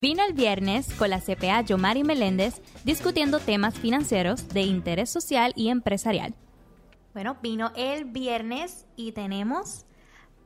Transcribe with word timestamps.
Vino 0.00 0.22
el 0.24 0.32
viernes 0.32 0.94
con 0.94 1.10
la 1.10 1.20
CPA 1.20 1.60
Yomari 1.62 2.04
Meléndez 2.04 2.62
discutiendo 2.84 3.40
temas 3.40 3.76
financieros 3.76 4.46
de 4.46 4.60
interés 4.62 5.10
social 5.10 5.52
y 5.56 5.70
empresarial. 5.70 6.36
Bueno, 7.14 7.36
vino 7.42 7.72
el 7.74 8.04
viernes 8.04 8.86
y 8.94 9.10
tenemos 9.10 9.86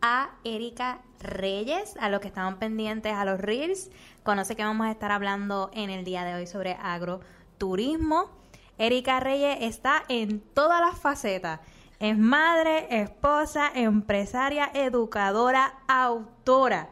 a 0.01 0.30
Erika 0.43 1.03
Reyes, 1.21 1.96
a 2.01 2.09
los 2.09 2.21
que 2.21 2.29
estaban 2.29 2.59
pendientes 2.59 3.12
a 3.12 3.27
los 3.27 3.43
Reels. 3.43 3.90
Conoce 4.22 4.56
que 4.56 4.65
vamos 4.65 4.87
a 4.87 4.90
estar 4.90 5.12
hablando 5.12 5.71
en 5.74 5.90
el 5.90 6.03
día 6.03 6.24
de 6.24 6.34
hoy 6.34 6.46
sobre 6.46 6.78
agroturismo. 6.80 8.30
Erika 8.78 9.21
Reyes 9.21 9.58
está 9.60 10.03
en 10.08 10.40
todas 10.40 10.80
las 10.80 10.98
facetas. 10.98 11.60
Es 12.00 12.16
madre, 12.16 13.03
esposa, 13.03 13.71
empresaria, 13.74 14.71
educadora, 14.72 15.74
autora 15.88 16.88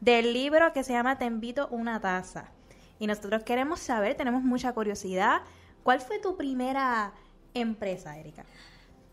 del 0.00 0.32
libro 0.32 0.72
que 0.72 0.82
se 0.82 0.92
llama 0.92 1.18
Te 1.18 1.26
invito 1.26 1.68
una 1.68 2.00
taza. 2.00 2.50
Y 2.98 3.06
nosotros 3.06 3.44
queremos 3.44 3.80
saber, 3.80 4.14
tenemos 4.14 4.42
mucha 4.42 4.72
curiosidad, 4.72 5.42
¿cuál 5.82 6.00
fue 6.00 6.18
tu 6.18 6.36
primera 6.36 7.12
empresa, 7.54 8.18
Erika? 8.18 8.44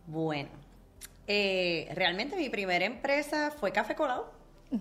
Bueno, 0.07 0.49
eh, 1.27 1.89
realmente 1.93 2.35
mi 2.35 2.49
primera 2.49 2.85
empresa 2.85 3.51
fue 3.51 3.71
Café 3.71 3.95
Colado 3.95 4.31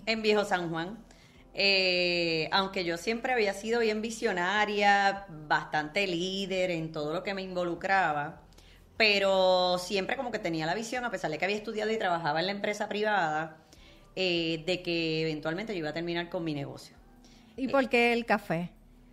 en 0.05 0.21
Viejo 0.21 0.45
San 0.45 0.69
Juan. 0.69 0.97
Eh, 1.53 2.49
aunque 2.51 2.85
yo 2.85 2.97
siempre 2.97 3.33
había 3.33 3.53
sido 3.53 3.79
bien 3.79 4.01
visionaria, 4.01 5.25
bastante 5.47 6.05
líder 6.05 6.71
en 6.71 6.91
todo 6.91 7.13
lo 7.13 7.23
que 7.23 7.33
me 7.33 7.41
involucraba, 7.41 8.41
pero 8.95 9.79
siempre 9.79 10.17
como 10.17 10.31
que 10.31 10.39
tenía 10.39 10.65
la 10.65 10.75
visión, 10.75 11.03
a 11.03 11.09
pesar 11.09 11.31
de 11.31 11.37
que 11.39 11.45
había 11.45 11.57
estudiado 11.57 11.91
y 11.91 11.97
trabajaba 11.97 12.41
en 12.41 12.45
la 12.45 12.51
empresa 12.51 12.87
privada, 12.87 13.57
eh, 14.19 14.63
de 14.65 14.81
que 14.81 15.21
eventualmente 15.21 15.73
yo 15.73 15.77
iba 15.77 15.89
a 15.89 15.93
terminar 15.93 16.27
con 16.27 16.43
mi 16.43 16.55
negocio. 16.55 16.95
¿Y 17.55 17.67
por 17.67 17.87
qué 17.87 18.13
el 18.13 18.25
café? 18.25 18.71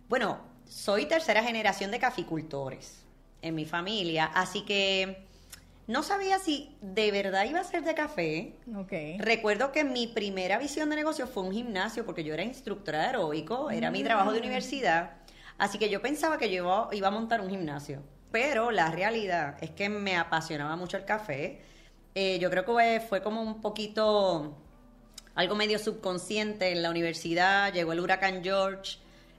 Bueno, 0.09 0.39
soy 0.67 1.05
tercera 1.05 1.43
generación 1.43 1.91
de 1.91 1.99
caficultores 1.99 3.05
en 3.43 3.53
mi 3.53 3.65
familia, 3.65 4.25
así 4.25 4.61
que 4.61 5.27
no 5.85 6.01
sabía 6.01 6.39
si 6.39 6.75
de 6.81 7.11
verdad 7.11 7.45
iba 7.45 7.59
a 7.59 7.63
ser 7.63 7.83
de 7.83 7.93
café. 7.93 8.55
Okay. 8.75 9.19
Recuerdo 9.19 9.71
que 9.71 9.83
mi 9.83 10.07
primera 10.07 10.57
visión 10.57 10.89
de 10.89 10.95
negocio 10.95 11.27
fue 11.27 11.43
un 11.43 11.51
gimnasio, 11.51 12.03
porque 12.03 12.23
yo 12.23 12.33
era 12.33 12.41
instructora 12.41 13.01
de 13.01 13.05
aeróbico, 13.05 13.69
era 13.69 13.91
mi 13.91 14.03
trabajo 14.03 14.31
de 14.31 14.39
mm. 14.39 14.43
universidad, 14.43 15.11
así 15.59 15.77
que 15.77 15.87
yo 15.87 16.01
pensaba 16.01 16.39
que 16.39 16.51
yo 16.51 16.89
iba 16.93 17.07
a 17.07 17.11
montar 17.11 17.41
un 17.41 17.51
gimnasio. 17.51 18.01
Pero 18.31 18.71
la 18.71 18.89
realidad 18.89 19.57
es 19.61 19.69
que 19.69 19.87
me 19.87 20.17
apasionaba 20.17 20.75
mucho 20.75 20.97
el 20.97 21.05
café. 21.05 21.61
Eh, 22.15 22.39
yo 22.39 22.49
creo 22.49 22.65
que 22.65 23.01
fue 23.07 23.21
como 23.21 23.43
un 23.43 23.61
poquito 23.61 24.64
algo 25.35 25.55
medio 25.55 25.77
subconsciente 25.77 26.71
en 26.71 26.81
la 26.81 26.89
universidad, 26.89 27.73
llegó 27.73 27.93
el 27.93 27.99
huracán 27.99 28.43
George 28.43 28.97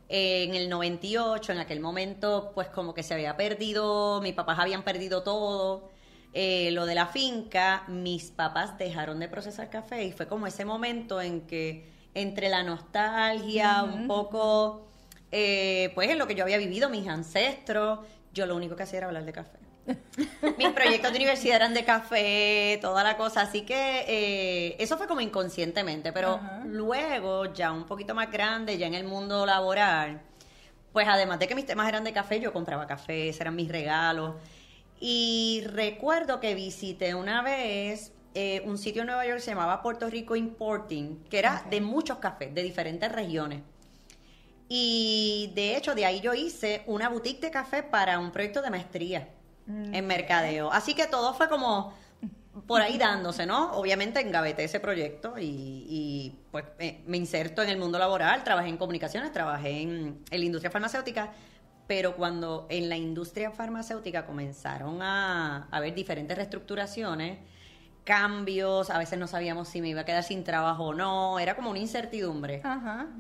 eh, 0.09 0.45
en 0.45 0.55
el 0.55 0.69
98, 0.69 1.53
en 1.53 1.59
aquel 1.59 1.81
momento 1.81 2.53
pues 2.55 2.69
como 2.69 2.95
que 2.95 3.03
se 3.03 3.15
había 3.15 3.37
perdido, 3.37 4.21
mis 4.21 4.35
papás 4.35 4.59
habían 4.59 4.83
perdido 4.83 5.23
todo, 5.23 5.91
eh, 6.33 6.71
lo 6.73 6.85
de 6.85 6.95
la 6.95 7.07
finca, 7.07 7.85
mis 7.89 8.31
papás 8.31 8.77
dejaron 8.79 9.19
de 9.19 9.29
procesar 9.29 9.71
café 9.71 10.05
y 10.05 10.13
fue 10.13 10.29
como 10.29 10.47
ese 10.47 10.65
momento 10.65 11.21
en 11.21 11.41
que 11.43 11.91
entre 12.15 12.49
la 12.49 12.63
nostalgia, 12.63 13.83
un 13.83 14.07
poco, 14.07 14.87
eh, 15.33 15.93
pues 15.95 16.11
en 16.11 16.19
lo 16.19 16.27
que 16.27 16.35
yo 16.35 16.45
había 16.45 16.59
vivido, 16.59 16.89
mis 16.89 17.09
ancestros, 17.09 18.01
yo 18.33 18.47
lo 18.47 18.55
único 18.55 18.77
que 18.77 18.83
hacía 18.85 18.99
era 18.99 19.07
hablar 19.07 19.25
de 19.25 19.33
café. 19.33 19.66
Mis 20.59 20.69
proyectos 20.71 21.13
de 21.13 21.19
universidad 21.19 21.57
eran 21.57 21.75
de 21.75 21.85
café, 21.85 22.79
toda 22.81 23.05
la 23.05 23.17
cosa, 23.17 23.43
así 23.43 23.63
que 23.63 24.05
eh, 24.09 24.77
eso 24.79 24.97
fue 24.97 25.07
como 25.07 25.21
inconscientemente, 25.21 26.13
pero 26.13 26.41
luego, 26.65 27.53
ya 27.53 27.73
un 27.73 27.85
poquito 27.85 28.15
más 28.15 28.31
grande, 28.31 28.79
ya 28.79 28.87
en 28.87 28.95
el 28.95 29.05
mundo 29.05 29.47
laboral, 29.47 30.21
pues 30.93 31.07
además 31.09 31.39
de 31.39 31.47
que 31.47 31.55
mis 31.55 31.67
temas 31.67 31.89
eran 31.89 32.05
de 32.05 32.13
café, 32.13 32.41
yo 32.41 32.53
compraba 32.53 32.87
café, 32.87 33.29
eran 33.29 33.55
mis 33.55 33.69
regalos. 33.69 34.35
Y 34.99 35.63
recuerdo 35.67 36.41
que 36.41 36.55
visité 36.55 37.15
una 37.15 37.43
vez 37.43 38.13
eh, 38.35 38.63
un 38.65 38.79
sitio 38.79 39.03
en 39.03 39.09
Nueva 39.09 39.27
York 39.27 39.39
que 39.39 39.45
se 39.45 39.51
llamaba 39.51 39.83
Puerto 39.83 40.09
Rico 40.09 40.35
Importing, 40.35 41.25
que 41.29 41.39
era 41.39 41.65
de 41.71 41.81
muchos 41.81 42.19
cafés, 42.19 42.55
de 42.55 42.63
diferentes 42.63 43.13
regiones. 43.13 43.63
Y 44.69 45.53
de 45.55 45.77
hecho, 45.77 45.95
de 45.95 46.07
ahí 46.07 46.21
yo 46.21 46.35
hice 46.35 46.83
una 46.87 47.09
boutique 47.09 47.41
de 47.41 47.51
café 47.51 47.83
para 47.83 48.19
un 48.19 48.33
proyecto 48.33 48.63
de 48.63 48.71
maestría 48.71 49.29
en 49.69 50.05
mm. 50.05 50.07
mercadeo. 50.07 50.73
Así 50.73 50.95
que 50.95 51.07
todo 51.07 51.35
fue 51.35 51.49
como 51.49 51.93
por 52.67 52.81
ahí 52.81 52.97
dándose, 52.97 53.45
¿no? 53.45 53.73
Obviamente 53.73 54.21
engaveté 54.21 54.65
ese 54.65 54.81
proyecto 54.81 55.35
y, 55.39 56.35
pues 56.51 56.65
me, 57.07 57.17
inserto 57.17 57.63
en 57.63 57.69
el 57.69 57.79
mundo 57.79 57.99
laboral, 57.99 58.45
trabajé 58.45 58.69
en 58.69 58.79
comunicaciones, 58.79 59.33
trabajé 59.33 59.83
en, 59.83 60.21
la 60.31 60.37
industria 60.37 60.71
farmacéutica, 60.71 61.33
pero 61.87 62.17
cuando 62.17 62.67
en 62.71 62.89
la 62.89 62.97
industria 62.97 63.51
farmacéutica 63.51 64.25
comenzaron 64.25 65.03
a 65.03 65.69
haber 65.71 65.95
diferentes 65.95 66.37
reestructuraciones, 66.37 67.39
cambios, 68.05 68.89
a 68.91 68.99
veces 68.99 69.19
no 69.19 69.27
sabíamos 69.27 69.69
si 69.69 69.81
me 69.81 69.89
iba 69.89 70.03
a 70.03 70.05
quedar 70.05 70.23
sin 70.23 70.45
trabajo 70.45 70.85
o 70.85 70.95
no, 70.95 71.39
era 71.39 71.57
como 71.57 71.71
una 71.71 71.81
incertidumbre. 71.81 72.63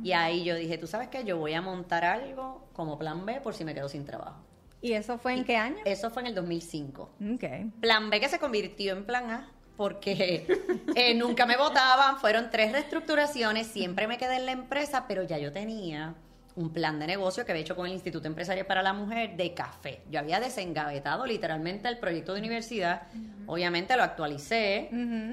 Y 0.02 0.12
ahí 0.12 0.44
yo 0.44 0.54
dije, 0.54 0.78
tú 0.78 0.86
sabes 0.86 1.08
qué, 1.08 1.24
yo 1.24 1.36
voy 1.36 1.54
a 1.54 1.60
montar 1.60 2.04
algo 2.04 2.68
como 2.72 2.98
plan 2.98 3.26
B 3.26 3.40
por 3.40 3.54
si 3.54 3.64
me 3.64 3.74
quedo 3.74 3.88
sin 3.88 4.04
trabajo. 4.04 4.45
¿Y 4.80 4.92
eso 4.92 5.18
fue 5.18 5.34
en 5.34 5.44
qué 5.44 5.56
año? 5.56 5.78
Eso 5.84 6.10
fue 6.10 6.22
en 6.22 6.28
el 6.28 6.34
2005. 6.34 7.10
Okay. 7.34 7.70
Plan 7.80 8.10
B 8.10 8.20
que 8.20 8.28
se 8.28 8.38
convirtió 8.38 8.92
en 8.92 9.04
plan 9.04 9.30
A 9.30 9.50
porque 9.76 10.46
eh, 10.94 11.14
nunca 11.14 11.46
me 11.46 11.56
votaban, 11.56 12.18
fueron 12.18 12.50
tres 12.50 12.72
reestructuraciones, 12.72 13.66
siempre 13.66 14.06
me 14.06 14.18
quedé 14.18 14.36
en 14.36 14.46
la 14.46 14.52
empresa, 14.52 15.04
pero 15.06 15.22
ya 15.22 15.38
yo 15.38 15.52
tenía 15.52 16.14
un 16.56 16.70
plan 16.72 16.98
de 16.98 17.06
negocio 17.06 17.44
que 17.44 17.52
había 17.52 17.62
hecho 17.62 17.76
con 17.76 17.86
el 17.86 17.92
Instituto 17.92 18.26
Empresarial 18.26 18.64
para 18.64 18.82
la 18.82 18.94
Mujer 18.94 19.36
de 19.36 19.52
café. 19.52 20.00
Yo 20.10 20.20
había 20.20 20.40
desengavetado 20.40 21.26
literalmente 21.26 21.86
el 21.88 21.98
proyecto 21.98 22.32
de 22.32 22.40
universidad, 22.40 23.02
obviamente 23.44 23.94
lo 23.94 24.02
actualicé, 24.02 24.88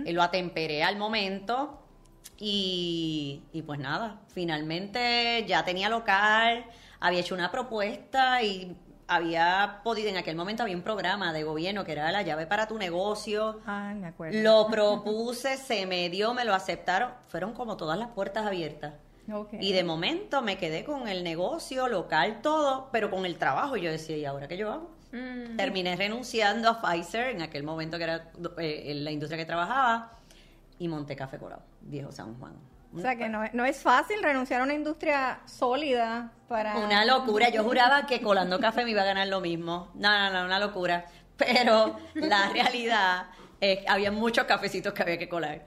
y 0.06 0.12
lo 0.12 0.22
atemperé 0.22 0.84
al 0.84 0.98
momento 0.98 1.80
y, 2.38 3.44
y 3.54 3.62
pues 3.62 3.80
nada, 3.80 4.20
finalmente 4.34 5.46
ya 5.48 5.64
tenía 5.64 5.88
local, 5.88 6.66
había 7.00 7.22
hecho 7.22 7.36
una 7.36 7.52
propuesta 7.52 8.44
y 8.44 8.76
había 9.08 9.82
podido, 9.84 10.10
en 10.10 10.18
aquel 10.18 10.36
momento 10.36 10.64
había 10.64 10.76
un 10.76 10.82
programa 10.82 11.34
de 11.34 11.44
gobierno 11.44 11.84
que 11.84 11.92
era 11.92 12.12
la 12.12 12.22
llave 12.22 12.48
para 12.48 12.68
tu 12.68 12.78
negocio. 12.78 13.60
Ah, 13.66 13.94
me 13.96 14.08
acuerdo. 14.08 14.40
Lo 14.42 14.68
propuse, 14.68 15.58
se 15.58 15.86
me 15.86 16.10
dio, 16.10 16.34
me 16.34 16.46
lo 16.46 16.54
aceptaron. 16.54 17.12
Fueron 17.28 17.54
como 17.54 17.78
todas 17.78 17.98
las 17.98 18.10
puertas 18.10 18.46
abiertas. 18.46 18.94
Y 19.54 19.72
de 19.72 19.84
momento 19.84 20.42
me 20.42 20.58
quedé 20.58 20.84
con 20.84 21.08
el 21.08 21.24
negocio 21.24 21.88
local, 21.88 22.42
todo, 22.42 22.90
pero 22.92 23.10
con 23.10 23.26
el 23.26 23.38
trabajo. 23.38 23.78
Yo 23.78 23.90
decía, 23.90 24.18
¿y 24.18 24.26
ahora 24.26 24.48
qué 24.48 24.58
yo 24.58 24.72
hago? 24.72 24.92
Mm. 25.14 25.56
Terminé 25.56 25.96
renunciando 25.96 26.70
a 26.70 26.82
Pfizer, 26.82 27.28
en 27.28 27.42
aquel 27.42 27.64
momento 27.64 27.98
que 27.98 28.04
era 28.04 28.32
eh, 28.58 28.84
en 28.88 29.04
la 29.04 29.12
industria 29.12 29.38
que 29.38 29.46
trabajaba, 29.46 30.18
y 30.80 30.88
monté 30.88 31.16
Café 31.16 31.38
Corado, 31.38 31.62
viejo 31.82 32.12
San 32.12 32.38
Juan. 32.38 32.54
O 32.96 33.00
sea 33.00 33.16
que 33.16 33.30
no, 33.30 33.44
no 33.54 33.66
es 33.66 33.82
fácil 33.82 34.22
renunciar 34.22 34.62
a 34.62 34.64
una 34.64 34.74
industria 34.74 35.40
sólida 35.46 36.32
para... 36.48 36.78
Una 36.78 37.06
locura. 37.06 37.50
Yo 37.50 37.64
juraba 37.64 38.06
que 38.06 38.22
colando 38.22 38.60
café 38.60 38.84
me 38.86 38.92
iba 38.92 39.02
a 39.02 39.06
ganar 39.06 39.28
lo 39.28 39.42
mismo. 39.42 39.92
No, 39.96 40.10
no, 40.18 40.32
no, 40.32 40.46
una 40.46 40.60
locura. 40.60 41.06
Pero 41.38 41.98
la 42.14 42.50
realidad 42.54 43.26
es 43.60 43.80
que 43.80 43.86
había 43.88 44.12
muchos 44.12 44.46
cafecitos 44.46 44.94
que 44.94 45.02
había 45.02 45.18
que 45.18 45.30
colar. 45.30 45.64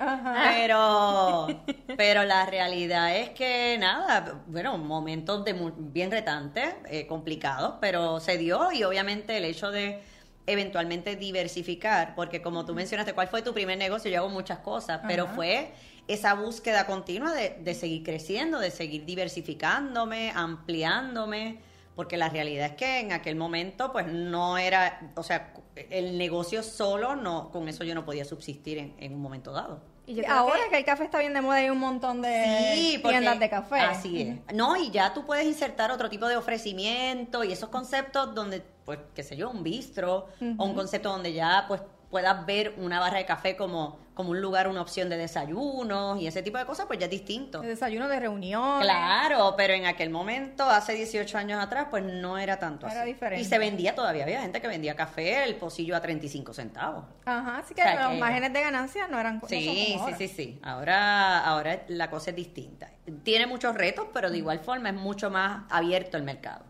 Pero, 0.54 1.46
pero 1.96 2.24
la 2.24 2.46
realidad 2.46 3.16
es 3.16 3.30
que 3.30 3.76
nada, 3.78 4.42
bueno, 4.46 4.76
momentos 4.78 5.44
de 5.44 5.72
bien 5.78 6.10
retantes, 6.10 6.74
eh, 6.88 7.06
complicados, 7.06 7.76
pero 7.80 8.20
se 8.20 8.36
dio 8.38 8.70
y 8.70 8.84
obviamente 8.84 9.38
el 9.38 9.44
hecho 9.46 9.70
de 9.70 10.02
eventualmente 10.46 11.16
diversificar, 11.16 12.14
porque 12.14 12.40
como 12.40 12.64
tú 12.64 12.74
mencionaste, 12.74 13.14
¿cuál 13.14 13.28
fue 13.28 13.42
tu 13.42 13.52
primer 13.52 13.78
negocio? 13.78 14.10
Yo 14.10 14.18
hago 14.18 14.28
muchas 14.28 14.58
cosas, 14.60 15.00
pero 15.06 15.26
fue 15.26 15.72
esa 16.08 16.34
búsqueda 16.34 16.86
continua 16.86 17.32
de, 17.32 17.56
de 17.60 17.74
seguir 17.74 18.02
creciendo, 18.02 18.58
de 18.58 18.70
seguir 18.70 19.04
diversificándome, 19.04 20.32
ampliándome, 20.34 21.58
porque 21.94 22.16
la 22.16 22.28
realidad 22.28 22.66
es 22.66 22.72
que 22.76 23.00
en 23.00 23.12
aquel 23.12 23.36
momento 23.36 23.92
pues 23.92 24.06
no 24.06 24.58
era, 24.58 25.12
o 25.16 25.22
sea, 25.22 25.54
el 25.90 26.18
negocio 26.18 26.62
solo, 26.62 27.16
no 27.16 27.50
con 27.50 27.68
eso 27.68 27.84
yo 27.84 27.94
no 27.94 28.04
podía 28.04 28.24
subsistir 28.24 28.78
en, 28.78 28.94
en 28.98 29.14
un 29.14 29.20
momento 29.20 29.52
dado. 29.52 29.80
Y 30.06 30.24
ahora 30.24 30.60
que, 30.70 30.78
el 30.78 30.84
café 30.84 31.04
está 31.04 31.18
bien 31.18 31.34
de 31.34 31.40
moda 31.40 31.56
hay 31.56 31.68
un 31.68 31.80
montón 31.80 32.22
de 32.22 33.00
tiendas 33.02 33.40
de 33.40 33.50
café. 33.50 33.80
Así 33.80 34.22
es. 34.22 34.54
No, 34.54 34.76
y 34.76 34.90
ya 34.90 35.12
tú 35.12 35.26
puedes 35.26 35.46
insertar 35.46 35.90
otro 35.90 36.08
tipo 36.08 36.28
de 36.28 36.36
ofrecimiento 36.36 37.42
y 37.42 37.50
esos 37.50 37.70
conceptos 37.70 38.32
donde, 38.32 38.62
pues, 38.84 39.00
qué 39.14 39.24
sé 39.24 39.36
yo, 39.36 39.50
un 39.50 39.64
bistro 39.64 40.28
o 40.58 40.64
un 40.64 40.74
concepto 40.74 41.08
donde 41.08 41.32
ya, 41.32 41.64
pues, 41.66 41.82
puedas 42.10 42.46
ver 42.46 42.74
una 42.78 43.00
barra 43.00 43.18
de 43.18 43.26
café 43.26 43.56
como, 43.56 43.98
como 44.14 44.30
un 44.30 44.40
lugar, 44.40 44.68
una 44.68 44.80
opción 44.80 45.08
de 45.08 45.16
desayunos 45.16 46.20
y 46.20 46.26
ese 46.26 46.42
tipo 46.42 46.56
de 46.58 46.64
cosas, 46.64 46.86
pues 46.86 46.98
ya 46.98 47.06
es 47.06 47.10
distinto. 47.10 47.60
De 47.60 47.68
desayuno 47.68 48.08
de 48.08 48.18
reunión. 48.20 48.80
Claro, 48.80 49.54
pero 49.56 49.74
en 49.74 49.86
aquel 49.86 50.10
momento, 50.10 50.64
hace 50.64 50.94
18 50.94 51.36
años 51.36 51.62
atrás, 51.62 51.88
pues 51.90 52.02
no 52.04 52.38
era 52.38 52.58
tanto 52.58 52.86
Era 52.86 53.00
así. 53.02 53.12
diferente. 53.12 53.42
Y 53.42 53.44
se 53.44 53.58
vendía 53.58 53.94
todavía, 53.94 54.22
había 54.24 54.40
gente 54.40 54.60
que 54.60 54.68
vendía 54.68 54.94
café, 54.96 55.44
el 55.44 55.56
pocillo 55.56 55.96
a 55.96 56.00
35 56.00 56.54
centavos. 56.54 57.04
Ajá, 57.24 57.58
así 57.58 57.74
que 57.74 57.82
O 57.82 57.84
sea 57.84 58.02
los 58.04 58.12
que- 58.12 58.18
márgenes 58.20 58.52
de 58.52 58.60
ganancia 58.62 59.08
no 59.08 59.18
eran 59.20 59.40
Sí, 59.48 59.98
sí, 60.06 60.14
sí, 60.16 60.28
sí. 60.28 60.60
Ahora, 60.62 61.40
ahora 61.44 61.82
la 61.88 62.08
cosa 62.10 62.30
es 62.30 62.36
distinta. 62.36 62.90
Tiene 63.24 63.46
muchos 63.46 63.74
retos, 63.74 64.06
pero 64.14 64.30
de 64.30 64.38
igual 64.38 64.60
forma 64.60 64.88
es 64.90 64.94
mucho 64.94 65.30
más 65.30 65.64
abierto 65.70 66.16
el 66.16 66.22
mercado. 66.22 66.64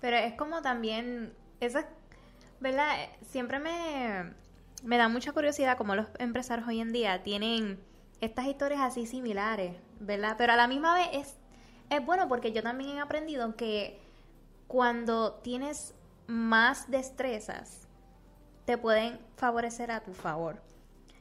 Pero 0.00 0.18
es 0.18 0.34
como 0.34 0.62
también, 0.62 1.32
esa, 1.60 1.86
¿verdad? 2.60 2.94
Siempre 3.30 3.58
me, 3.58 4.32
me 4.82 4.98
da 4.98 5.08
mucha 5.08 5.32
curiosidad 5.32 5.76
cómo 5.76 5.94
los 5.94 6.06
empresarios 6.18 6.68
hoy 6.68 6.80
en 6.80 6.92
día 6.92 7.22
tienen 7.22 7.78
estas 8.20 8.46
historias 8.46 8.80
así 8.80 9.06
similares, 9.06 9.76
¿verdad? 10.00 10.36
Pero 10.38 10.52
a 10.52 10.56
la 10.56 10.66
misma 10.66 10.94
vez 10.94 11.08
es, 11.12 11.36
es 11.90 12.04
bueno 12.04 12.28
porque 12.28 12.52
yo 12.52 12.62
también 12.62 12.96
he 12.96 13.00
aprendido 13.00 13.56
que 13.56 14.00
cuando 14.66 15.34
tienes 15.34 15.94
más 16.26 16.90
destrezas, 16.90 17.86
te 18.64 18.78
pueden 18.78 19.20
favorecer 19.36 19.90
a 19.90 20.00
tu 20.00 20.12
favor. 20.12 20.60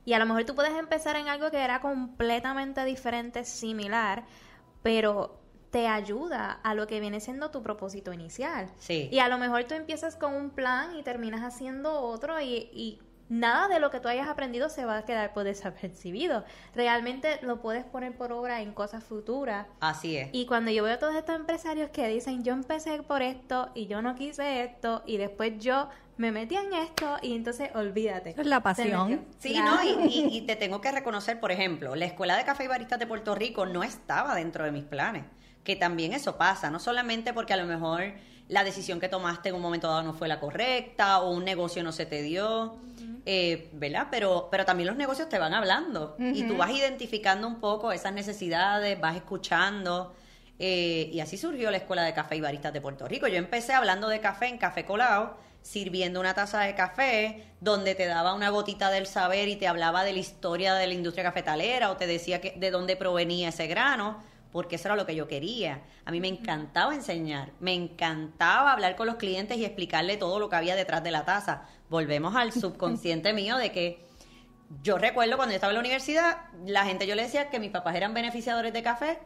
Y 0.04 0.14
a 0.14 0.20
lo 0.20 0.26
mejor 0.26 0.46
tú 0.46 0.56
puedes 0.56 0.74
empezar 0.74 1.16
en 1.16 1.28
algo 1.28 1.50
que 1.52 1.64
era 1.64 1.80
completamente 1.80 2.84
diferente, 2.86 3.44
similar, 3.44 4.26
pero 4.84 5.40
te 5.72 5.88
ayuda 5.88 6.60
a 6.64 6.74
lo 6.74 6.88
que 6.88 7.00
viene 7.00 7.20
siendo 7.20 7.52
tu 7.52 7.62
propósito 7.62 8.14
inicial. 8.14 8.70
Sí. 8.80 9.10
Y 9.12 9.20
a 9.20 9.28
lo 9.28 9.38
mejor 9.38 9.66
tú 9.66 9.74
empiezas 9.74 10.16
con 10.16 10.34
un 10.34 10.52
plan 10.52 10.96
y 10.96 11.04
terminas 11.04 11.42
haciendo 11.42 12.02
otro 12.02 12.40
y, 12.40 12.70
y 12.72 13.02
nada 13.30 13.68
de 13.68 13.80
lo 13.80 13.90
que 13.92 14.00
tú 14.00 14.08
hayas 14.08 14.28
aprendido 14.28 14.70
se 14.70 14.86
va 14.86 14.98
a 14.98 15.06
quedar 15.06 15.34
por 15.34 15.44
desapercibido. 15.46 16.44
Realmente 16.76 17.40
lo 17.42 17.62
puedes 17.62 17.84
poner 17.86 18.14
por 18.16 18.32
obra 18.32 18.62
en 18.62 18.74
cosas 18.74 19.04
futuras. 19.04 19.68
Así 19.80 20.18
es. 20.18 20.30
Y 20.32 20.46
cuando 20.46 20.72
yo 20.72 20.84
veo 20.84 20.94
a 20.94 21.00
todos 21.00 21.16
estos 21.16 21.36
empresarios 21.36 21.90
que 21.90 22.08
dicen, 22.08 22.44
yo 22.44 22.54
empecé 22.54 23.02
por 23.04 23.22
esto 23.22 23.70
y 23.74 23.88
yo 23.88 24.02
no 24.02 24.16
quise 24.16 24.64
esto 24.64 25.04
y 25.06 25.18
después 25.18 25.54
yo 25.60 25.90
me 26.18 26.32
metí 26.32 26.56
en 26.56 26.74
esto 26.74 27.18
y 27.22 27.36
entonces 27.36 27.70
olvídate. 27.76 28.36
Es 28.38 28.46
la 28.46 28.62
pasión. 28.62 29.26
Sí, 29.40 29.54
Claro. 29.54 29.76
¿no? 29.78 29.84
Y, 30.06 30.08
y- 30.08 30.28
y 30.38 30.42
te 30.42 30.56
tengo 30.56 30.80
que 30.82 30.92
reconocer, 30.92 31.40
por 31.40 31.52
ejemplo, 31.52 31.96
la 31.96 32.06
Escuela 32.06 32.38
de 32.38 32.44
Café 32.46 32.66
y 32.66 32.68
Baristas 32.68 33.00
de 33.00 33.08
Puerto 33.08 33.36
Rico 33.36 33.66
no 33.66 33.84
estaba 33.84 34.36
dentro 34.36 34.64
de 34.64 34.72
mis 34.72 34.84
planes. 34.86 35.24
Que 35.64 35.76
también 35.76 36.14
eso 36.14 36.38
pasa, 36.38 36.70
no 36.70 36.80
solamente 36.80 37.34
porque 37.34 37.54
a 37.54 37.58
lo 37.58 37.66
mejor 37.66 38.14
la 38.48 38.64
decisión 38.64 39.00
que 39.00 39.10
tomaste 39.10 39.50
en 39.50 39.56
un 39.56 39.62
momento 39.62 39.88
dado 39.88 40.04
no 40.04 40.14
fue 40.14 40.28
la 40.28 40.40
correcta 40.40 41.20
o 41.22 41.32
un 41.32 41.44
negocio 41.44 41.84
no 41.84 41.92
se 41.92 42.06
te 42.06 42.22
dio, 42.22 42.76
eh, 43.26 43.70
¿verdad? 43.74 44.08
Pero, 44.12 44.50
pero 44.52 44.66
también 44.66 44.88
los 44.88 44.96
negocios 44.96 45.28
te 45.30 45.40
van 45.40 45.54
hablando 45.54 46.16
y 46.20 46.44
tú 46.44 46.58
vas 46.58 46.70
identificando 46.72 47.48
un 47.48 47.60
poco 47.60 47.92
esas 47.92 48.14
necesidades, 48.14 49.00
vas 49.00 49.16
escuchando. 49.16 50.14
eh, 50.60 51.10
y 51.12 51.20
así 51.20 51.38
surgió 51.38 51.70
la 51.72 51.78
Escuela 51.78 52.04
de 52.04 52.14
Café 52.14 52.36
y 52.38 52.42
Baristas 52.42 52.72
de 52.72 52.80
Puerto 52.82 53.08
Rico. 53.08 53.28
Yo 53.28 53.36
empecé 53.38 53.74
hablando 53.74 54.08
de 54.08 54.20
café 54.22 54.48
en 54.48 54.58
Café 54.58 54.86
Colado, 54.86 55.36
sirviendo 55.62 56.20
una 56.20 56.34
taza 56.36 56.62
de 56.62 56.76
café, 56.76 57.44
donde 57.60 57.96
te 57.96 58.06
daba 58.06 58.34
una 58.34 58.50
gotita 58.50 58.92
del 58.92 59.08
saber 59.08 59.50
y 59.50 59.56
te 59.56 59.68
hablaba 59.68 60.04
de 60.04 60.14
la 60.14 60.20
historia 60.20 60.76
de 60.76 60.86
la 60.88 60.94
industria 60.94 61.24
cafetalera 61.26 61.90
o 61.90 61.98
te 61.98 62.06
decía 62.08 62.40
que, 62.40 62.52
de 62.52 62.70
dónde 62.72 62.96
provenía 62.96 63.50
ese 63.50 63.66
grano, 63.68 64.22
porque 64.56 64.78
eso 64.78 64.88
era 64.88 64.96
lo 64.96 65.06
que 65.06 65.16
yo 65.16 65.28
quería. 65.28 65.82
A 66.06 66.12
mí 66.12 66.22
me 66.22 66.30
encantaba 66.30 66.96
enseñar, 66.96 67.52
me 67.60 67.74
encantaba 67.74 68.72
hablar 68.72 68.96
con 68.96 69.06
los 69.06 69.18
clientes 69.18 69.58
y 69.58 69.66
explicarle 69.66 70.16
todo 70.16 70.40
lo 70.40 70.48
que 70.48 70.56
había 70.56 70.78
detrás 70.78 71.04
de 71.04 71.12
la 71.12 71.26
taza. 71.26 71.64
Volvemos 71.90 72.38
al 72.38 72.54
subconsciente 72.54 73.34
mío 73.34 73.58
de 73.58 73.74
que 73.74 74.00
yo 74.82 74.98
recuerdo 74.98 75.36
cuando 75.36 75.52
yo 75.52 75.56
estaba 75.56 75.72
en 75.72 75.76
la 75.76 75.82
universidad, 75.82 76.38
la 76.66 76.86
gente 76.86 77.06
yo 77.06 77.16
le 77.16 77.24
decía 77.24 77.50
que 77.50 77.60
mis 77.60 77.70
papás 77.70 77.96
eran 77.96 78.14
beneficiadores 78.14 78.72
de 78.72 78.82
café 78.82 79.20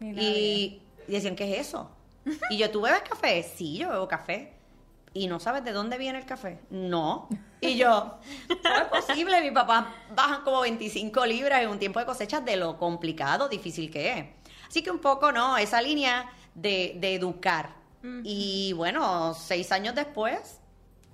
y, 0.00 0.80
y 1.06 1.12
decían, 1.12 1.36
¿qué 1.36 1.52
es 1.52 1.68
eso? 1.68 1.90
Y 2.48 2.56
yo, 2.56 2.70
¿tú 2.70 2.80
bebes 2.80 3.02
café? 3.02 3.42
Sí, 3.42 3.76
yo 3.76 3.90
bebo 3.90 4.08
café. 4.08 4.54
¿Y 5.12 5.26
no 5.26 5.38
sabes 5.38 5.64
de 5.64 5.72
dónde 5.72 5.98
viene 5.98 6.18
el 6.18 6.24
café? 6.24 6.60
No. 6.70 7.28
Y 7.60 7.76
yo, 7.76 8.18
¿cómo 8.48 8.74
es 8.76 9.04
posible? 9.06 9.42
Mi 9.42 9.50
papá 9.50 9.94
bajan 10.16 10.42
como 10.42 10.62
25 10.62 11.26
libras 11.26 11.62
en 11.62 11.68
un 11.68 11.78
tiempo 11.78 12.00
de 12.00 12.06
cosecha 12.06 12.40
de 12.40 12.56
lo 12.56 12.78
complicado, 12.78 13.50
difícil 13.50 13.90
que 13.90 14.12
es. 14.12 14.24
Así 14.72 14.82
que 14.82 14.90
un 14.90 15.00
poco, 15.00 15.32
¿no? 15.32 15.58
Esa 15.58 15.82
línea 15.82 16.24
de, 16.54 16.96
de 16.98 17.14
educar. 17.14 17.74
Y 18.24 18.72
bueno, 18.72 19.34
seis 19.34 19.70
años 19.70 19.94
después 19.94 20.60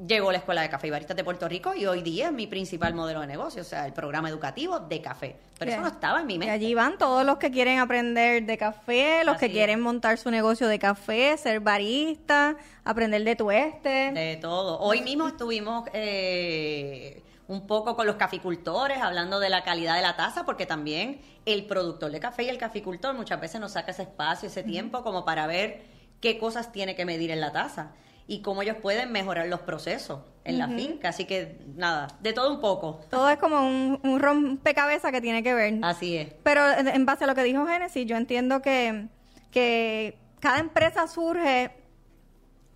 llegó 0.06 0.30
la 0.30 0.38
Escuela 0.38 0.62
de 0.62 0.70
Café 0.70 0.86
y 0.86 0.90
Baristas 0.90 1.16
de 1.16 1.24
Puerto 1.24 1.48
Rico 1.48 1.74
y 1.74 1.84
hoy 1.86 2.02
día 2.02 2.26
es 2.28 2.32
mi 2.32 2.46
principal 2.46 2.94
modelo 2.94 3.20
de 3.20 3.26
negocio, 3.26 3.62
o 3.62 3.64
sea, 3.64 3.84
el 3.84 3.92
programa 3.92 4.28
educativo 4.28 4.78
de 4.78 5.02
café. 5.02 5.34
Pero 5.58 5.72
eso 5.72 5.80
no 5.80 5.88
estaba 5.88 6.20
en 6.20 6.28
mi 6.28 6.34
Y 6.34 6.38
mente. 6.38 6.52
allí 6.52 6.72
van 6.72 6.98
todos 6.98 7.26
los 7.26 7.38
que 7.38 7.50
quieren 7.50 7.80
aprender 7.80 8.46
de 8.46 8.56
café, 8.56 9.24
los 9.24 9.36
que 9.38 9.46
es. 9.46 9.52
quieren 9.52 9.80
montar 9.80 10.18
su 10.18 10.30
negocio 10.30 10.68
de 10.68 10.78
café, 10.78 11.36
ser 11.36 11.58
barista, 11.58 12.56
aprender 12.84 13.24
de 13.24 13.34
tueste. 13.34 14.12
De 14.12 14.38
todo. 14.40 14.78
Hoy 14.78 15.00
mismo 15.02 15.26
estuvimos 15.26 15.88
eh, 15.92 17.24
un 17.48 17.66
poco 17.66 17.96
con 17.96 18.06
los 18.06 18.16
caficultores 18.16 18.98
hablando 18.98 19.40
de 19.40 19.48
la 19.48 19.64
calidad 19.64 19.96
de 19.96 20.02
la 20.02 20.16
taza, 20.16 20.44
porque 20.44 20.66
también 20.66 21.20
el 21.46 21.66
productor 21.66 22.12
de 22.12 22.20
café 22.20 22.44
y 22.44 22.48
el 22.50 22.58
caficultor 22.58 23.14
muchas 23.14 23.40
veces 23.40 23.60
nos 23.60 23.72
saca 23.72 23.90
ese 23.90 24.02
espacio, 24.02 24.48
ese 24.48 24.62
tiempo, 24.62 25.02
como 25.02 25.24
para 25.24 25.46
ver 25.46 25.82
qué 26.20 26.38
cosas 26.38 26.72
tiene 26.72 26.94
que 26.94 27.06
medir 27.06 27.30
en 27.30 27.40
la 27.40 27.50
taza 27.50 27.92
y 28.26 28.42
cómo 28.42 28.60
ellos 28.60 28.76
pueden 28.82 29.10
mejorar 29.10 29.48
los 29.48 29.60
procesos 29.60 30.20
en 30.44 30.58
la 30.58 30.68
finca. 30.68 31.08
Así 31.08 31.24
que 31.24 31.58
nada, 31.74 32.08
de 32.20 32.34
todo 32.34 32.52
un 32.52 32.60
poco. 32.60 33.00
Todo 33.08 33.30
es 33.30 33.38
como 33.38 33.66
un, 33.66 33.98
un 34.02 34.20
rompecabezas 34.20 35.10
que 35.10 35.22
tiene 35.22 35.42
que 35.42 35.54
ver. 35.54 35.78
Así 35.82 36.18
es. 36.18 36.34
Pero 36.42 36.70
en 36.70 36.88
en 36.88 37.06
base 37.06 37.24
a 37.24 37.26
lo 37.26 37.34
que 37.34 37.42
dijo 37.42 37.66
Génesis, 37.66 38.06
yo 38.06 38.16
entiendo 38.16 38.60
que, 38.60 39.06
que 39.50 40.18
cada 40.40 40.58
empresa 40.58 41.08
surge 41.08 41.70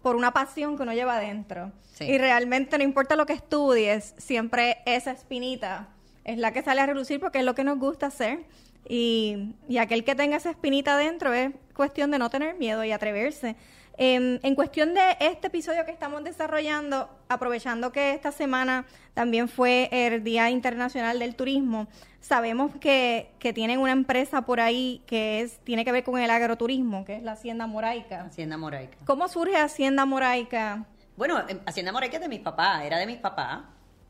por 0.03 0.17
una 0.17 0.33
pasión 0.33 0.77
que 0.77 0.83
uno 0.83 0.93
lleva 0.93 1.17
adentro. 1.17 1.73
Sí. 1.95 2.05
Y 2.05 2.19
realmente 2.19 2.77
no 2.79 2.85
importa 2.85 3.17
lo 3.17 3.27
que 3.27 3.33
estudies, 3.33 4.15
siempre 4.19 4.79
esa 4.87 5.13
espinita 5.13 5.89
es 6.25 6.39
la 6.39 6.53
que 6.53 6.63
sale 6.63 6.81
a 6.81 6.87
relucir 6.87 7.21
porque 7.21 7.39
es 7.39 7.45
lo 7.45 7.55
que 7.55 7.65
nos 7.65 7.79
gusta 7.79 8.07
hacer. 8.07 8.45
Y, 8.89 9.55
y 9.69 9.79
aquel 9.79 10.05
que 10.05 10.15
tenga 10.15 10.37
esa 10.37 10.51
espinita 10.51 10.95
adentro 10.95 11.33
es 11.33 11.53
cuestión 11.75 12.11
de 12.11 12.19
no 12.19 12.31
tener 12.31 12.57
miedo 12.57 12.85
y 12.85 12.93
atreverse. 12.93 13.57
Em, 13.99 14.39
en 14.43 14.55
cuestión 14.55 14.95
de 14.95 15.17
este 15.21 15.49
episodio 15.49 15.85
que 15.85 15.91
estamos 15.91 16.25
desarrollando, 16.25 17.11
aprovechando 17.29 17.93
que 17.93 18.15
esta 18.15 18.33
semana 18.33 18.87
también 19.15 19.49
fue 19.49 19.89
el 19.93 20.25
Día 20.25 20.49
Internacional 20.51 21.19
del 21.19 21.35
Turismo, 21.35 21.89
sabemos 22.21 22.75
que, 22.81 23.31
que 23.39 23.53
tienen 23.53 23.79
una 23.81 23.93
empresa 23.93 24.43
por 24.43 24.61
ahí 24.61 25.03
que 25.07 25.43
es 25.43 25.59
tiene 25.65 25.85
que 25.85 25.93
ver 25.93 26.05
con 26.05 26.19
el 26.19 26.31
agroturismo, 26.31 27.05
que 27.05 27.17
es 27.17 27.23
la 27.23 27.33
Hacienda 27.33 27.67
Moraica. 27.67 28.23
Hacienda 28.25 28.57
Moraica. 28.57 28.97
¿Cómo 29.05 29.29
surge 29.29 29.57
Hacienda 29.57 30.07
Moraica? 30.07 30.87
Bueno, 31.17 31.39
em, 31.47 31.61
Hacienda 31.67 31.93
Moraica 31.93 32.17
es 32.17 32.23
de 32.23 32.29
mis 32.29 32.41
papás, 32.41 32.85
era 32.85 32.97
de 32.99 33.07
mis 33.07 33.19
papás. 33.19 33.61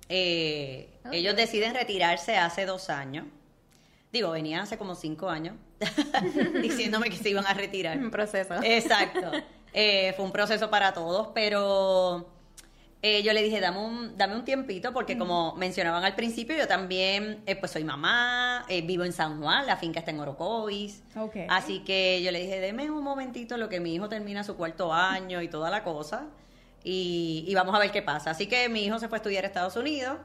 Eh, 0.08 0.90
Ellos 1.10 1.34
deciden 1.34 1.74
retirarse 1.74 2.36
hace 2.36 2.66
dos 2.66 2.88
años. 2.88 3.26
Digo, 4.12 4.30
venían 4.30 4.60
hace 4.60 4.76
como 4.78 4.94
cinco 4.94 5.28
años 5.28 5.56
diciéndome 6.62 7.10
que 7.10 7.16
se 7.16 7.30
iban 7.30 7.46
a 7.46 7.54
retirar. 7.54 7.98
Un 7.98 8.10
proceso. 8.10 8.54
Exacto. 8.62 9.30
Eh, 9.72 10.12
fue 10.16 10.24
un 10.24 10.32
proceso 10.32 10.70
para 10.70 10.92
todos, 10.92 11.28
pero 11.34 12.26
eh, 13.04 13.24
yo 13.24 13.32
le 13.32 13.42
dije, 13.42 13.58
dame 13.58 13.78
un, 13.78 14.16
dame 14.16 14.36
un 14.36 14.44
tiempito, 14.44 14.92
porque 14.92 15.18
como 15.18 15.56
mencionaban 15.56 16.04
al 16.04 16.14
principio, 16.14 16.56
yo 16.56 16.68
también, 16.68 17.42
eh, 17.46 17.56
pues 17.56 17.72
soy 17.72 17.82
mamá, 17.82 18.64
eh, 18.68 18.80
vivo 18.82 19.02
en 19.02 19.12
San 19.12 19.40
Juan, 19.40 19.66
la 19.66 19.76
finca 19.76 19.98
está 19.98 20.12
en 20.12 20.20
Orocovis. 20.20 21.02
Así 21.48 21.80
que 21.80 22.22
yo 22.22 22.30
le 22.30 22.38
dije, 22.38 22.60
deme 22.60 22.88
un 22.92 23.02
momentito 23.02 23.56
lo 23.56 23.68
que 23.68 23.80
mi 23.80 23.92
hijo 23.92 24.08
termina 24.08 24.44
su 24.44 24.56
cuarto 24.56 24.92
año 24.92 25.42
y 25.42 25.48
toda 25.48 25.68
la 25.68 25.82
cosa, 25.82 26.28
y, 26.84 27.44
y 27.48 27.54
vamos 27.56 27.74
a 27.74 27.80
ver 27.80 27.90
qué 27.90 28.02
pasa. 28.02 28.30
Así 28.30 28.46
que 28.46 28.68
mi 28.68 28.84
hijo 28.84 29.00
se 29.00 29.08
fue 29.08 29.16
a 29.16 29.18
estudiar 29.18 29.42
a 29.42 29.48
Estados 29.48 29.74
Unidos. 29.74 30.18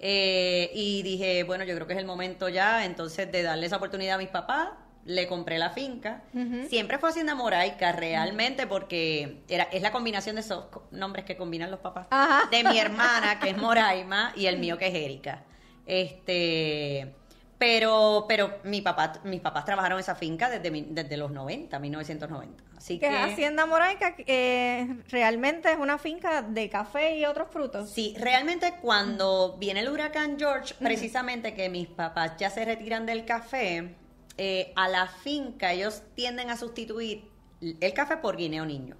y 0.00 1.02
dije, 1.02 1.42
bueno, 1.42 1.64
yo 1.64 1.74
creo 1.74 1.88
que 1.88 1.94
es 1.94 1.98
el 1.98 2.06
momento 2.06 2.48
ya 2.48 2.84
entonces 2.84 3.32
de 3.32 3.42
darle 3.42 3.66
esa 3.66 3.78
oportunidad 3.78 4.14
a 4.14 4.18
mis 4.18 4.28
papás. 4.28 4.68
Le 5.04 5.26
compré 5.26 5.58
la 5.58 5.70
finca. 5.70 6.22
Siempre 6.68 6.98
fue 6.98 7.08
Hacienda 7.10 7.34
Moraica, 7.34 7.90
realmente, 7.92 8.66
porque 8.68 9.42
era, 9.48 9.64
es 9.64 9.82
la 9.82 9.90
combinación 9.90 10.36
de 10.36 10.42
esos 10.42 10.66
nombres 10.92 11.24
que 11.24 11.36
combinan 11.36 11.70
los 11.70 11.80
papás. 11.80 12.06
Ajá. 12.10 12.48
De 12.50 12.62
mi 12.62 12.78
hermana, 12.78 13.40
que 13.40 13.50
es 13.50 13.56
Moraima, 13.58 14.32
y 14.36 14.46
el 14.46 14.58
mío, 14.58 14.78
que 14.78 14.86
es 14.86 14.94
Erika. 14.94 15.42
Este. 15.86 17.14
Pero, 17.58 18.24
pero 18.28 18.58
mi 18.64 18.80
papá, 18.80 19.12
mis 19.22 19.40
papás 19.40 19.64
trabajaron 19.64 20.00
esa 20.00 20.16
finca 20.16 20.50
desde, 20.50 20.72
mi- 20.72 20.86
desde 20.90 21.16
los 21.16 21.30
90, 21.30 21.78
1990. 21.78 22.64
Así 22.76 22.98
Que 22.98 23.08
que. 23.08 23.16
Hacienda 23.16 23.66
Moraica 23.66 24.16
eh, 24.18 24.96
realmente 25.08 25.70
es 25.70 25.78
una 25.78 25.96
finca 25.98 26.42
de 26.42 26.68
café 26.68 27.16
y 27.18 27.24
otros 27.24 27.48
frutos. 27.52 27.88
Sí, 27.88 28.16
realmente 28.18 28.74
cuando 28.82 29.56
viene 29.60 29.78
el 29.80 29.88
huracán 29.90 30.36
George, 30.40 30.74
precisamente 30.80 31.54
que 31.54 31.68
mis 31.68 31.86
papás 31.86 32.32
ya 32.36 32.50
se 32.50 32.64
retiran 32.64 33.06
del 33.06 33.24
café, 33.24 33.94
eh, 34.38 34.72
a 34.76 34.88
la 34.88 35.06
finca 35.08 35.72
ellos 35.72 36.02
tienden 36.14 36.50
a 36.50 36.56
sustituir 36.56 37.24
el 37.60 37.92
café 37.94 38.16
por 38.16 38.36
guineo 38.36 38.64
niño. 38.66 38.96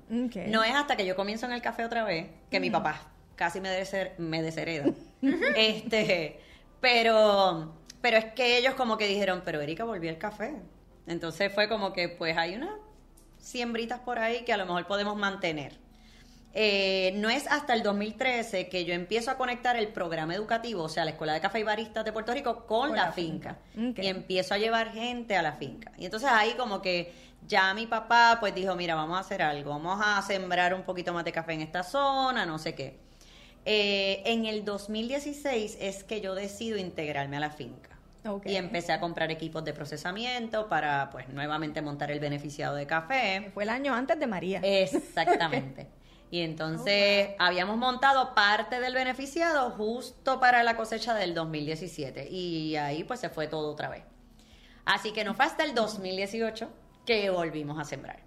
No 0.48 0.62
es 0.62 0.74
hasta 0.74 0.96
que 0.96 1.04
yo 1.06 1.16
comienzo 1.16 1.46
en 1.46 1.52
el 1.52 1.62
café 1.62 1.84
otra 1.84 2.04
vez 2.04 2.28
que 2.50 2.60
mi 2.60 2.70
papá 2.70 3.10
casi 3.36 3.60
me, 3.60 3.68
deser- 3.70 4.16
me 4.18 4.42
deshereda. 4.42 4.86
este, 5.56 6.40
pero, 6.80 7.74
pero 8.00 8.16
es 8.18 8.26
que 8.34 8.58
ellos 8.58 8.74
como 8.74 8.98
que 8.98 9.06
dijeron, 9.06 9.42
pero 9.44 9.60
Erika 9.60 9.84
volvió 9.84 10.10
el 10.10 10.18
café. 10.18 10.54
Entonces 11.06 11.52
fue 11.52 11.68
como 11.68 11.92
que 11.92 12.08
pues 12.08 12.36
hay 12.36 12.54
unas 12.54 12.74
siembritas 13.38 13.98
por 14.00 14.18
ahí 14.18 14.44
que 14.44 14.52
a 14.52 14.56
lo 14.56 14.66
mejor 14.66 14.86
podemos 14.86 15.16
mantener. 15.16 15.81
Eh, 16.54 17.12
no 17.16 17.30
es 17.30 17.46
hasta 17.46 17.72
el 17.72 17.82
2013 17.82 18.68
que 18.68 18.84
yo 18.84 18.92
empiezo 18.92 19.30
a 19.30 19.38
conectar 19.38 19.76
el 19.76 19.88
programa 19.88 20.34
educativo, 20.34 20.82
o 20.82 20.88
sea, 20.88 21.04
la 21.04 21.12
Escuela 21.12 21.32
de 21.32 21.40
Café 21.40 21.60
y 21.60 21.62
Baristas 21.62 22.04
de 22.04 22.12
Puerto 22.12 22.32
Rico, 22.34 22.66
con, 22.66 22.94
la, 22.94 23.12
finca. 23.12 23.58
Y 23.74 24.06
empiezo 24.06 24.54
a 24.54 24.58
llevar 24.58 24.92
gente 24.92 25.36
a 25.36 25.42
la 25.42 25.52
finca. 25.52 25.92
Y 25.96 26.04
entonces 26.04 26.28
ahí 26.30 26.52
como 26.52 26.82
que 26.82 27.12
ya 27.46 27.72
mi 27.74 27.86
papá 27.86 28.36
pues 28.38 28.54
dijo, 28.54 28.74
mira, 28.76 28.94
vamos 28.94 29.16
a 29.16 29.20
hacer 29.20 29.42
algo, 29.42 29.70
vamos 29.70 30.00
a 30.04 30.20
sembrar 30.22 30.74
un 30.74 30.82
poquito 30.82 31.12
más 31.12 31.24
de 31.24 31.32
café 31.32 31.54
en 31.54 31.62
esta 31.62 31.82
zona, 31.82 32.44
no 32.44 32.58
sé 32.58 32.74
qué. 32.74 32.98
Eh, 33.64 34.22
en 34.26 34.44
el 34.44 34.64
2016 34.64 35.78
es 35.80 36.04
que 36.04 36.20
yo 36.20 36.34
decido 36.34 36.76
integrarme 36.76 37.38
a 37.38 37.40
la 37.40 37.50
finca. 37.50 37.90
Y 38.44 38.54
empecé 38.54 38.92
a 38.92 39.00
comprar 39.00 39.32
equipos 39.32 39.64
de 39.64 39.72
procesamiento 39.72 40.68
para, 40.68 41.10
pues, 41.10 41.28
nuevamente 41.28 41.82
montar 41.82 42.12
el 42.12 42.20
beneficiado 42.20 42.76
de 42.76 42.86
café. 42.86 43.50
Fue 43.52 43.64
el 43.64 43.68
año 43.68 43.94
antes 43.94 44.16
de 44.16 44.26
María. 44.28 44.60
Exactamente. 44.62 45.88
Y 46.32 46.40
entonces 46.40 47.28
oh, 47.32 47.34
habíamos 47.42 47.76
montado 47.76 48.34
parte 48.34 48.80
del 48.80 48.94
beneficiado 48.94 49.68
justo 49.72 50.40
para 50.40 50.62
la 50.62 50.78
cosecha 50.78 51.12
del 51.12 51.34
2017. 51.34 52.26
Y 52.30 52.74
ahí 52.76 53.04
pues 53.04 53.20
se 53.20 53.28
fue 53.28 53.48
todo 53.48 53.70
otra 53.70 53.90
vez. 53.90 54.04
Así 54.86 55.12
que 55.12 55.24
no 55.24 55.34
fue 55.34 55.44
hasta 55.44 55.62
el 55.62 55.74
2018 55.74 56.70
que 57.04 57.28
volvimos 57.28 57.78
a 57.78 57.84
sembrar. 57.84 58.20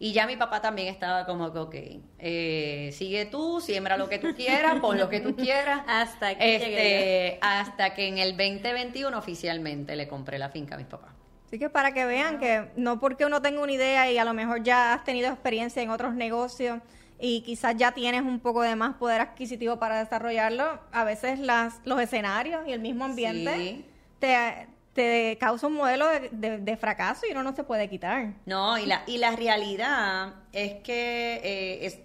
Y 0.00 0.12
ya 0.12 0.26
mi 0.26 0.36
papá 0.36 0.60
también 0.60 0.88
estaba 0.88 1.26
como 1.26 1.52
que, 1.52 1.58
ok, 1.60 1.74
eh, 2.18 2.90
sigue 2.92 3.26
tú, 3.26 3.60
siembra 3.60 3.96
lo 3.96 4.08
que 4.08 4.18
tú 4.18 4.34
quieras, 4.34 4.80
pon 4.80 4.98
lo 4.98 5.08
que 5.08 5.20
tú 5.20 5.36
quieras. 5.36 5.82
hasta 5.86 6.36
que 6.36 6.56
este, 6.56 7.38
Hasta 7.40 7.94
que 7.94 8.08
en 8.08 8.18
el 8.18 8.36
2021 8.36 9.16
oficialmente 9.16 9.94
le 9.94 10.08
compré 10.08 10.40
la 10.40 10.48
finca 10.48 10.74
a 10.74 10.78
mis 10.78 10.88
papás. 10.88 11.12
Así 11.46 11.60
que 11.60 11.70
para 11.70 11.94
que 11.94 12.04
vean 12.04 12.40
que 12.40 12.72
no 12.74 12.98
porque 12.98 13.24
uno 13.24 13.40
tenga 13.40 13.62
una 13.62 13.70
idea 13.70 14.10
y 14.10 14.18
a 14.18 14.24
lo 14.24 14.34
mejor 14.34 14.64
ya 14.64 14.92
has 14.92 15.04
tenido 15.04 15.28
experiencia 15.28 15.80
en 15.80 15.90
otros 15.90 16.14
negocios, 16.14 16.80
y 17.18 17.42
quizás 17.42 17.76
ya 17.76 17.92
tienes 17.92 18.22
un 18.22 18.40
poco 18.40 18.62
de 18.62 18.76
más 18.76 18.96
poder 18.96 19.20
adquisitivo 19.20 19.78
para 19.78 19.98
desarrollarlo, 19.98 20.80
a 20.92 21.04
veces 21.04 21.38
las, 21.38 21.80
los 21.84 22.00
escenarios 22.00 22.66
y 22.66 22.72
el 22.72 22.80
mismo 22.80 23.04
ambiente 23.04 23.84
te, 24.18 24.68
te 24.94 25.36
causa 25.38 25.66
un 25.66 25.74
modelo 25.74 26.06
de, 26.30 26.76
fracaso 26.76 27.26
y 27.28 27.32
uno 27.32 27.42
no 27.42 27.54
se 27.54 27.64
puede 27.64 27.88
quitar. 27.88 28.34
No, 28.46 28.78
y 28.78 28.86
la, 28.86 29.02
y 29.06 29.18
la 29.18 29.36
realidad 29.36 30.34
es 30.52 30.82
que, 30.82 31.40
eh, 31.44 31.86
es, 31.86 31.98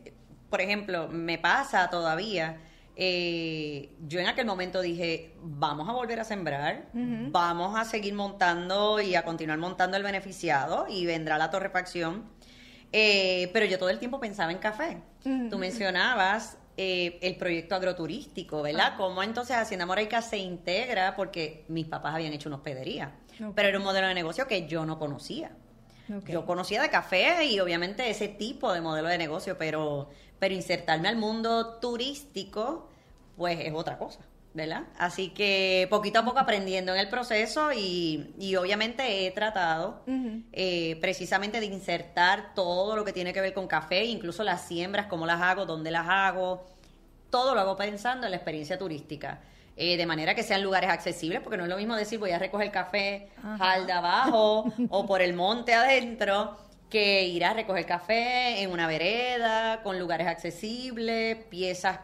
por 0.49 0.61
ejemplo, 0.61 1.07
me 1.07 1.37
pasa 1.37 1.89
todavía. 1.89 2.57
Eh, 3.01 3.95
yo 4.07 4.19
en 4.19 4.27
aquel 4.27 4.45
momento 4.45 4.81
dije, 4.81 5.33
vamos 5.41 5.87
a 5.87 5.93
volver 5.93 6.19
a 6.19 6.25
sembrar, 6.25 6.89
vamos 6.93 7.79
a 7.79 7.85
seguir 7.85 8.13
montando 8.13 8.99
y 8.99 9.15
a 9.15 9.23
continuar 9.23 9.57
montando 9.57 9.95
el 9.95 10.03
beneficiado 10.03 10.85
y 10.89 11.05
vendrá 11.05 11.37
la 11.37 11.49
torrefacción 11.49 12.25
eh, 12.91 13.49
pero 13.53 13.65
yo 13.65 13.77
todo 13.77 13.89
el 13.89 13.99
tiempo 13.99 14.19
pensaba 14.19 14.51
en 14.51 14.57
café. 14.57 14.97
Tú 15.49 15.57
mencionabas 15.57 16.57
eh, 16.77 17.19
el 17.21 17.35
proyecto 17.35 17.75
agroturístico, 17.75 18.61
¿verdad? 18.61 18.93
Cómo 18.97 19.21
entonces 19.21 19.57
Hacienda 19.57 19.85
Moraica 19.85 20.21
se 20.21 20.37
integra, 20.37 21.15
porque 21.15 21.65
mis 21.67 21.85
papás 21.85 22.15
habían 22.15 22.33
hecho 22.33 22.49
una 22.49 22.55
hospedería, 22.57 23.15
pero 23.53 23.67
era 23.67 23.77
un 23.77 23.83
modelo 23.83 24.07
de 24.07 24.13
negocio 24.13 24.47
que 24.47 24.67
yo 24.67 24.85
no 24.85 24.97
conocía. 24.97 25.51
Yo 26.27 26.45
conocía 26.45 26.81
de 26.81 26.89
café 26.89 27.45
y 27.45 27.59
obviamente 27.59 28.09
ese 28.09 28.29
tipo 28.29 28.73
de 28.73 28.81
modelo 28.81 29.09
de 29.09 29.17
negocio, 29.19 29.57
pero, 29.59 30.09
pero 30.39 30.55
insertarme 30.55 31.07
al 31.07 31.17
mundo 31.17 31.75
turístico, 31.75 32.89
pues 33.37 33.59
es 33.59 33.73
otra 33.73 33.99
cosa. 33.99 34.21
¿Verdad? 34.59 34.83
Así 34.97 35.29
que 35.29 35.87
poquito 35.89 36.19
a 36.19 36.25
poco 36.25 36.39
aprendiendo 36.39 36.93
en 36.93 36.99
el 36.99 37.09
proceso 37.09 37.71
y, 37.71 38.33
y 38.39 38.55
obviamente 38.55 39.25
he 39.25 39.31
tratado 39.31 40.03
eh, 40.51 40.97
precisamente 41.01 41.59
de 41.59 41.65
insertar 41.65 42.53
todo 42.53 42.95
lo 42.95 43.05
que 43.05 43.13
tiene 43.13 43.33
que 43.33 43.41
ver 43.41 43.53
con 43.53 43.67
café, 43.67 44.05
incluso 44.05 44.43
las 44.43 44.61
siembras, 44.61 45.07
cómo 45.07 45.25
las 45.25 45.41
hago, 45.41 45.65
dónde 45.65 45.91
las 45.91 46.07
hago, 46.07 46.65
todo 47.29 47.55
lo 47.55 47.61
hago 47.61 47.75
pensando 47.75 48.27
en 48.27 48.31
la 48.31 48.37
experiencia 48.37 48.77
turística. 48.77 49.39
Eh, 49.81 49.95
de 49.95 50.05
manera 50.05 50.35
que 50.35 50.43
sean 50.43 50.61
lugares 50.61 50.89
accesibles, 50.89 51.39
porque 51.41 51.55
no 51.55 51.63
es 51.63 51.69
lo 51.69 51.77
mismo 51.77 51.95
decir 51.95 52.19
voy 52.19 52.31
a 52.31 52.39
recoger 52.39 52.69
café 52.69 53.29
al 53.59 53.87
de 53.87 53.93
abajo 53.93 54.65
o 54.89 55.05
por 55.05 55.21
el 55.21 55.33
monte 55.33 55.73
adentro, 55.73 56.57
que 56.89 57.23
ir 57.23 57.45
a 57.45 57.53
recoger 57.53 57.85
café 57.85 58.61
en 58.61 58.71
una 58.71 58.87
vereda, 58.87 59.81
con 59.81 59.97
lugares 59.97 60.27
accesibles, 60.27 61.37
piezas 61.45 61.99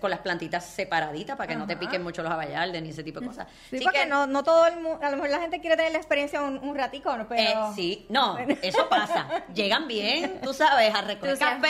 con 0.00 0.10
las 0.10 0.20
plantitas 0.20 0.64
separaditas 0.64 1.36
para 1.36 1.48
que 1.48 1.56
no 1.56 1.66
te 1.66 1.76
piquen 1.76 2.02
mucho 2.02 2.22
los 2.22 2.30
abayaldes 2.30 2.82
ni 2.82 2.90
ese 2.90 3.02
tipo 3.02 3.20
de 3.20 3.26
cosas. 3.26 3.48
Sí, 3.70 3.80
porque 3.82 4.06
no, 4.06 4.26
no 4.26 4.44
todo 4.44 4.66
el 4.66 4.76
mundo, 4.76 5.00
a 5.02 5.10
lo 5.10 5.16
mejor 5.16 5.30
la 5.30 5.40
gente 5.40 5.60
quiere 5.60 5.76
tener 5.76 5.92
la 5.92 5.98
experiencia 5.98 6.42
un, 6.42 6.58
un 6.58 6.76
ratico, 6.76 7.16
¿no? 7.16 7.26
pero... 7.28 7.70
Eh, 7.70 7.72
sí, 7.74 8.06
no, 8.08 8.38
eso 8.38 8.88
pasa. 8.88 9.44
Llegan 9.54 9.88
bien, 9.88 10.40
tú 10.42 10.54
sabes, 10.54 10.94
a 10.94 11.02
recoger 11.02 11.38
café, 11.38 11.68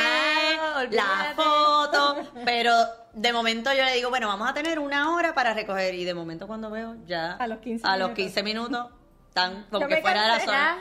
la 0.90 1.32
foto, 1.34 2.16
pero 2.44 2.74
de 3.14 3.32
momento 3.32 3.72
yo 3.72 3.84
le 3.84 3.94
digo, 3.94 4.10
bueno, 4.10 4.28
vamos 4.28 4.48
a 4.48 4.54
tener 4.54 4.78
una 4.78 5.14
hora 5.14 5.34
para 5.34 5.54
recoger 5.54 5.94
y 5.94 6.04
de 6.04 6.14
momento 6.14 6.46
cuando 6.46 6.70
veo 6.70 6.96
ya 7.06 7.32
a 7.34 7.46
los 7.46 7.58
15 7.58 7.86
a 7.86 7.96
los 7.96 8.10
15 8.10 8.42
minutos 8.42 8.88
están 9.28 9.66
como 9.70 9.86
que 9.86 10.02
fuera 10.02 10.22
de 10.22 10.28
la 10.28 10.40
zona. 10.40 10.78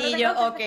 Y 0.00 0.16
yo, 0.16 0.32
ok, 0.48 0.60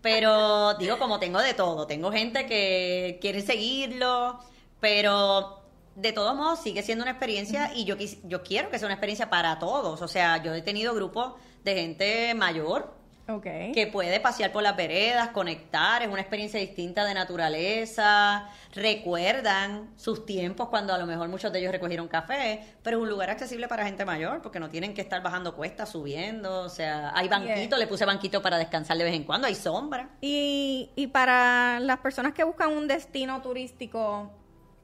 pero 0.00 0.74
digo, 0.74 0.98
como 0.98 1.18
tengo 1.18 1.40
de 1.40 1.54
todo, 1.54 1.86
tengo 1.86 2.10
gente 2.10 2.46
que 2.46 3.18
quiere 3.20 3.42
seguirlo, 3.42 4.40
pero 4.80 5.62
de 5.94 6.12
todos 6.12 6.34
modos 6.34 6.60
sigue 6.60 6.82
siendo 6.82 7.02
una 7.04 7.12
experiencia 7.12 7.72
y 7.74 7.84
yo, 7.84 7.96
yo 8.24 8.42
quiero 8.42 8.70
que 8.70 8.78
sea 8.78 8.86
una 8.86 8.94
experiencia 8.94 9.28
para 9.30 9.58
todos. 9.58 10.00
O 10.02 10.08
sea, 10.08 10.42
yo 10.42 10.54
he 10.54 10.62
tenido 10.62 10.94
grupos 10.94 11.34
de 11.64 11.74
gente 11.74 12.34
mayor 12.34 13.00
que 13.38 13.88
puede 13.92 14.18
pasear 14.18 14.50
por 14.50 14.62
las 14.62 14.76
veredas, 14.76 15.28
conectar, 15.28 16.02
es 16.02 16.08
una 16.08 16.20
experiencia 16.20 16.58
distinta 16.58 17.04
de 17.04 17.14
naturaleza, 17.14 18.48
recuerdan 18.74 19.90
sus 19.96 20.26
tiempos 20.26 20.68
cuando 20.68 20.92
a 20.92 20.98
lo 20.98 21.06
mejor 21.06 21.28
muchos 21.28 21.52
de 21.52 21.60
ellos 21.60 21.70
recogieron 21.70 22.08
café, 22.08 22.60
pero 22.82 22.96
es 22.96 23.02
un 23.02 23.08
lugar 23.08 23.30
accesible 23.30 23.68
para 23.68 23.84
gente 23.84 24.04
mayor 24.04 24.42
porque 24.42 24.58
no 24.58 24.68
tienen 24.68 24.94
que 24.94 25.00
estar 25.00 25.22
bajando 25.22 25.54
cuestas, 25.54 25.90
subiendo, 25.90 26.62
o 26.62 26.68
sea, 26.68 27.12
hay 27.14 27.28
banquito, 27.28 27.76
le 27.76 27.86
puse 27.86 28.04
banquito 28.04 28.42
para 28.42 28.58
descansar 28.58 28.96
de 28.98 29.04
vez 29.04 29.14
en 29.14 29.22
cuando, 29.22 29.46
hay 29.46 29.54
sombra. 29.54 30.10
Y, 30.20 30.90
y 30.96 31.06
para 31.08 31.78
las 31.78 31.98
personas 31.98 32.32
que 32.32 32.42
buscan 32.42 32.72
un 32.72 32.88
destino 32.88 33.40
turístico, 33.42 34.32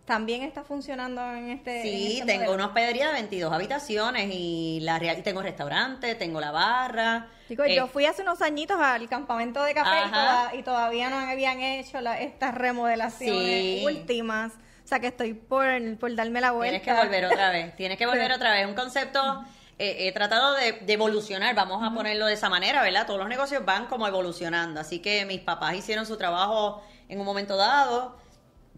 también 0.07 0.43
está 0.43 0.63
funcionando 0.63 1.21
en 1.35 1.51
este. 1.51 1.83
Sí, 1.83 2.21
este 2.21 2.33
tengo 2.33 2.55
una 2.55 2.67
hospedería 2.67 3.09
de 3.09 3.15
22 3.15 3.53
habitaciones 3.53 4.31
y 4.33 4.79
la 4.83 4.99
real, 4.99 5.23
tengo 5.23 5.43
restaurante, 5.43 6.15
tengo 6.15 6.41
la 6.41 6.53
barra. 6.53 7.27
Yo 7.49 7.65
eh, 7.65 7.87
fui 7.93 8.07
hace 8.07 8.23
unos 8.23 8.41
añitos 8.41 8.79
al 8.81 9.09
campamento 9.09 9.63
de 9.65 9.75
café 9.75 10.57
y, 10.57 10.63
todavía 10.63 11.11
no 11.11 11.19
habían 11.19 11.61
hecho 11.61 11.99
estas 11.99 12.55
remodelaciones 12.55 13.85
últimas. 13.85 14.53
O 14.85 14.89
sea 14.89 15.01
que 15.01 15.09
estoy 15.09 15.35
por, 15.35 15.67
por 15.99 16.15
darme 16.15 16.41
la 16.41 16.53
vuelta. 16.53 16.81
Tienes 16.85 17.01
que 17.01 17.05
volver 17.05 17.25
otra 17.27 17.51
vez, 17.51 17.77
tienes 17.77 17.99
que 17.99 18.07
volver 18.07 18.33
otra 18.33 18.53
vez. 18.53 18.67
Un 18.67 18.75
concepto, 18.75 19.45
eh, 19.77 20.07
he 20.07 20.13
tratado 20.13 20.55
de, 20.55 20.73
de, 20.73 20.93
evolucionar, 20.93 21.53
vamos 21.57 21.83
a 21.83 21.93
ponerlo 21.93 22.27
de 22.27 22.35
esa 22.35 22.49
manera, 22.49 22.81
¿verdad? 22.83 23.07
Todos 23.07 23.19
los 23.19 23.29
negocios 23.29 23.65
van 23.65 23.87
como 23.87 24.07
evolucionando. 24.07 24.81
Así 24.81 25.01
que 25.01 25.25
mis 25.25 25.41
papás 25.41 25.75
hicieron 25.75 26.07
su 26.07 26.17
trabajo 26.17 26.81
en 27.09 27.19
un 27.19 27.27
momento 27.27 27.57
dado 27.57 28.25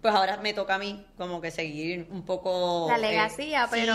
pues 0.01 0.15
ahora 0.15 0.37
me 0.39 0.53
toca 0.53 0.77
a 0.77 0.79
mí 0.79 1.05
como 1.17 1.41
que 1.41 1.51
seguir 1.51 2.07
un 2.11 2.25
poco... 2.25 2.87
La 2.89 2.97
eh, 2.97 3.11
legacía, 3.11 3.69
pero 3.71 3.95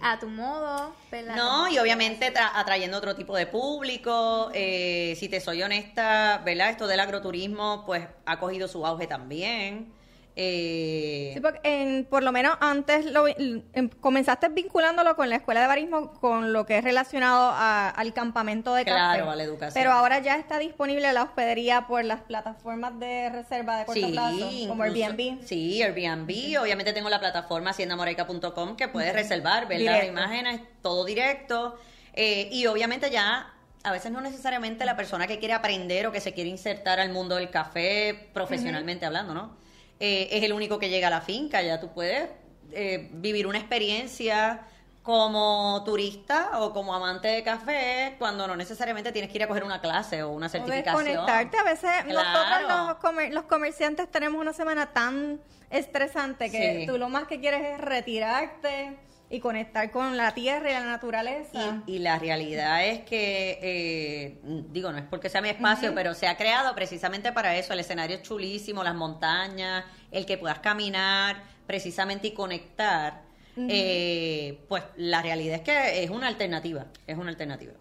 a 0.00 0.18
tu 0.18 0.28
modo. 0.28 0.94
No, 1.34 1.68
y 1.68 1.78
obviamente 1.78 2.32
atrayendo 2.54 2.98
otro 2.98 3.16
tipo 3.16 3.36
de 3.36 3.46
público. 3.46 4.50
Eh, 4.54 5.14
si 5.18 5.28
te 5.28 5.40
soy 5.40 5.62
honesta, 5.62 6.42
¿verdad? 6.44 6.70
Esto 6.70 6.86
del 6.86 7.00
agroturismo 7.00 7.84
pues 7.86 8.06
ha 8.26 8.38
cogido 8.38 8.68
su 8.68 8.86
auge 8.86 9.06
también. 9.06 9.92
Eh, 10.36 11.32
sí, 11.34 11.40
porque 11.40 12.06
por 12.08 12.22
lo 12.22 12.32
menos 12.32 12.56
antes 12.60 13.04
lo, 13.06 13.26
em, 13.26 13.88
comenzaste 14.00 14.48
vinculándolo 14.48 15.16
con 15.16 15.28
la 15.28 15.36
escuela 15.36 15.60
de 15.60 15.66
barismo, 15.66 16.12
con 16.12 16.52
lo 16.52 16.66
que 16.66 16.78
es 16.78 16.84
relacionado 16.84 17.52
al 17.54 18.14
campamento 18.14 18.74
de 18.74 18.84
claro, 18.84 19.30
a 19.30 19.36
la 19.36 19.42
educación. 19.42 19.74
Pero 19.74 19.92
ahora 19.92 20.20
ya 20.20 20.36
está 20.36 20.58
disponible 20.58 21.12
la 21.12 21.24
hospedería 21.24 21.86
por 21.86 22.04
las 22.04 22.20
plataformas 22.22 22.98
de 22.98 23.28
reserva 23.30 23.78
de 23.78 23.84
corto 23.84 24.10
plazo, 24.10 24.50
como 24.68 24.84
Airbnb. 24.84 25.42
Sí, 25.44 25.82
Airbnb. 25.82 26.60
Obviamente 26.60 26.92
tengo 26.92 27.08
la 27.08 27.20
plataforma 27.20 27.70
haciendamoraica.com 27.70 28.76
que 28.76 28.88
puedes 28.88 29.12
reservar, 29.12 29.66
ver 29.66 29.80
las 29.80 30.06
imágenes, 30.06 30.60
todo 30.82 31.04
directo. 31.04 31.78
Eh, 32.12 32.48
y 32.50 32.66
obviamente 32.66 33.10
ya 33.10 33.52
a 33.82 33.92
veces 33.92 34.10
no 34.12 34.20
necesariamente 34.20 34.84
la 34.84 34.96
persona 34.96 35.26
que 35.26 35.38
quiere 35.38 35.54
aprender 35.54 36.06
o 36.06 36.12
que 36.12 36.20
se 36.20 36.34
quiere 36.34 36.50
insertar 36.50 37.00
al 37.00 37.10
mundo 37.10 37.36
del 37.36 37.50
café 37.50 38.28
profesionalmente 38.32 39.06
hablando, 39.06 39.34
¿no? 39.34 39.56
Eh, 40.00 40.28
es 40.32 40.42
el 40.42 40.52
único 40.54 40.78
que 40.78 40.88
llega 40.88 41.08
a 41.08 41.10
la 41.10 41.20
finca, 41.20 41.60
ya 41.62 41.78
tú 41.78 41.92
puedes 41.92 42.28
eh, 42.72 43.08
vivir 43.12 43.46
una 43.46 43.58
experiencia 43.58 44.62
como 45.02 45.82
turista 45.84 46.58
o 46.60 46.72
como 46.72 46.94
amante 46.94 47.28
de 47.28 47.42
café 47.42 48.14
cuando 48.18 48.46
no 48.46 48.54
necesariamente 48.56 49.12
tienes 49.12 49.30
que 49.30 49.38
ir 49.38 49.44
a 49.44 49.48
coger 49.48 49.64
una 49.64 49.80
clase 49.80 50.22
o 50.22 50.30
una 50.30 50.46
O 50.46 50.48
certificación. 50.48 51.04
desconectarte. 51.04 51.58
A 51.58 51.62
veces 51.64 51.90
Claro. 52.06 52.22
nosotros 52.68 52.88
los, 52.88 52.96
comer- 52.98 53.32
los 53.34 53.44
comerciantes 53.44 54.10
tenemos 54.10 54.40
una 54.40 54.52
semana 54.52 54.86
tan 54.92 55.40
estresante 55.70 56.50
que 56.50 56.80
Sí. 56.80 56.86
tú 56.86 56.98
lo 56.98 57.08
más 57.08 57.26
que 57.26 57.40
quieres 57.40 57.62
es 57.62 57.78
retirarte 57.80 58.96
y 59.32 59.38
conectar 59.38 59.92
con 59.92 60.16
la 60.16 60.34
tierra 60.34 60.70
y 60.70 60.72
la 60.72 60.84
naturaleza. 60.84 61.82
Y, 61.86 61.94
y 61.94 61.98
la 62.00 62.18
realidad 62.18 62.84
es 62.84 63.02
que, 63.02 63.58
eh, 63.62 64.38
digo, 64.70 64.90
no 64.90 64.98
es 64.98 65.04
porque 65.04 65.28
sea 65.28 65.40
mi 65.40 65.48
espacio, 65.48 65.94
pero 65.94 66.14
se 66.14 66.26
ha 66.26 66.36
creado 66.36 66.74
precisamente 66.74 67.30
para 67.32 67.56
eso. 67.56 67.72
El 67.72 67.78
escenario 67.78 68.16
es 68.16 68.22
chulísimo, 68.22 68.82
las 68.82 68.96
montañas, 68.96 69.84
el 70.10 70.26
que 70.26 70.36
puedas 70.36 70.58
caminar 70.58 71.42
precisamente 71.66 72.26
y 72.26 72.32
conectar. 72.32 73.22
eh, 73.56 74.64
pues 74.68 74.82
la 74.96 75.22
realidad 75.22 75.56
es 75.56 75.60
que 75.62 76.02
es 76.02 76.10
una 76.10 76.26
alternativa, 76.26 76.86
es 77.06 77.16
una 77.16 77.30
alternativa. 77.30 77.74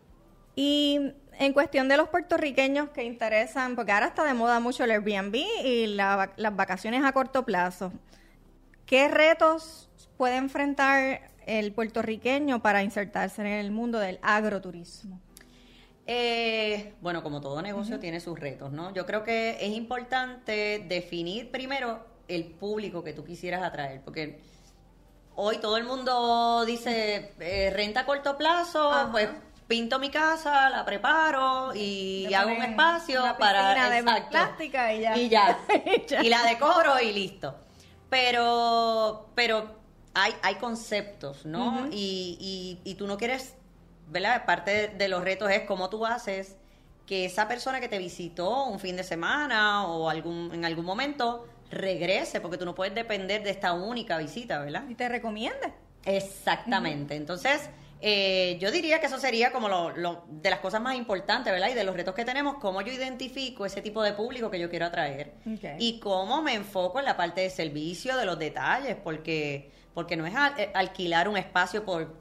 Y 0.56 1.14
en 1.40 1.54
cuestión 1.54 1.88
de 1.88 1.96
los 1.96 2.10
puertorriqueños 2.10 2.90
que 2.90 3.04
interesan, 3.04 3.76
porque 3.76 3.92
ahora 3.92 4.08
está 4.08 4.24
de 4.24 4.34
moda 4.34 4.60
mucho 4.60 4.84
el 4.84 4.92
Airbnb 4.92 5.36
y 5.64 5.88
la 5.88 6.32
las 6.36 6.56
vacaciones 6.56 7.04
a 7.04 7.12
corto 7.14 7.46
plazo, 7.46 7.94
¿qué 8.86 9.08
retos 9.08 9.90
puede 10.18 10.36
enfrentar 10.36 11.22
el 11.58 11.74
puertorriqueño 11.74 12.62
para 12.62 12.84
insertarse 12.84 13.42
en 13.42 13.48
el 13.48 13.72
mundo 13.72 14.00
del 14.00 14.20
agroturismo? 14.22 15.20
Eh, 16.06 16.96
bueno, 17.02 17.22
como 17.22 17.40
todo 17.40 17.62
negocio 17.62 18.00
tiene 18.00 18.20
sus 18.20 18.40
retos, 18.40 18.72
¿no? 18.72 18.94
Yo 18.94 19.06
creo 19.06 19.24
que 19.24 19.58
es 19.62 19.72
importante 19.76 20.84
definir 20.88 21.52
primero 21.52 22.04
el 22.28 22.46
público 22.46 23.04
que 23.04 23.14
tú 23.14 23.24
quisieras 23.24 23.62
atraer, 23.64 24.02
porque 24.02 24.40
hoy 25.36 25.58
todo 25.58 25.78
el 25.78 25.84
mundo 25.84 26.66
dice 26.66 27.34
eh, 27.40 27.72
renta 27.76 28.02
a 28.02 28.06
corto 28.06 28.38
plazo, 28.38 28.92
Ajá. 28.92 29.12
pues 29.12 29.30
pinto 29.68 30.00
mi 30.00 30.10
casa, 30.10 30.70
la 30.72 30.84
preparo 30.84 31.76
y 31.76 32.34
hago 32.34 32.52
un 32.52 32.64
espacio 32.64 33.22
una 33.22 33.38
para 33.38 33.90
de 33.92 34.00
exacto. 34.00 34.30
plástica 34.32 34.94
y 34.94 35.02
ya. 35.02 35.16
y 35.18 35.30
ya 35.30 35.60
Y 35.86 36.06
ya. 36.08 36.24
y 36.24 36.30
la 36.30 36.44
decoro 36.44 37.00
y 37.00 37.14
listo. 37.14 37.56
Pero 38.10 39.30
pero 39.36 39.79
hay 40.24 40.34
hay 40.42 40.56
conceptos, 40.56 41.46
¿no? 41.46 41.88
y, 41.92 42.38
y, 42.84 42.90
y 42.92 42.96
tú 42.96 43.08
no 43.08 43.18
quieres, 43.18 43.56
¿verdad? 44.10 44.46
Parte 44.46 44.72
de, 44.72 44.88
de 44.90 45.08
los 45.08 45.24
retos 45.24 45.50
es 45.52 45.62
cómo 45.62 45.90
tú 45.90 46.06
haces 46.06 46.56
que 47.06 47.26
esa 47.26 47.48
persona 47.48 47.80
que 47.80 47.88
te 47.88 47.98
visitó 47.98 48.66
un 48.66 48.80
fin 48.80 48.96
de 48.96 49.04
semana 49.04 49.88
o 49.88 50.10
algún 50.10 50.52
en 50.54 50.64
algún 50.66 50.86
momento 50.86 51.48
regrese, 51.72 52.40
porque 52.42 52.58
tú 52.58 52.66
no 52.66 52.74
puedes 52.76 52.94
depender 52.96 53.44
de 53.44 53.50
esta 53.52 53.74
única 53.74 54.18
visita, 54.18 54.60
¿verdad? 54.60 54.84
Y 54.90 54.96
te 54.96 55.08
recomiende. 55.10 55.74
Exactamente. 56.06 57.16
Entonces, 57.16 57.70
eh, 58.02 58.58
yo 58.62 58.72
diría 58.72 59.00
que 59.00 59.08
eso 59.08 59.20
sería 59.20 59.52
como 59.52 59.68
lo, 59.70 59.90
lo- 59.96 60.24
de 60.30 60.50
las 60.50 60.60
cosas 60.60 60.82
más 60.82 60.96
importantes, 60.96 61.52
¿verdad? 61.52 61.70
Y 61.70 61.74
de 61.74 61.84
los 61.84 61.96
retos 61.96 62.16
que 62.16 62.26
tenemos, 62.26 62.56
cómo 62.60 62.82
yo 62.82 62.92
identifico 62.94 63.66
ese 63.66 63.82
tipo 63.82 64.02
de 64.04 64.14
público 64.14 64.50
que 64.50 64.60
yo 64.60 64.70
quiero 64.70 64.86
atraer. 64.86 65.34
Y 65.80 66.00
cómo 66.00 66.42
me 66.42 66.54
enfoco 66.54 67.00
en 67.00 67.06
la 67.06 67.18
parte 67.18 67.42
de 67.42 67.50
servicio, 67.50 68.18
de 68.18 68.26
los 68.26 68.38
detalles, 68.40 68.96
porque, 69.04 69.72
porque 69.94 70.16
no 70.18 70.26
es 70.26 70.36
al- 70.36 70.60
eh, 70.60 70.72
alquilar 70.74 71.28
un 71.28 71.38
espacio 71.38 71.84
por, 71.86 72.16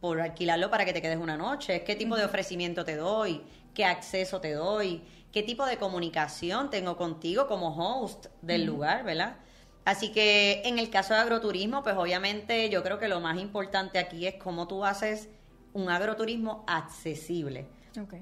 por 0.00 0.20
alquilarlo 0.20 0.70
para 0.70 0.84
que 0.84 0.92
te 0.92 1.02
quedes 1.02 1.18
una 1.18 1.36
noche, 1.36 1.76
es 1.76 1.82
qué 1.82 1.94
tipo 1.96 2.16
de 2.16 2.24
ofrecimiento 2.24 2.84
te 2.84 2.96
doy, 2.96 3.42
qué 3.74 3.84
acceso 3.84 4.40
te 4.40 4.52
doy, 4.52 5.02
qué 5.32 5.42
tipo 5.42 5.66
de 5.66 5.76
comunicación 5.76 6.70
tengo 6.70 6.96
contigo 6.96 7.46
como 7.46 7.68
host 7.76 8.26
del 8.42 8.62
lugar, 8.66 9.04
¿verdad? 9.04 9.36
Así 9.84 10.12
que 10.12 10.62
en 10.64 10.78
el 10.78 10.90
caso 10.90 11.14
de 11.14 11.20
agroturismo, 11.20 11.82
pues 11.82 11.96
obviamente 11.96 12.68
yo 12.70 12.82
creo 12.82 12.98
que 12.98 13.08
lo 13.08 13.20
más 13.20 13.38
importante 13.38 13.98
aquí 13.98 14.26
es 14.26 14.34
cómo 14.34 14.68
tú 14.68 14.84
haces 14.84 15.28
un 15.72 15.88
agroturismo 15.88 16.64
accesible. 16.66 17.66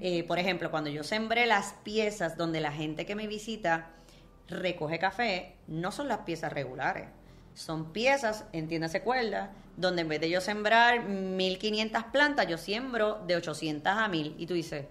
Eh, 0.01 0.23
por 0.23 0.39
ejemplo, 0.39 0.71
cuando 0.71 0.89
yo 0.89 1.03
sembré 1.03 1.45
las 1.45 1.73
piezas 1.83 2.37
donde 2.37 2.59
la 2.61 2.71
gente 2.71 3.05
que 3.05 3.15
me 3.15 3.27
visita 3.27 3.89
recoge 4.47 4.97
café, 4.99 5.55
no 5.67 5.91
son 5.91 6.07
las 6.07 6.19
piezas 6.19 6.51
regulares. 6.53 7.07
Son 7.53 7.91
piezas, 7.91 8.45
entiéndase 8.53 9.01
cuerda, 9.01 9.51
donde 9.77 10.01
en 10.01 10.09
vez 10.09 10.21
de 10.21 10.29
yo 10.29 10.41
sembrar 10.41 11.03
1500 11.03 12.03
plantas, 12.05 12.47
yo 12.47 12.57
siembro 12.57 13.21
de 13.27 13.35
800 13.35 13.93
a 13.93 14.07
1000. 14.07 14.35
Y 14.37 14.45
tú 14.45 14.53
dices, 14.53 14.85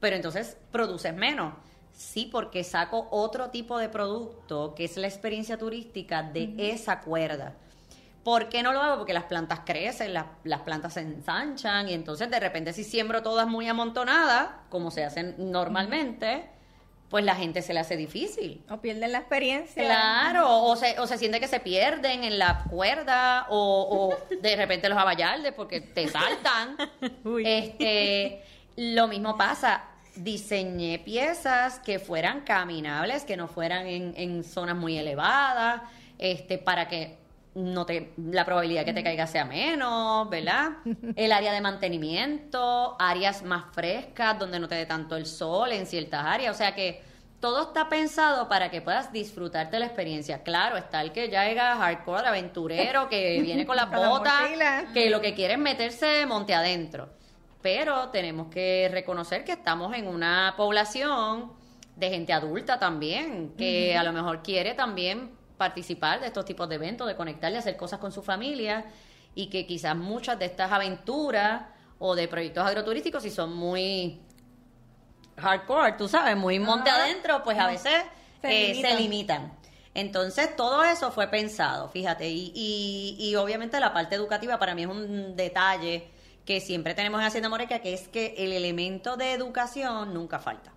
pero 0.00 0.16
entonces 0.16 0.56
produces 0.72 1.14
menos. 1.14 1.54
Sí, 1.92 2.28
porque 2.30 2.64
saco 2.64 3.08
otro 3.10 3.50
tipo 3.50 3.78
de 3.78 3.88
producto 3.88 4.74
que 4.74 4.84
es 4.84 4.96
la 4.96 5.06
experiencia 5.06 5.58
turística 5.58 6.22
de 6.22 6.54
esa 6.56 7.00
cuerda. 7.00 7.54
¿Por 8.24 8.48
qué 8.48 8.62
no 8.62 8.72
lo 8.72 8.80
hago? 8.80 8.98
Porque 8.98 9.14
las 9.14 9.24
plantas 9.24 9.60
crecen, 9.64 10.14
las, 10.14 10.26
las 10.44 10.60
plantas 10.60 10.94
se 10.94 11.00
ensanchan 11.00 11.88
y 11.88 11.94
entonces 11.94 12.30
de 12.30 12.38
repente 12.38 12.72
si 12.72 12.84
siembro 12.84 13.22
todas 13.22 13.46
muy 13.46 13.66
amontonadas, 13.66 14.48
como 14.68 14.90
se 14.90 15.04
hacen 15.04 15.34
normalmente, 15.50 16.50
pues 17.10 17.24
la 17.24 17.34
gente 17.34 17.60
se 17.60 17.74
le 17.74 17.80
hace 17.80 17.96
difícil. 17.96 18.62
O 18.70 18.80
pierden 18.80 19.10
la 19.10 19.18
experiencia. 19.18 19.84
Claro, 19.84 20.62
o 20.62 20.76
se, 20.76 20.98
o 21.00 21.08
se 21.08 21.18
siente 21.18 21.40
que 21.40 21.48
se 21.48 21.58
pierden 21.58 22.22
en 22.22 22.38
la 22.38 22.64
cuerda 22.70 23.46
o, 23.50 24.14
o 24.30 24.36
de 24.36 24.54
repente 24.54 24.88
los 24.88 24.96
abayaldes 24.96 25.52
porque 25.52 25.80
te 25.80 26.06
saltan. 26.08 26.76
Uy. 27.24 27.42
Este, 27.44 28.44
lo 28.76 29.08
mismo 29.08 29.36
pasa. 29.36 29.86
Diseñé 30.14 31.00
piezas 31.00 31.80
que 31.80 31.98
fueran 31.98 32.42
caminables, 32.42 33.24
que 33.24 33.36
no 33.36 33.48
fueran 33.48 33.88
en, 33.88 34.14
en 34.16 34.44
zonas 34.44 34.76
muy 34.76 34.96
elevadas, 34.96 35.82
este, 36.16 36.58
para 36.58 36.86
que 36.86 37.18
no 37.54 37.86
te, 37.86 38.12
la 38.16 38.44
probabilidad 38.44 38.84
que 38.84 38.92
te 38.92 39.02
caiga 39.02 39.26
sea 39.26 39.44
menos, 39.44 40.30
¿verdad? 40.30 40.70
El 41.16 41.32
área 41.32 41.52
de 41.52 41.60
mantenimiento, 41.60 42.96
áreas 43.00 43.42
más 43.42 43.64
frescas 43.72 44.38
donde 44.38 44.60
no 44.60 44.68
te 44.68 44.76
dé 44.76 44.86
tanto 44.86 45.16
el 45.16 45.26
sol 45.26 45.72
en 45.72 45.86
ciertas 45.86 46.24
áreas, 46.24 46.54
o 46.54 46.58
sea 46.58 46.74
que 46.74 47.09
todo 47.40 47.62
está 47.62 47.88
pensado 47.88 48.48
para 48.48 48.70
que 48.70 48.82
puedas 48.82 49.12
disfrutarte 49.12 49.78
la 49.78 49.86
experiencia. 49.86 50.42
Claro, 50.42 50.76
está 50.76 51.00
el 51.00 51.12
que 51.12 51.28
ya 51.30 51.46
llega 51.48 51.76
hardcore, 51.76 52.28
aventurero, 52.28 53.08
que 53.08 53.40
viene 53.42 53.66
con 53.66 53.76
las 53.76 53.86
Con 53.86 54.00
la 54.00 54.08
botas, 54.08 54.42
mochila. 54.42 54.84
que 54.92 55.08
lo 55.10 55.20
que 55.20 55.34
quiere 55.34 55.54
es 55.54 55.58
meterse 55.58 56.26
monte 56.26 56.54
adentro. 56.54 57.08
Pero 57.62 58.08
tenemos 58.10 58.48
que 58.48 58.88
reconocer 58.90 59.44
que 59.44 59.52
estamos 59.52 59.94
en 59.94 60.06
una 60.06 60.54
población 60.56 61.52
de 61.96 62.10
gente 62.10 62.32
adulta 62.32 62.78
también, 62.78 63.54
que 63.56 63.96
a 63.96 64.02
lo 64.02 64.12
mejor 64.12 64.42
quiere 64.42 64.74
también 64.74 65.30
participar 65.58 66.20
de 66.20 66.26
estos 66.28 66.46
tipos 66.46 66.68
de 66.68 66.76
eventos, 66.76 67.06
de 67.06 67.14
conectar 67.16 67.52
y 67.52 67.56
hacer 67.56 67.76
cosas 67.76 67.98
con 67.98 68.12
su 68.12 68.22
familia, 68.22 68.86
y 69.34 69.48
que 69.48 69.66
quizás 69.66 69.94
muchas 69.94 70.38
de 70.38 70.46
estas 70.46 70.72
aventuras 70.72 71.62
o 71.98 72.14
de 72.14 72.28
proyectos 72.28 72.66
agroturísticos, 72.66 73.22
si 73.22 73.30
son 73.30 73.54
muy 73.54 74.22
hardcore, 75.40 75.92
tú 75.92 76.08
sabes, 76.08 76.36
muy 76.36 76.58
monte 76.58 76.90
Ajá. 76.90 77.04
adentro, 77.04 77.42
pues 77.42 77.58
a 77.58 77.66
veces 77.66 77.92
Se 78.42 78.70
eh, 78.70 78.74
se 78.80 78.94
limitan. 78.96 79.52
Entonces, 79.92 80.54
todo 80.54 80.84
eso 80.84 81.10
fue 81.10 81.26
pensado, 81.28 81.88
fíjate, 81.88 82.28
y, 82.28 82.52
y, 82.54 83.16
y 83.18 83.34
obviamente 83.36 83.80
la 83.80 83.92
parte 83.92 84.14
educativa 84.14 84.58
para 84.58 84.74
mí 84.74 84.82
es 84.82 84.88
un 84.88 85.34
detalle 85.36 86.08
que 86.44 86.60
siempre 86.60 86.94
tenemos 86.94 87.20
en 87.20 87.26
Hacienda 87.26 87.48
Moreca, 87.48 87.80
que 87.80 87.92
es 87.92 88.08
que 88.08 88.34
el 88.38 88.52
elemento 88.52 89.16
de 89.16 89.32
educación 89.32 90.14
nunca 90.14 90.38
falta. 90.38 90.72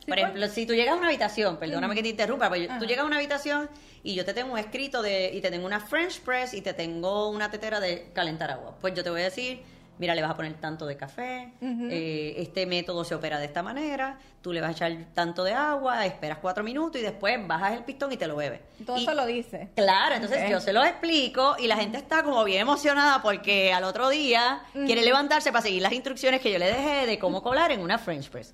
Sí, 0.00 0.06
Por 0.06 0.18
pues. 0.18 0.22
ejemplo, 0.22 0.48
si 0.48 0.66
tú 0.66 0.74
llegas 0.74 0.94
a 0.94 0.98
una 0.98 1.08
habitación, 1.08 1.56
perdóname 1.58 1.94
que 1.94 2.02
te 2.02 2.08
interrumpa, 2.08 2.50
pero 2.50 2.70
Ajá. 2.70 2.78
tú 2.78 2.86
llegas 2.86 3.04
a 3.04 3.06
una 3.06 3.16
habitación 3.16 3.70
y 4.02 4.14
yo 4.14 4.24
te 4.24 4.34
tengo 4.34 4.52
un 4.52 4.58
escrito 4.58 5.00
de, 5.02 5.30
y 5.32 5.40
te 5.40 5.50
tengo 5.50 5.66
una 5.66 5.80
French 5.80 6.20
press 6.20 6.52
y 6.54 6.60
te 6.60 6.74
tengo 6.74 7.28
una 7.28 7.50
tetera 7.50 7.80
de 7.80 8.10
calentar 8.12 8.50
agua. 8.50 8.76
Pues 8.80 8.94
yo 8.94 9.02
te 9.04 9.10
voy 9.10 9.20
a 9.22 9.24
decir, 9.24 9.62
mira, 9.98 10.14
le 10.14 10.22
vas 10.22 10.30
a 10.32 10.36
poner 10.36 10.54
tanto 10.54 10.86
de 10.86 10.96
café, 10.96 11.52
eh, 11.60 12.34
este 12.38 12.66
método 12.66 13.04
se 13.04 13.14
opera 13.14 13.38
de 13.38 13.46
esta 13.46 13.62
manera, 13.62 14.18
tú 14.42 14.52
le 14.52 14.60
vas 14.60 14.70
a 14.70 14.72
echar 14.72 15.06
tanto 15.14 15.44
de 15.44 15.52
agua, 15.52 16.04
esperas 16.06 16.38
cuatro 16.38 16.62
minutos 16.64 17.00
y 17.00 17.04
después 17.04 17.46
bajas 17.46 17.72
el 17.72 17.84
pistón 17.84 18.12
y 18.12 18.16
te 18.16 18.26
lo 18.26 18.36
bebes. 18.36 18.60
Todo 18.84 18.96
eso 18.96 19.14
lo 19.14 19.26
dice. 19.26 19.68
Claro, 19.74 20.14
entonces 20.16 20.50
yo 20.50 20.60
se 20.60 20.72
lo 20.72 20.84
explico 20.84 21.56
y 21.58 21.66
la 21.66 21.76
gente 21.76 21.98
está 21.98 22.22
como 22.22 22.42
bien 22.44 22.60
emocionada 22.60 23.22
porque 23.22 23.72
al 23.72 23.84
otro 23.84 24.08
día 24.08 24.62
quiere 24.72 25.02
levantarse 25.02 25.52
para 25.52 25.62
seguir 25.62 25.82
las 25.82 25.92
instrucciones 25.92 26.40
que 26.40 26.52
yo 26.52 26.58
le 26.58 26.66
dejé 26.66 27.06
de 27.06 27.18
cómo 27.18 27.42
colar 27.42 27.72
en 27.72 27.80
una 27.80 27.98
French 27.98 28.28
press. 28.30 28.52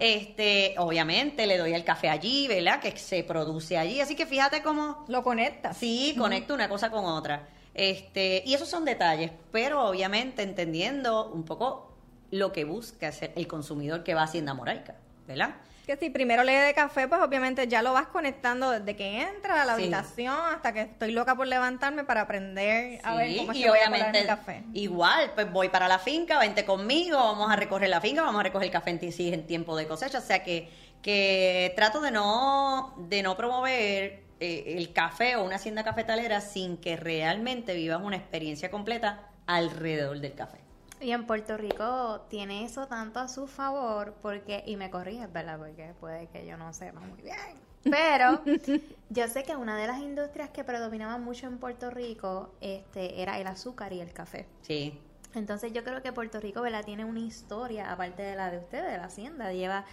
Este, 0.00 0.74
obviamente 0.78 1.46
le 1.46 1.58
doy 1.58 1.74
el 1.74 1.84
café 1.84 2.08
allí, 2.08 2.48
¿verdad? 2.48 2.80
Que 2.80 2.96
se 2.96 3.22
produce 3.22 3.76
allí. 3.76 4.00
Así 4.00 4.16
que 4.16 4.24
fíjate 4.24 4.62
cómo 4.62 5.04
Lo 5.08 5.22
conectas. 5.22 5.76
sí 5.76 6.14
conecto 6.16 6.54
una 6.54 6.68
cosa 6.70 6.90
con 6.90 7.04
otra. 7.04 7.46
Este, 7.74 8.42
y 8.44 8.54
esos 8.54 8.68
son 8.68 8.84
detalles, 8.84 9.30
pero 9.52 9.84
obviamente 9.88 10.42
entendiendo 10.42 11.30
un 11.30 11.44
poco 11.44 11.94
lo 12.30 12.52
que 12.52 12.64
busca 12.64 13.08
hacer 13.08 13.32
el 13.36 13.46
consumidor 13.46 14.02
que 14.04 14.14
va 14.14 14.22
a 14.22 14.24
Hacienda 14.24 14.54
Moraica, 14.54 14.94
¿verdad? 15.26 15.54
Que 15.86 15.96
si 15.96 16.10
primero 16.10 16.44
lee 16.44 16.52
de 16.54 16.72
café, 16.74 17.08
pues 17.08 17.20
obviamente 17.20 17.66
ya 17.66 17.82
lo 17.82 17.92
vas 17.92 18.06
conectando 18.08 18.70
desde 18.70 18.94
que 18.94 19.22
entra 19.22 19.62
a 19.62 19.64
la 19.64 19.74
Sí. 19.76 19.82
habitación 19.82 20.34
hasta 20.52 20.72
que 20.72 20.82
estoy 20.82 21.10
loca 21.10 21.34
por 21.34 21.48
levantarme 21.48 22.04
para 22.04 22.20
aprender 22.22 23.00
a 23.02 23.14
ver 23.16 23.36
cómo 23.36 23.52
colar 23.52 23.70
obviamente 23.70 24.20
mi 24.20 24.26
café. 24.26 24.62
igual, 24.72 25.32
pues 25.34 25.50
voy 25.50 25.68
para 25.68 25.88
la 25.88 25.98
finca, 25.98 26.38
vente 26.38 26.64
conmigo, 26.64 27.16
vamos 27.18 27.50
a 27.50 27.56
recorrer 27.56 27.88
la 27.88 28.00
finca, 28.00 28.22
vamos 28.22 28.38
a 28.40 28.44
recoger 28.44 28.66
el 28.66 28.72
café 28.72 28.90
en, 28.90 29.00
en 29.34 29.46
tiempo 29.46 29.74
de 29.76 29.88
cosecha, 29.88 30.18
o 30.18 30.22
sea 30.22 30.44
que, 30.44 30.68
que 31.02 31.72
trato 31.74 32.00
de 32.00 32.12
no, 32.12 32.94
de 33.08 33.22
no 33.24 33.36
promover 33.36 34.22
eh, 34.40 34.76
el 34.78 34.92
café 34.92 35.36
o 35.36 35.44
una 35.44 35.56
hacienda 35.56 35.84
cafetalera 35.84 36.40
sin 36.40 36.78
que 36.78 36.96
realmente 36.96 37.74
vivas 37.74 38.00
una 38.02 38.16
experiencia 38.16 38.70
completa 38.70 39.30
alrededor 39.46 40.18
del 40.20 40.34
café. 40.34 40.58
Y 41.00 41.12
en 41.12 41.26
Puerto 41.26 41.56
Rico 41.56 42.26
tiene 42.28 42.64
eso 42.64 42.86
tanto 42.86 43.20
a 43.20 43.28
su 43.28 43.46
favor, 43.46 44.14
porque, 44.20 44.62
y 44.66 44.76
me 44.76 44.90
corriges, 44.90 45.32
¿verdad? 45.32 45.58
Porque 45.58 45.94
puede 45.98 46.26
que 46.28 46.46
yo 46.46 46.56
no 46.56 46.72
sepa 46.74 47.00
muy 47.00 47.22
bien. 47.22 47.36
Pero 47.84 48.42
yo 49.10 49.28
sé 49.28 49.44
que 49.44 49.56
una 49.56 49.76
de 49.76 49.86
las 49.86 49.98
industrias 50.00 50.50
que 50.50 50.64
predominaba 50.64 51.16
mucho 51.18 51.46
en 51.46 51.58
Puerto 51.58 51.90
Rico 51.90 52.54
este, 52.60 53.22
era 53.22 53.38
el 53.38 53.46
azúcar 53.46 53.92
y 53.92 54.00
el 54.00 54.12
café. 54.12 54.46
Sí. 54.62 55.00
Entonces 55.34 55.72
yo 55.72 55.84
creo 55.84 56.02
que 56.02 56.12
Puerto 56.12 56.40
Rico, 56.40 56.60
¿verdad? 56.60 56.84
Tiene 56.84 57.04
una 57.04 57.20
historia, 57.20 57.92
aparte 57.92 58.22
de 58.22 58.36
la 58.36 58.50
de 58.50 58.58
ustedes, 58.58 58.90
de 58.90 58.98
la 58.98 59.04
hacienda. 59.04 59.52
Lleva 59.52 59.84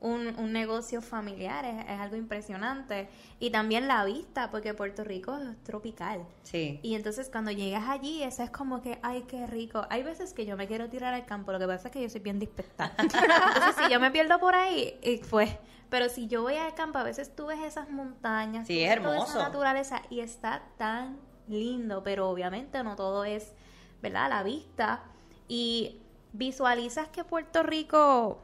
un, 0.00 0.34
un 0.38 0.52
negocio 0.52 1.02
familiar, 1.02 1.64
es, 1.64 1.84
es 1.84 2.00
algo 2.00 2.16
impresionante. 2.16 3.08
Y 3.38 3.50
también 3.50 3.86
la 3.86 4.04
vista, 4.04 4.50
porque 4.50 4.74
Puerto 4.74 5.04
Rico 5.04 5.36
es 5.36 5.62
tropical. 5.62 6.24
Sí. 6.42 6.80
Y 6.82 6.94
entonces 6.94 7.28
cuando 7.30 7.50
llegas 7.50 7.88
allí, 7.88 8.22
eso 8.22 8.42
es 8.42 8.50
como 8.50 8.80
que, 8.82 8.98
ay, 9.02 9.24
qué 9.28 9.46
rico. 9.46 9.86
Hay 9.90 10.02
veces 10.02 10.32
que 10.32 10.46
yo 10.46 10.56
me 10.56 10.66
quiero 10.66 10.88
tirar 10.88 11.12
al 11.14 11.26
campo, 11.26 11.52
lo 11.52 11.58
que 11.58 11.66
pasa 11.66 11.88
es 11.88 11.92
que 11.92 12.02
yo 12.02 12.08
soy 12.08 12.20
bien 12.20 12.38
dispectada. 12.38 12.94
entonces 12.98 13.74
si 13.84 13.92
yo 13.92 14.00
me 14.00 14.10
pierdo 14.10 14.38
por 14.40 14.54
ahí, 14.54 14.98
y 15.02 15.18
pues... 15.18 15.50
Pero 15.90 16.08
si 16.08 16.28
yo 16.28 16.42
voy 16.42 16.54
al 16.54 16.72
campo, 16.74 16.98
a 16.98 17.02
veces 17.02 17.34
tú 17.34 17.46
ves 17.46 17.58
esas 17.64 17.90
montañas, 17.90 18.64
Sí, 18.64 18.74
tú 18.74 18.80
es 18.84 18.88
ves 18.90 19.02
toda 19.02 19.12
hermoso. 19.16 19.30
esa 19.38 19.48
naturaleza 19.48 20.02
y 20.08 20.20
está 20.20 20.62
tan 20.78 21.18
lindo, 21.48 22.04
pero 22.04 22.30
obviamente 22.30 22.84
no 22.84 22.94
todo 22.94 23.24
es, 23.24 23.52
¿verdad? 24.00 24.30
La 24.30 24.44
vista. 24.44 25.02
Y 25.48 26.00
visualizas 26.32 27.08
que 27.08 27.24
Puerto 27.24 27.64
Rico 27.64 28.40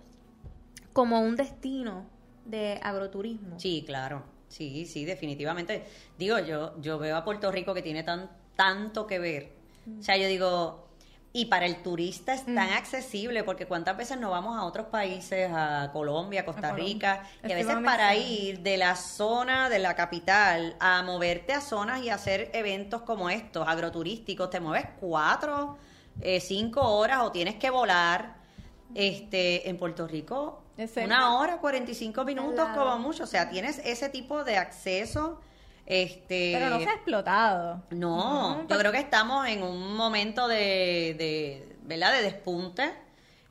como 0.97 1.21
un 1.21 1.37
destino 1.37 2.07
de 2.47 2.81
agroturismo. 2.83 3.61
Sí, 3.61 3.85
claro. 3.87 4.23
Sí, 4.49 4.87
sí, 4.87 5.05
definitivamente. 5.05 5.85
Digo, 6.17 6.39
yo, 6.39 6.73
yo 6.81 6.99
veo 6.99 7.19
a 7.19 7.23
Puerto 7.23 7.53
Rico 7.53 7.75
que 7.75 7.83
tiene 7.83 8.03
tan, 8.03 8.31
tanto 8.57 9.07
que 9.07 9.19
ver. 9.19 9.53
O 10.01 10.03
sea, 10.03 10.17
yo 10.17 10.27
digo, 10.27 10.89
y 11.35 11.45
para 11.45 11.67
el 11.67 11.83
turista 11.83 12.33
es 12.33 12.47
tan 12.47 12.71
accesible, 12.71 13.45
porque 13.45 13.67
cuántas 13.67 13.95
veces 13.95 14.19
nos 14.19 14.31
vamos 14.31 14.57
a 14.59 14.65
otros 14.65 14.87
países, 14.87 15.51
a 15.53 15.91
Colombia, 15.93 16.47
Costa 16.47 16.69
A 16.69 16.71
Colombia. 16.71 16.95
Rica, 16.95 17.23
y 17.47 17.53
a 17.53 17.57
veces 17.57 17.77
para 17.85 18.17
ir 18.17 18.61
de 18.61 18.79
la 18.79 18.97
zona 18.97 19.69
de 19.69 19.79
la 19.79 19.95
capital 19.95 20.77
a 20.81 21.03
moverte 21.03 21.53
a 21.53 21.61
zonas 21.61 22.03
y 22.03 22.09
hacer 22.09 22.51
eventos 22.55 23.03
como 23.03 23.29
estos, 23.29 23.69
agroturísticos, 23.69 24.49
te 24.49 24.61
mueves 24.61 24.87
cuatro, 24.99 25.77
eh, 26.23 26.41
cinco 26.41 26.81
horas 26.81 27.21
o 27.23 27.33
tienes 27.33 27.57
que 27.57 27.69
volar. 27.69 28.35
Este, 28.95 29.69
en 29.69 29.77
Puerto 29.77 30.07
Rico, 30.07 30.63
Una 31.05 31.39
hora, 31.39 31.59
45 31.59 32.25
minutos 32.25 32.69
como 32.75 32.99
mucho. 32.99 33.25
O 33.25 33.27
sea, 33.27 33.49
tienes 33.49 33.81
ese 33.85 34.09
tipo 34.09 34.45
de 34.45 34.57
acceso. 34.57 35.41
Este, 35.87 36.53
Pero 36.55 36.71
no 36.71 36.81
se 36.81 36.89
ha 36.89 36.95
explotado. 36.95 37.83
no, 37.91 38.67
yo 38.69 38.79
creo 38.79 38.91
que 38.91 38.99
estamos 38.99 39.47
en 39.47 39.63
un 39.63 39.95
momento 39.97 40.49
de, 40.49 41.15
de 41.17 41.77
¿verdad? 41.83 42.13
De 42.13 42.23
despunte. 42.23 42.93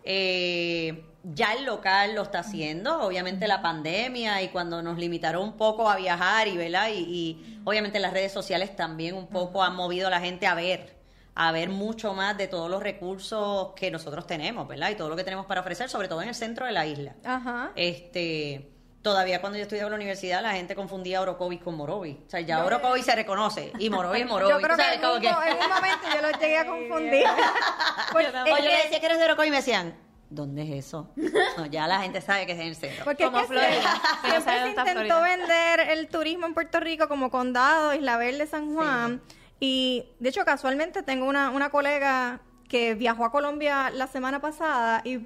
Eh, 0.04 1.04
ya 1.34 1.54
el 1.54 1.66
local 1.66 2.14
lo 2.14 2.22
está 2.22 2.40
haciendo, 2.40 3.02
obviamente 3.02 3.48
la 3.48 3.62
pandemia 3.64 4.44
y 4.44 4.50
cuando 4.50 4.84
nos 4.84 5.00
limitaron 5.00 5.44
un 5.44 5.54
poco 5.58 5.90
a 5.90 5.96
viajar 5.96 6.48
y, 6.48 6.58
¿verdad? 6.58 6.90
Y, 6.94 7.00
y 7.00 7.62
obviamente 7.64 8.00
las 8.00 8.14
redes 8.14 8.32
sociales 8.32 8.76
también 8.76 9.16
un 9.16 9.28
poco 9.28 9.64
han 9.64 9.76
movido 9.76 10.08
a 10.08 10.12
la 10.12 10.20
gente 10.20 10.46
a 10.46 10.54
ver, 10.54 10.95
a 11.36 11.52
ver 11.52 11.70
mucho 11.70 12.14
más 12.14 12.38
de 12.38 12.48
todos 12.48 12.70
los 12.70 12.82
recursos 12.82 13.74
que 13.76 13.92
nosotros 13.92 14.26
tenemos, 14.26 14.68
¿verdad? 14.68 14.90
Y 14.92 14.96
todo 14.96 15.10
lo 15.10 15.16
que 15.16 15.24
tenemos 15.24 15.46
para 15.46 15.62
ofrecer, 15.62 15.90
sobre 15.90 16.08
todo 16.08 16.22
en 16.22 16.30
el 16.30 16.36
centro 16.36 16.66
de 16.66 16.72
la 16.72 16.86
isla. 16.86 17.14
Ajá. 17.26 17.72
Este, 17.76 18.72
todavía 19.02 19.42
cuando 19.42 19.58
yo 19.58 19.64
estudiaba 19.64 19.88
en 19.88 19.92
la 19.92 19.96
universidad 19.98 20.42
la 20.42 20.54
gente 20.54 20.76
confundía 20.76 21.22
Orocovis 21.22 21.62
con 21.62 21.76
Morovis. 21.76 22.18
O 22.26 22.30
sea, 22.30 22.40
ya 22.40 22.64
Orocovis 22.64 23.06
se 23.06 23.16
reconoce 23.16 23.72
y 23.80 23.90
Morovis 23.90 24.22
es 24.24 24.28
Morovis. 24.30 24.56
Yo 24.56 24.62
creo 24.62 24.78
que 24.78 24.84
en 24.94 25.06
un, 25.06 25.22
que- 25.22 25.28
en 25.28 25.58
un 25.64 25.70
momento 25.70 26.08
yo 26.16 26.22
lo 26.22 26.40
llegué 26.40 26.58
a 26.58 26.66
confundir. 26.68 27.26
Porque, 28.12 28.28
Yo 28.32 28.56
es 28.58 28.64
le 28.64 28.78
decía 28.84 29.00
que 29.00 29.06
eres 29.06 29.20
de 29.20 29.26
Orocovis 29.26 29.48
y 29.50 29.52
me 29.52 29.58
decían, 29.58 29.96
¿dónde 30.30 30.64
es 30.64 30.86
eso? 30.86 31.12
No, 31.58 31.66
ya 31.66 31.86
la 31.88 32.00
gente 32.02 32.22
sabe 32.22 32.46
que 32.46 32.54
es 32.54 32.60
en 32.60 32.68
el 32.68 32.76
centro. 32.76 33.04
Porque 33.04 33.26
Como 33.26 33.40
es 33.40 33.48
que 33.48 33.54
Florida, 33.54 34.02
siempre 34.22 34.42
se 34.62 34.68
intentó 34.70 34.92
Florida. 34.92 35.22
vender 35.22 35.80
el 35.92 36.08
turismo 36.08 36.46
en 36.48 36.54
Puerto 36.54 36.80
Rico 36.80 37.08
como 37.10 37.30
condado, 37.30 37.94
Isla 37.94 38.16
Verde, 38.18 38.48
San 38.48 38.74
Juan. 38.74 39.22
Y 39.60 40.10
de 40.20 40.30
hecho, 40.30 40.44
casualmente 40.46 41.04
tengo 41.04 41.26
una, 41.26 41.50
una 41.52 41.70
colega 41.70 42.42
que 42.68 42.96
viajó 42.96 43.26
a 43.26 43.32
Colombia 43.32 43.90
la 43.90 44.08
semana 44.08 44.42
pasada 44.42 45.02
y 45.04 45.20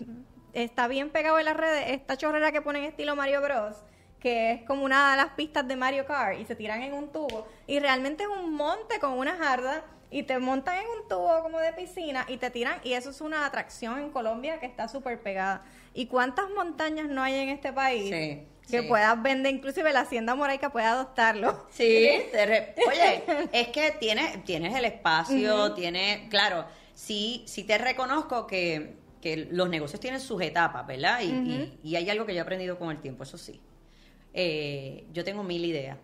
está 0.53 0.87
bien 0.87 1.09
pegado 1.09 1.39
en 1.39 1.45
las 1.45 1.57
redes 1.57 1.85
esta 1.87 2.17
chorrera 2.17 2.51
que 2.51 2.61
ponen 2.61 2.83
estilo 2.83 3.15
Mario 3.15 3.41
Bros. 3.41 3.77
que 4.19 4.51
es 4.51 4.63
como 4.63 4.83
una 4.83 5.11
de 5.11 5.17
las 5.17 5.29
pistas 5.31 5.67
de 5.67 5.75
Mario 5.75 6.05
Kart 6.05 6.39
y 6.39 6.45
se 6.45 6.55
tiran 6.55 6.81
en 6.81 6.93
un 6.93 7.11
tubo 7.11 7.47
y 7.67 7.79
realmente 7.79 8.23
es 8.23 8.29
un 8.29 8.53
monte 8.53 8.99
con 8.99 9.13
una 9.13 9.35
jarda 9.37 9.83
y 10.11 10.23
te 10.23 10.39
montan 10.39 10.77
en 10.77 10.85
un 10.89 11.07
tubo 11.07 11.41
como 11.43 11.59
de 11.59 11.71
piscina 11.73 12.25
y 12.27 12.37
te 12.37 12.49
tiran 12.49 12.79
y 12.83 12.93
eso 12.93 13.11
es 13.11 13.21
una 13.21 13.45
atracción 13.45 13.99
en 13.99 14.09
Colombia 14.09 14.59
que 14.59 14.65
está 14.65 14.87
súper 14.87 15.21
pegada. 15.21 15.63
¿Y 15.93 16.07
cuántas 16.07 16.49
montañas 16.49 17.07
no 17.07 17.21
hay 17.21 17.35
en 17.35 17.49
este 17.49 17.71
país? 17.71 18.09
Sí, 18.09 18.47
que 18.69 18.81
sí. 18.81 18.87
puedas 18.87 19.21
vender, 19.21 19.53
inclusive 19.53 19.91
la 19.93 20.01
hacienda 20.01 20.35
moraica 20.35 20.71
puede 20.71 20.85
adoptarlo. 20.85 21.67
Sí, 21.71 22.07
re- 22.33 22.75
oye, 22.87 23.23
es 23.51 23.67
que 23.69 23.91
tienes, 23.99 24.43
tienes 24.45 24.75
el 24.75 24.85
espacio, 24.85 25.73
tienes, 25.73 26.29
claro, 26.29 26.65
sí, 26.93 27.43
sí 27.47 27.63
te 27.63 27.77
reconozco 27.77 28.45
que, 28.47 28.95
que 29.21 29.47
los 29.51 29.69
negocios 29.69 29.99
tienen 29.99 30.19
sus 30.19 30.41
etapas, 30.41 30.85
¿verdad? 30.87 31.21
Y, 31.21 31.25
y- 31.27 31.79
y 31.83 31.95
hay 31.95 32.09
algo 32.09 32.25
que 32.25 32.33
yo 32.33 32.39
he 32.39 32.41
aprendido 32.41 32.77
con 32.77 32.91
el 32.91 32.99
tiempo, 33.01 33.23
eso 33.23 33.37
sí. 33.37 33.59
Eh, 34.33 35.05
yo 35.11 35.23
tengo 35.23 35.43
mil 35.43 35.65
ideas. 35.65 35.97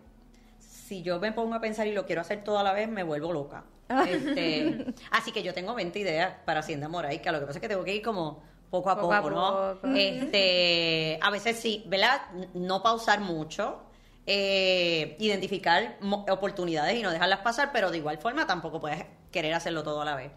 Si 0.58 1.02
yo 1.02 1.18
me 1.20 1.32
pongo 1.32 1.54
a 1.54 1.60
pensar 1.60 1.86
y 1.86 1.92
lo 1.92 2.06
quiero 2.06 2.20
hacer 2.20 2.44
todo 2.44 2.58
a 2.58 2.62
la 2.62 2.72
vez, 2.72 2.88
me 2.88 3.02
vuelvo 3.02 3.32
loca. 3.32 3.64
Este, 4.08 4.84
así 5.12 5.30
que 5.30 5.42
yo 5.44 5.54
tengo 5.54 5.74
20 5.74 5.98
ideas 6.00 6.34
para 6.44 6.60
Hacienda 6.60 6.88
Moraica. 6.88 7.30
Lo 7.30 7.38
que 7.40 7.46
pasa 7.46 7.58
es 7.58 7.62
que 7.62 7.68
tengo 7.68 7.84
que 7.84 7.94
ir 7.94 8.02
como 8.02 8.42
poco 8.82 8.90
a 8.90 8.96
Poco 8.96 9.08
poco, 9.08 9.40
a 9.48 9.74
¿no? 9.74 9.80
poco. 9.80 9.94
Este, 9.96 11.18
a 11.22 11.30
veces 11.30 11.58
sí, 11.58 11.84
¿verdad? 11.86 12.22
No 12.54 12.82
pausar 12.82 13.20
mucho, 13.20 13.82
eh, 14.26 15.16
identificar 15.20 15.98
oportunidades 16.28 16.96
y 16.98 17.02
no 17.02 17.10
dejarlas 17.10 17.40
pasar, 17.40 17.70
pero 17.72 17.90
de 17.90 17.98
igual 17.98 18.18
forma 18.18 18.46
tampoco 18.46 18.80
puedes 18.80 19.04
querer 19.30 19.54
hacerlo 19.54 19.82
todo 19.82 20.00
a 20.02 20.04
la 20.04 20.14
vez. 20.16 20.32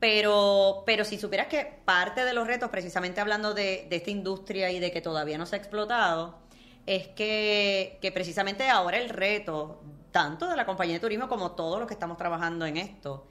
Pero, 0.00 0.82
pero 0.84 1.04
si 1.04 1.18
supieras 1.18 1.46
que 1.46 1.64
parte 1.84 2.24
de 2.24 2.32
los 2.34 2.46
retos, 2.46 2.70
precisamente 2.70 3.20
hablando 3.20 3.54
de, 3.54 3.86
de 3.88 3.96
esta 3.96 4.10
industria 4.10 4.70
y 4.70 4.80
de 4.80 4.90
que 4.90 5.00
todavía 5.00 5.38
no 5.38 5.46
se 5.46 5.56
ha 5.56 5.58
explotado, 5.58 6.38
es 6.86 7.06
que, 7.08 7.98
que 8.02 8.10
precisamente 8.10 8.68
ahora 8.68 8.98
el 8.98 9.08
reto, 9.08 9.80
tanto 10.10 10.48
de 10.48 10.56
la 10.56 10.66
compañía 10.66 10.94
de 10.94 11.00
turismo 11.00 11.28
como 11.28 11.52
todos 11.52 11.78
los 11.78 11.86
que 11.86 11.94
estamos 11.94 12.16
trabajando 12.18 12.66
en 12.66 12.76
esto, 12.76 13.26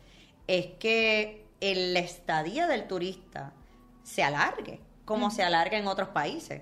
es 0.48 0.68
que 0.80 1.46
el- 1.60 1.94
la 1.94 2.00
estadía 2.00 2.66
del 2.68 2.88
turista 2.88 3.54
se 4.04 4.24
alargue, 4.24 4.80
como 5.06 5.32
se 5.32 5.44
alarga 5.44 5.78
en 5.78 5.88
otros 5.88 6.10
países. 6.10 6.62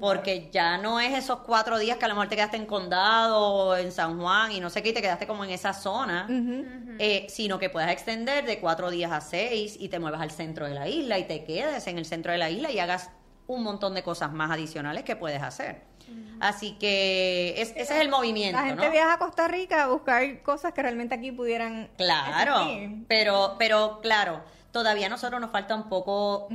Porque 0.00 0.48
ya 0.52 0.78
no 0.78 1.00
es 1.00 1.12
esos 1.12 1.40
cuatro 1.40 1.76
días 1.76 1.96
que 1.98 2.04
a 2.04 2.08
lo 2.08 2.14
mejor 2.14 2.28
te 2.28 2.36
quedaste 2.36 2.56
en 2.56 2.66
Condado 2.66 3.36
o 3.40 3.76
en 3.76 3.90
San 3.90 4.20
Juan 4.20 4.52
y 4.52 4.60
no 4.60 4.70
sé 4.70 4.80
qué, 4.80 4.90
y 4.90 4.92
te 4.92 5.02
quedaste 5.02 5.26
como 5.26 5.44
en 5.44 5.50
esa 5.50 5.72
zona, 5.72 6.28
eh, 7.00 7.26
sino 7.28 7.58
que 7.58 7.68
puedas 7.68 7.90
extender 7.90 8.46
de 8.46 8.60
cuatro 8.60 8.90
días 8.90 9.10
a 9.10 9.20
seis 9.20 9.76
y 9.76 9.88
te 9.88 9.98
muevas 9.98 10.20
al 10.20 10.30
centro 10.30 10.66
de 10.68 10.74
la 10.74 10.86
isla 10.86 11.18
y 11.18 11.24
te 11.24 11.42
quedes 11.44 11.84
en 11.88 11.98
el 11.98 12.04
centro 12.06 12.30
de 12.30 12.38
la 12.38 12.48
isla 12.48 12.70
y 12.70 12.78
hagas 12.78 13.10
un 13.48 13.64
montón 13.64 13.94
de 13.94 14.04
cosas 14.04 14.32
más 14.32 14.52
adicionales 14.52 15.02
que 15.02 15.16
puedes 15.16 15.42
hacer. 15.42 15.82
Así 16.40 16.76
que 16.78 17.54
es- 17.60 17.70
ese 17.76 17.94
es 17.96 18.00
el 18.00 18.08
movimiento, 18.08 18.56
La 18.60 18.66
gente 18.66 18.86
¿no? 18.86 18.92
viaja 18.92 19.14
a 19.14 19.18
Costa 19.18 19.48
Rica 19.48 19.82
a 19.82 19.86
buscar 19.88 20.42
cosas 20.42 20.72
que 20.72 20.80
realmente 20.82 21.14
aquí 21.16 21.32
pudieran 21.32 21.90
Claro, 21.98 22.60
existir. 22.60 23.04
pero, 23.08 23.56
pero 23.58 23.98
claro, 24.00 24.40
todavía 24.72 25.06
a 25.06 25.08
nosotros 25.08 25.40
nos 25.40 25.50
falta 25.50 25.74
un 25.74 25.88
poco 25.88 26.48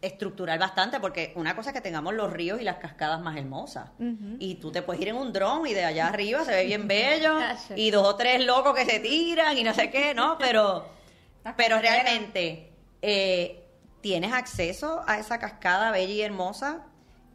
estructurar 0.00 0.58
bastante, 0.58 1.00
porque 1.00 1.32
una 1.34 1.56
cosa 1.56 1.70
es 1.70 1.74
que 1.74 1.80
tengamos 1.80 2.14
los 2.14 2.32
ríos 2.32 2.60
y 2.60 2.64
las 2.64 2.76
cascadas 2.76 3.20
más 3.20 3.36
hermosas. 3.36 3.90
Y 4.38 4.56
tú 4.56 4.70
te 4.70 4.82
puedes 4.82 5.02
ir 5.02 5.08
en 5.08 5.16
un 5.16 5.32
dron 5.32 5.66
y 5.66 5.74
de 5.74 5.84
allá 5.84 6.08
arriba 6.08 6.44
se 6.44 6.52
ve 6.52 6.64
bien 6.66 6.86
bello, 6.88 7.38
y 7.74 7.90
dos 7.90 8.06
o 8.06 8.16
tres 8.16 8.44
locos 8.44 8.74
que 8.74 8.84
se 8.84 9.00
tiran 9.00 9.56
y 9.56 9.64
no 9.64 9.74
sé 9.74 9.90
qué, 9.90 10.14
¿no? 10.14 10.38
Pero, 10.38 10.86
pero 11.56 11.78
realmente, 11.80 12.70
eh, 13.02 13.64
¿tienes 14.00 14.32
acceso 14.32 15.02
a 15.06 15.18
esa 15.18 15.38
cascada 15.38 15.90
bella 15.90 16.12
y 16.12 16.22
hermosa? 16.22 16.84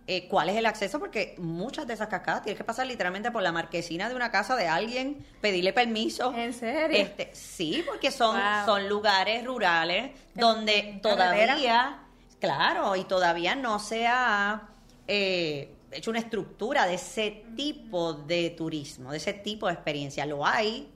Eh, 0.06 0.28
¿Cuál 0.28 0.50
es 0.50 0.58
el 0.58 0.66
acceso? 0.66 1.00
Porque 1.00 1.36
muchas 1.38 1.88
de 1.88 1.94
esas 1.94 2.10
cascadas 2.10 2.42
tienes 2.44 2.58
que 2.58 2.66
pasar 2.66 2.86
literalmente 2.86 3.32
por 3.32 3.42
la 3.42 3.54
marquesina 3.54 4.10
de 4.10 4.16
una 4.16 4.32
casa 4.32 4.56
de 4.58 4.68
alguien, 4.68 5.26
pedirle 5.40 5.72
permiso. 5.72 6.34
¿En 6.36 6.54
serio? 6.54 6.98
Este, 6.98 7.30
sí, 7.34 7.84
porque 7.88 8.12
son, 8.12 8.36
Wow. 8.36 8.66
son 8.66 8.90
lugares 8.90 9.46
rurales 9.46 10.12
donde 10.36 11.00
carretera. 11.02 11.54
todavía, 11.54 12.00
claro, 12.42 12.96
y 12.98 13.06
todavía 13.06 13.56
no 13.56 13.80
se 13.80 14.06
ha 14.06 14.64
eh, 15.08 15.74
hecho 15.92 16.10
una 16.12 16.20
estructura 16.20 16.86
de 16.86 16.96
ese 16.96 17.46
tipo 17.56 18.14
de 18.14 18.50
turismo, 18.50 19.12
de 19.12 19.18
ese 19.18 19.32
tipo 19.34 19.68
de 19.68 19.74
experiencia. 19.74 20.26
Lo 20.26 20.46
hay, 20.46 20.90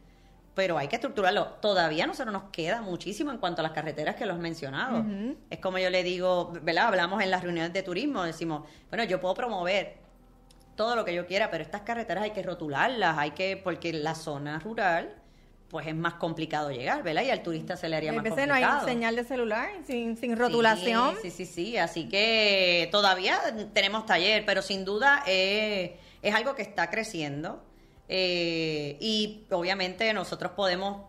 pero 0.58 0.76
hay 0.76 0.88
que 0.88 0.96
estructurarlo. 0.96 1.46
Todavía 1.62 2.06
a 2.06 2.08
nosotros 2.08 2.34
nos 2.34 2.46
queda 2.52 2.82
muchísimo 2.82 3.30
en 3.30 3.38
cuanto 3.38 3.62
a 3.62 3.64
las 3.64 3.74
carreteras 3.74 4.16
que 4.16 4.26
lo 4.26 4.34
has 4.34 4.40
mencionado. 4.40 5.06
Es 5.52 5.60
como 5.60 5.78
yo 5.78 5.92
le 5.92 6.02
digo, 6.02 6.52
¿verdad? 6.64 6.88
Hablamos 6.88 7.22
en 7.22 7.30
las 7.30 7.44
reuniones 7.44 7.74
de 7.74 7.84
turismo, 7.84 8.24
decimos, 8.24 8.64
bueno, 8.90 9.04
yo 9.04 9.22
puedo 9.22 9.36
promover 9.36 9.98
todo 10.76 10.96
lo 10.96 11.06
que 11.06 11.14
yo 11.14 11.28
quiera, 11.28 11.52
pero 11.52 11.64
estas 11.64 11.82
carreteras 11.82 12.24
hay 12.24 12.32
que 12.32 12.42
rotularlas, 12.42 13.20
hay 13.20 13.32
que, 13.32 13.62
porque 13.64 13.94
la 13.94 14.16
zona 14.16 14.58
rural 14.58 15.14
pues 15.70 15.86
es 15.86 15.96
más 15.96 16.16
complicado 16.16 16.72
llegar, 16.72 17.04
¿verdad? 17.04 17.22
Y 17.22 17.30
al 17.30 17.44
turista 17.44 17.78
se 17.78 17.88
le 17.88 17.98
haría 17.98 18.10
A 18.10 18.16
más 18.16 18.24
veces 18.24 18.48
no 18.48 18.56
hay 18.56 18.66
señal 18.84 19.16
de 19.16 19.26
celular, 19.26 19.70
sin, 19.86 20.18
sin 20.18 20.36
rotulación. 20.36 21.18
Sí, 21.22 21.30
sí, 21.30 21.46
sí, 21.46 21.54
sí. 21.54 21.78
Así 21.78 22.10
que 22.10 22.90
todavía 22.92 23.40
tenemos 23.74 24.08
taller, 24.08 24.44
pero 24.44 24.64
sin 24.64 24.86
duda 24.86 25.24
eh, 25.28 26.00
es 26.24 26.34
algo 26.34 26.56
que 26.56 26.64
está 26.64 26.90
creciendo. 26.90 27.62
Eh, 28.10 28.98
y 29.00 29.46
obviamente 29.52 30.12
nosotros 30.14 30.54
podemos, 30.54 31.06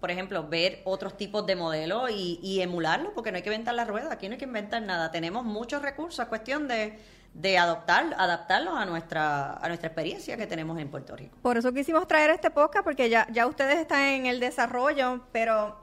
por 0.00 0.10
ejemplo, 0.10 0.48
ver 0.48 0.80
otros 0.84 1.16
tipos 1.16 1.46
de 1.46 1.56
modelos 1.56 2.10
y, 2.10 2.40
y 2.42 2.60
emularlo, 2.60 3.12
porque 3.14 3.30
no 3.30 3.36
hay 3.36 3.42
que 3.42 3.50
inventar 3.50 3.74
la 3.74 3.84
rueda, 3.84 4.12
aquí 4.12 4.28
no 4.28 4.32
hay 4.32 4.38
que 4.38 4.46
inventar 4.46 4.82
nada. 4.82 5.10
Tenemos 5.10 5.44
muchos 5.44 5.82
recursos, 5.82 6.20
es 6.20 6.28
cuestión 6.28 6.66
de, 6.68 6.98
de 7.34 7.58
adoptar, 7.58 8.14
adaptarlos 8.18 8.74
a 8.76 8.86
nuestra, 8.86 9.54
a 9.54 9.68
nuestra 9.68 9.88
experiencia 9.88 10.36
que 10.36 10.46
tenemos 10.46 10.78
en 10.78 10.90
Puerto 10.90 11.14
Rico. 11.16 11.36
Por 11.42 11.56
eso 11.56 11.72
quisimos 11.72 12.08
traer 12.08 12.30
este 12.30 12.50
podcast, 12.50 12.84
porque 12.84 13.08
ya, 13.08 13.26
ya 13.30 13.46
ustedes 13.46 13.78
están 13.78 14.00
en 14.00 14.26
el 14.26 14.40
desarrollo, 14.40 15.20
pero 15.32 15.76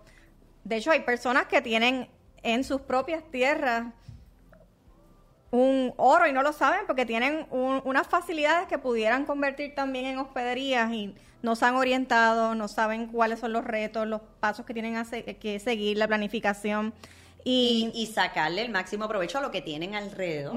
de 0.64 0.78
hecho 0.78 0.92
hay 0.92 1.02
personas 1.02 1.46
que 1.46 1.62
tienen 1.62 2.10
en 2.44 2.64
sus 2.64 2.82
propias 2.82 3.24
tierras 3.32 3.86
un 5.52 5.94
oro 5.98 6.28
y 6.28 6.34
no 6.34 6.44
lo 6.44 6.52
saben 6.54 6.82
porque 6.88 7.06
tienen 7.06 7.48
un- 7.52 7.82
unas 7.86 8.08
facilidades 8.08 8.68
que 8.68 8.78
pudieran 8.78 9.26
convertir 9.26 9.74
también 9.76 10.06
en 10.06 10.18
hospederías 10.18 10.92
y 10.92 11.16
no 11.42 11.56
se 11.56 11.66
han 11.66 11.76
orientado, 11.76 12.54
no 12.56 12.68
saben 12.68 13.08
cuáles 13.08 13.40
son 13.40 13.54
los 13.54 13.64
retos, 13.64 14.06
los 14.08 14.22
pasos 14.40 14.66
que 14.66 14.74
tienen 14.74 14.98
a 14.98 15.06
se- 15.06 15.24
que 15.24 15.60
seguir, 15.60 15.98
la 15.98 16.08
planificación. 16.08 16.94
Y, 17.44 17.92
Y, 17.94 18.04
y 18.04 18.08
sacarle 18.08 18.62
el 18.64 18.72
máximo 18.72 19.08
provecho 19.08 19.38
a 19.38 19.42
lo 19.42 19.52
que 19.52 19.62
tienen 19.62 19.96
alrededor. 19.96 20.56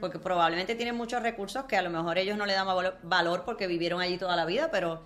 Porque 0.00 0.18
probablemente 0.18 0.74
tienen 0.74 0.96
muchos 0.96 1.22
recursos 1.22 1.64
que 1.64 1.76
a 1.76 1.82
lo 1.82 1.90
mejor 1.90 2.16
ellos 2.16 2.38
no 2.38 2.46
le 2.46 2.54
dan 2.54 2.66
valo- 2.66 2.94
valor 3.02 3.42
porque 3.44 3.66
vivieron 3.66 4.00
allí 4.00 4.16
toda 4.16 4.34
la 4.36 4.46
vida, 4.46 4.70
pero... 4.70 5.02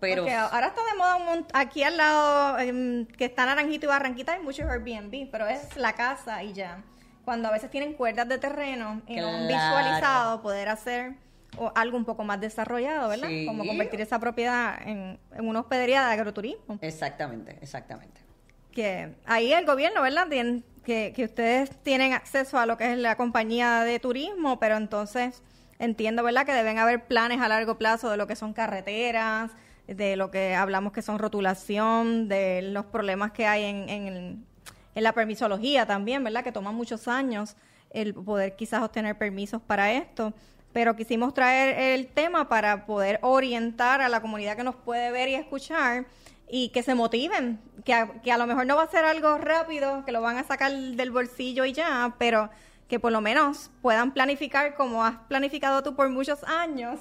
pero 0.00 0.22
porque 0.22 0.34
ahora 0.34 0.68
está 0.68 0.80
de 0.90 0.98
moda 0.98 1.16
un 1.16 1.46
aquí 1.52 1.84
al 1.84 1.96
lado 1.96 2.58
em, 2.58 3.06
que 3.06 3.26
está 3.26 3.46
Naranjito 3.46 3.86
y 3.86 3.88
Barranquita 3.90 4.32
hay 4.32 4.42
muchos 4.42 4.66
Airbnb, 4.68 5.30
pero 5.30 5.46
es 5.46 5.76
la 5.76 5.92
casa 5.92 6.42
y 6.42 6.52
ya. 6.52 6.82
Cuando 7.24 7.48
a 7.48 7.52
veces 7.52 7.70
tienen 7.70 7.92
cuerdas 7.94 8.28
de 8.28 8.38
terreno 8.38 9.02
y 9.06 9.16
no 9.16 9.28
han 9.28 9.46
Claro. 9.46 9.76
visualizado 9.76 10.42
poder 10.42 10.68
hacer 10.68 11.14
o 11.58 11.72
algo 11.74 11.96
un 11.96 12.04
poco 12.04 12.22
más 12.24 12.40
desarrollado, 12.40 13.08
¿verdad? 13.08 13.28
Sí. 13.28 13.44
Como 13.46 13.66
convertir 13.66 14.00
esa 14.00 14.18
propiedad 14.18 14.78
en, 14.86 15.18
en 15.34 15.48
una 15.48 15.60
hospedería 15.60 16.06
de 16.06 16.12
agroturismo. 16.12 16.78
Exactamente, 16.80 17.58
exactamente. 17.60 18.20
que 18.72 19.14
ahí 19.26 19.52
el 19.52 19.66
gobierno, 19.66 20.00
¿verdad? 20.02 20.28
Tien- 20.28 20.62
que, 20.84 21.12
que 21.14 21.24
ustedes 21.24 21.70
tienen 21.82 22.12
acceso 22.12 22.58
a 22.58 22.66
lo 22.66 22.76
que 22.76 22.92
es 22.92 22.98
la 22.98 23.16
compañía 23.16 23.80
de 23.82 23.98
turismo, 23.98 24.58
pero 24.60 24.76
entonces 24.76 25.42
entiendo, 25.80 26.22
¿verdad? 26.22 26.46
Que 26.46 26.52
deben 26.52 26.78
haber 26.78 27.04
planes 27.06 27.40
a 27.40 27.48
largo 27.48 27.76
plazo 27.78 28.10
de 28.10 28.16
lo 28.16 28.26
que 28.28 28.36
son 28.36 28.52
carreteras, 28.54 29.50
de 29.88 30.14
lo 30.16 30.30
que 30.30 30.54
hablamos 30.54 30.92
que 30.92 31.02
son 31.02 31.18
rotulación, 31.18 32.28
de 32.28 32.62
los 32.62 32.86
problemas 32.86 33.32
que 33.32 33.46
hay 33.46 33.64
en, 33.64 33.88
en, 33.88 34.46
en 34.94 35.02
la 35.04 35.12
permisología 35.12 35.86
también, 35.86 36.22
¿verdad? 36.24 36.44
Que 36.44 36.52
toma 36.52 36.72
muchos 36.72 37.08
años 37.08 37.56
el 37.90 38.14
poder 38.14 38.56
quizás 38.56 38.82
obtener 38.82 39.16
permisos 39.18 39.60
para 39.62 39.92
esto. 39.92 40.32
Pero 40.72 40.94
quisimos 40.94 41.34
traer 41.34 41.98
el 41.98 42.06
tema 42.06 42.48
para 42.48 42.86
poder 42.86 43.18
orientar 43.22 44.00
a 44.00 44.08
la 44.08 44.20
comunidad 44.20 44.56
que 44.56 44.62
nos 44.62 44.76
puede 44.76 45.10
ver 45.10 45.28
y 45.28 45.34
escuchar 45.34 46.06
y 46.48 46.68
que 46.70 46.82
se 46.82 46.94
motiven, 46.94 47.60
que 47.84 47.94
a, 47.94 48.20
que 48.22 48.32
a 48.32 48.38
lo 48.38 48.46
mejor 48.46 48.66
no 48.66 48.76
va 48.76 48.84
a 48.84 48.88
ser 48.88 49.04
algo 49.04 49.38
rápido, 49.38 50.04
que 50.04 50.12
lo 50.12 50.20
van 50.20 50.36
a 50.36 50.44
sacar 50.44 50.72
del 50.72 51.10
bolsillo 51.10 51.64
y 51.64 51.72
ya, 51.72 52.14
pero 52.18 52.50
que 52.88 52.98
por 52.98 53.12
lo 53.12 53.20
menos 53.20 53.70
puedan 53.82 54.12
planificar 54.12 54.74
como 54.74 55.04
has 55.04 55.16
planificado 55.28 55.82
tú 55.82 55.94
por 55.94 56.08
muchos 56.08 56.42
años 56.44 56.98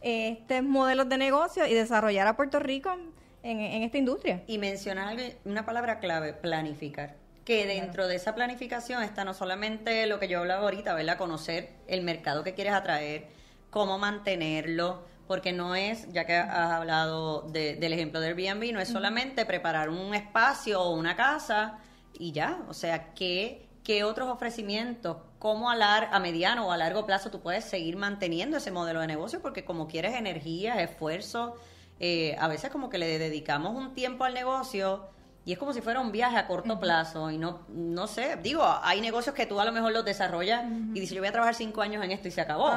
estos 0.00 0.62
modelos 0.62 1.08
de 1.08 1.18
negocio 1.18 1.66
y 1.66 1.74
desarrollar 1.74 2.26
a 2.26 2.36
Puerto 2.36 2.58
Rico 2.58 2.96
en, 3.42 3.60
en 3.60 3.82
esta 3.82 3.98
industria. 3.98 4.42
Y 4.46 4.58
mencionar 4.58 5.16
una 5.44 5.64
palabra 5.64 6.00
clave, 6.00 6.32
planificar. 6.32 7.27
Que 7.48 7.66
dentro 7.66 8.06
de 8.08 8.16
esa 8.16 8.34
planificación 8.34 9.02
está 9.02 9.24
no 9.24 9.32
solamente 9.32 10.06
lo 10.06 10.18
que 10.20 10.28
yo 10.28 10.40
hablaba 10.40 10.64
ahorita, 10.64 10.92
¿verdad? 10.92 11.16
Conocer 11.16 11.70
el 11.86 12.02
mercado 12.02 12.44
que 12.44 12.52
quieres 12.52 12.74
atraer, 12.74 13.26
cómo 13.70 13.98
mantenerlo, 13.98 15.02
porque 15.26 15.54
no 15.54 15.74
es, 15.74 16.12
ya 16.12 16.26
que 16.26 16.36
has 16.36 16.72
hablado 16.72 17.40
de- 17.48 17.76
del 17.76 17.94
ejemplo 17.94 18.20
del 18.20 18.36
Airbnb, 18.38 18.70
no 18.74 18.80
es 18.80 18.88
solamente 18.90 19.46
preparar 19.46 19.88
un 19.88 20.14
espacio 20.14 20.82
o 20.82 20.90
una 20.94 21.16
casa 21.16 21.78
y 22.12 22.32
ya. 22.32 22.58
O 22.68 22.74
sea, 22.74 23.14
¿qué, 23.14 23.66
qué 23.82 24.04
otros 24.04 24.28
ofrecimientos, 24.28 25.16
cómo 25.38 25.70
a, 25.70 25.74
lar- 25.76 26.10
a 26.12 26.20
mediano 26.20 26.66
o 26.68 26.72
a 26.72 26.76
largo 26.76 27.06
plazo 27.06 27.30
tú 27.30 27.40
puedes 27.40 27.64
seguir 27.64 27.96
manteniendo 27.96 28.58
ese 28.58 28.70
modelo 28.70 29.00
de 29.00 29.06
negocio? 29.06 29.40
Porque 29.40 29.64
como 29.64 29.88
quieres 29.88 30.14
energía, 30.16 30.82
esfuerzo, 30.82 31.54
eh, 31.98 32.36
a 32.38 32.46
veces 32.46 32.70
como 32.70 32.90
que 32.90 32.98
le 32.98 33.18
dedicamos 33.18 33.74
un 33.74 33.94
tiempo 33.94 34.24
al 34.24 34.34
negocio 34.34 35.16
y 35.48 35.52
es 35.52 35.58
como 35.58 35.72
si 35.72 35.80
fuera 35.80 35.98
un 36.00 36.12
viaje 36.12 36.36
a 36.36 36.46
corto 36.46 36.78
plazo 36.78 37.30
y 37.30 37.38
no, 37.38 37.60
no 37.68 38.06
sé, 38.06 38.36
digo, 38.42 38.62
hay 38.82 39.00
negocios 39.00 39.34
que 39.34 39.46
tú 39.46 39.58
a 39.58 39.64
lo 39.64 39.72
mejor 39.72 39.92
los 39.92 40.04
desarrollas 40.04 40.62
y 40.92 41.00
dices 41.00 41.14
yo 41.14 41.22
voy 41.22 41.28
a 41.28 41.32
trabajar 41.32 41.54
cinco 41.54 41.80
años 41.80 42.04
en 42.04 42.10
esto 42.10 42.28
y 42.28 42.30
se 42.30 42.42
acabó. 42.42 42.68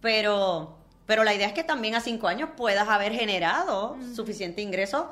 Pero, 0.00 0.76
pero 1.06 1.22
la 1.24 1.34
idea 1.34 1.46
es 1.46 1.52
que 1.52 1.62
también 1.62 1.94
a 1.94 2.00
cinco 2.00 2.26
años 2.26 2.50
puedas 2.56 2.88
haber 2.88 3.12
generado 3.12 3.96
suficiente 4.14 4.60
ingreso 4.60 5.08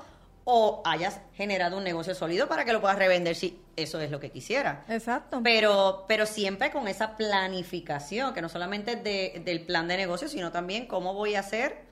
o 0.51 0.81
hayas 0.87 1.21
generado 1.35 1.77
un 1.77 1.85
negocio 1.85 2.15
sólido 2.15 2.49
para 2.49 2.65
que 2.65 2.73
lo 2.73 2.81
puedas 2.81 2.99
revender 2.99 3.37
si 3.37 3.61
eso 3.77 4.01
es 4.01 4.11
lo 4.11 4.19
que 4.19 4.31
quisiera. 4.31 4.83
Exacto. 4.89 5.41
Pero, 5.45 6.05
pero 6.09 6.25
siempre 6.27 6.71
con 6.73 6.89
esa 6.89 7.17
planificación, 7.17 8.33
que 8.35 8.41
no 8.43 8.49
solamente 8.49 8.93
es 8.93 9.05
de- 9.05 9.43
del 9.45 9.61
plan 9.67 9.87
de 9.89 9.97
negocio, 9.99 10.27
sino 10.29 10.51
también 10.51 10.87
cómo 10.87 11.13
voy 11.15 11.35
a 11.35 11.41
hacer 11.41 11.88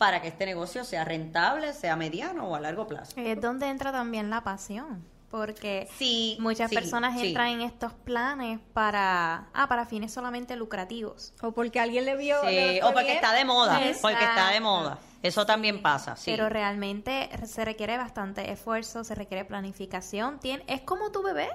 para 0.00 0.22
que 0.22 0.28
este 0.28 0.46
negocio 0.46 0.82
sea 0.82 1.04
rentable, 1.04 1.74
sea 1.74 1.94
mediano 1.94 2.46
o 2.48 2.54
a 2.54 2.60
largo 2.60 2.86
plazo. 2.86 3.12
Es 3.16 3.38
donde 3.38 3.66
entra 3.68 3.92
también 3.92 4.30
la 4.30 4.40
pasión, 4.40 5.04
porque 5.30 5.86
Sí, 5.98 6.38
muchas 6.40 6.70
sí, 6.70 6.74
personas 6.74 7.20
sí. 7.20 7.28
entran 7.28 7.48
en 7.48 7.60
estos 7.60 7.92
planes 7.92 8.60
para, 8.72 9.48
ah, 9.52 9.68
para 9.68 9.84
fines 9.84 10.10
solamente 10.10 10.56
lucrativos. 10.56 11.34
O 11.42 11.52
porque 11.52 11.80
alguien 11.80 12.06
le 12.06 12.16
vio. 12.16 12.40
Sí, 12.40 12.46
le 12.46 12.82
o 12.82 12.86
porque 12.94 13.02
bien. 13.04 13.16
está 13.16 13.32
de 13.34 13.44
moda, 13.44 13.76
Exacto. 13.84 14.00
porque 14.08 14.24
está 14.24 14.48
de 14.52 14.60
moda. 14.60 14.98
Eso 15.22 15.44
también 15.44 15.82
pasa, 15.82 16.16
sí. 16.16 16.30
Pero 16.30 16.48
realmente 16.48 17.28
se 17.44 17.62
requiere 17.66 17.98
bastante 17.98 18.50
esfuerzo, 18.50 19.04
se 19.04 19.14
requiere 19.14 19.44
planificación. 19.44 20.40
Tien- 20.40 20.64
es 20.66 20.80
como 20.80 21.12
tu 21.12 21.22
bebé. 21.22 21.50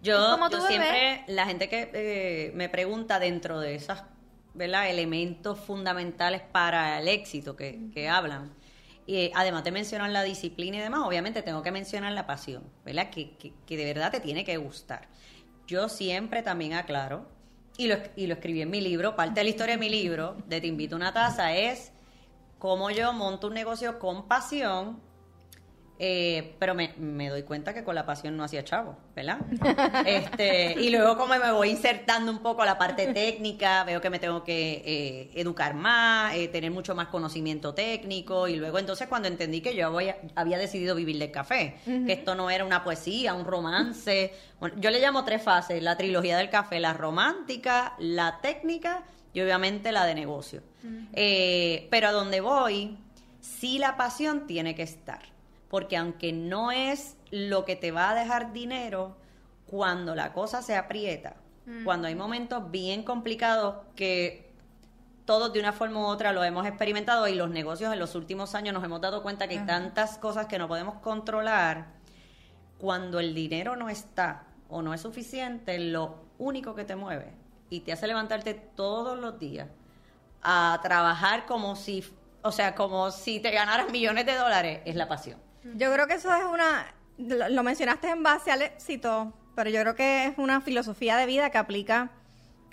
Yo, 0.00 0.30
como 0.30 0.48
yo 0.48 0.58
tu 0.58 0.62
bebé. 0.62 0.68
siempre, 0.84 1.24
la 1.26 1.44
gente 1.44 1.68
que 1.68 1.90
eh, 1.92 2.52
me 2.54 2.68
pregunta 2.68 3.18
dentro 3.18 3.58
de 3.58 3.74
esos 4.62 4.84
elementos 4.86 5.58
fundamentales 5.58 6.42
para 6.42 7.00
el 7.00 7.08
éxito 7.08 7.56
que, 7.56 7.90
que 7.92 8.08
hablan, 8.08 8.52
y 9.06 9.16
eh, 9.16 9.32
además 9.34 9.64
de 9.64 9.72
mencionar 9.72 10.10
la 10.10 10.22
disciplina 10.22 10.76
y 10.76 10.80
demás, 10.80 11.00
obviamente 11.04 11.42
tengo 11.42 11.62
que 11.62 11.72
mencionar 11.72 12.12
la 12.12 12.26
pasión, 12.26 12.62
¿verdad? 12.84 13.10
Que, 13.10 13.36
que, 13.36 13.52
que 13.66 13.76
de 13.76 13.84
verdad 13.84 14.12
te 14.12 14.20
tiene 14.20 14.44
que 14.44 14.56
gustar. 14.56 15.08
Yo 15.66 15.88
siempre 15.88 16.42
también 16.42 16.74
aclaro, 16.74 17.26
y 17.76 17.88
lo, 17.88 17.96
y 18.14 18.26
lo 18.26 18.34
escribí 18.34 18.62
en 18.62 18.70
mi 18.70 18.80
libro, 18.80 19.16
parte 19.16 19.40
de 19.40 19.44
la 19.44 19.50
historia 19.50 19.74
de 19.76 19.80
mi 19.80 19.88
libro, 19.88 20.36
de 20.46 20.60
Te 20.60 20.66
invito 20.66 20.94
a 20.94 20.98
una 20.98 21.12
taza, 21.12 21.54
es 21.54 21.92
cómo 22.58 22.90
yo 22.90 23.12
monto 23.12 23.46
un 23.46 23.54
negocio 23.54 23.98
con 23.98 24.28
pasión 24.28 25.00
eh, 26.02 26.56
pero 26.58 26.74
me, 26.74 26.94
me 26.96 27.28
doy 27.28 27.42
cuenta 27.42 27.74
que 27.74 27.84
con 27.84 27.94
la 27.94 28.06
pasión 28.06 28.34
no 28.34 28.42
hacía 28.42 28.64
chavo, 28.64 28.96
¿verdad? 29.14 29.38
Este, 30.06 30.80
y 30.80 30.88
luego 30.88 31.18
como 31.18 31.36
me 31.36 31.52
voy 31.52 31.68
insertando 31.68 32.32
un 32.32 32.38
poco 32.38 32.62
a 32.62 32.66
la 32.66 32.78
parte 32.78 33.12
técnica, 33.12 33.84
veo 33.84 34.00
que 34.00 34.08
me 34.08 34.18
tengo 34.18 34.42
que 34.42 34.82
eh, 34.82 35.30
educar 35.34 35.74
más, 35.74 36.34
eh, 36.34 36.48
tener 36.48 36.70
mucho 36.70 36.94
más 36.94 37.08
conocimiento 37.08 37.74
técnico, 37.74 38.48
y 38.48 38.56
luego 38.56 38.78
entonces 38.78 39.08
cuando 39.08 39.28
entendí 39.28 39.60
que 39.60 39.76
yo 39.76 39.88
había, 39.88 40.16
había 40.36 40.56
decidido 40.56 40.94
vivir 40.94 41.18
del 41.18 41.30
café, 41.30 41.76
que 41.84 42.12
esto 42.14 42.34
no 42.34 42.48
era 42.48 42.64
una 42.64 42.82
poesía, 42.82 43.34
un 43.34 43.44
romance, 43.44 44.32
bueno, 44.58 44.76
yo 44.78 44.90
le 44.90 45.00
llamo 45.00 45.22
tres 45.24 45.42
fases, 45.42 45.82
la 45.82 45.98
trilogía 45.98 46.38
del 46.38 46.48
café, 46.48 46.80
la 46.80 46.94
romántica, 46.94 47.94
la 47.98 48.40
técnica 48.40 49.02
y 49.34 49.42
obviamente 49.42 49.92
la 49.92 50.06
de 50.06 50.14
negocio. 50.14 50.62
Eh, 51.12 51.88
pero 51.90 52.08
a 52.08 52.12
donde 52.12 52.40
voy, 52.40 52.96
sí 53.42 53.78
la 53.78 53.98
pasión 53.98 54.46
tiene 54.46 54.74
que 54.74 54.82
estar 54.82 55.39
porque 55.70 55.96
aunque 55.96 56.32
no 56.32 56.72
es 56.72 57.16
lo 57.30 57.64
que 57.64 57.76
te 57.76 57.92
va 57.92 58.10
a 58.10 58.14
dejar 58.14 58.52
dinero, 58.52 59.16
cuando 59.66 60.16
la 60.16 60.32
cosa 60.32 60.60
se 60.60 60.76
aprieta, 60.76 61.36
cuando 61.84 62.08
hay 62.08 62.16
momentos 62.16 62.72
bien 62.72 63.04
complicados 63.04 63.76
que 63.94 64.52
todos 65.24 65.52
de 65.52 65.60
una 65.60 65.72
forma 65.72 66.00
u 66.00 66.06
otra 66.06 66.32
lo 66.32 66.42
hemos 66.42 66.66
experimentado 66.66 67.28
y 67.28 67.36
los 67.36 67.48
negocios 67.48 67.92
en 67.92 68.00
los 68.00 68.16
últimos 68.16 68.56
años 68.56 68.74
nos 68.74 68.82
hemos 68.82 69.00
dado 69.00 69.22
cuenta 69.22 69.46
que 69.46 69.60
hay 69.60 69.66
tantas 69.66 70.18
cosas 70.18 70.46
que 70.46 70.58
no 70.58 70.66
podemos 70.66 70.96
controlar, 70.96 71.86
cuando 72.78 73.20
el 73.20 73.32
dinero 73.32 73.76
no 73.76 73.88
está 73.88 74.46
o 74.68 74.82
no 74.82 74.92
es 74.92 75.02
suficiente, 75.02 75.78
lo 75.78 76.24
único 76.38 76.74
que 76.74 76.84
te 76.84 76.96
mueve 76.96 77.32
y 77.68 77.80
te 77.80 77.92
hace 77.92 78.08
levantarte 78.08 78.54
todos 78.54 79.16
los 79.16 79.38
días 79.38 79.68
a 80.42 80.80
trabajar 80.82 81.46
como 81.46 81.76
si, 81.76 82.04
o 82.42 82.50
sea, 82.50 82.74
como 82.74 83.12
si 83.12 83.38
te 83.38 83.52
ganaras 83.52 83.92
millones 83.92 84.26
de 84.26 84.34
dólares, 84.34 84.80
es 84.84 84.96
la 84.96 85.06
pasión. 85.06 85.49
Yo 85.76 85.92
creo 85.92 86.06
que 86.06 86.14
eso 86.14 86.34
es 86.34 86.42
una, 86.44 86.86
lo 87.18 87.62
mencionaste 87.62 88.08
en 88.08 88.22
base 88.22 88.50
al 88.50 88.62
éxito, 88.62 89.32
pero 89.54 89.70
yo 89.70 89.80
creo 89.82 89.94
que 89.94 90.26
es 90.26 90.38
una 90.38 90.60
filosofía 90.60 91.16
de 91.16 91.26
vida 91.26 91.50
que 91.50 91.58
aplica 91.58 92.10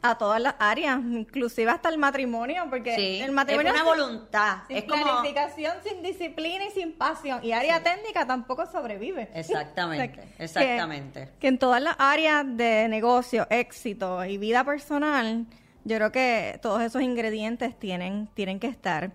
a 0.04 0.17
todas 0.19 0.39
las 0.39 0.54
áreas, 0.60 1.00
inclusive 1.00 1.71
hasta 1.71 1.89
el 1.89 1.97
matrimonio, 1.97 2.65
porque 2.69 2.95
Sí, 2.95 3.19
el 3.19 3.32
matrimonio 3.32 3.73
es 3.73 3.82
una 3.82 3.91
sin- 3.91 4.02
voluntad. 4.04 4.58
Sin 4.67 4.78
es 4.78 4.84
como... 4.84 5.04
planificación, 5.04 5.73
sin 5.84 6.04
disciplina 6.04 6.65
y 6.65 6.71
sin 6.71 6.93
pasión. 6.93 7.43
Y 7.43 7.52
área 7.52 7.82
técnica 7.82 8.26
tampoco 8.28 8.67
sobrevive. 8.67 9.30
Exactamente, 9.34 10.19
O 10.39 10.47
sea, 10.47 10.62
que- 10.62 10.67
exactamente. 10.73 11.30
Que, 11.39 11.47
en 11.47 11.58
todas 11.58 11.82
las 11.82 11.95
áreas 11.97 12.45
de 12.45 12.88
negocio, 12.89 13.47
éxito 13.50 14.23
y 14.23 14.38
vida 14.38 14.63
personal, 14.63 15.47
yo 15.84 15.95
creo 15.97 16.12
que 16.12 16.60
todos 16.62 16.82
esos 16.84 17.02
ingredientes 17.02 17.78
tienen, 17.78 18.28
tienen 18.36 18.60
que 18.60 18.67
estar. 18.67 19.12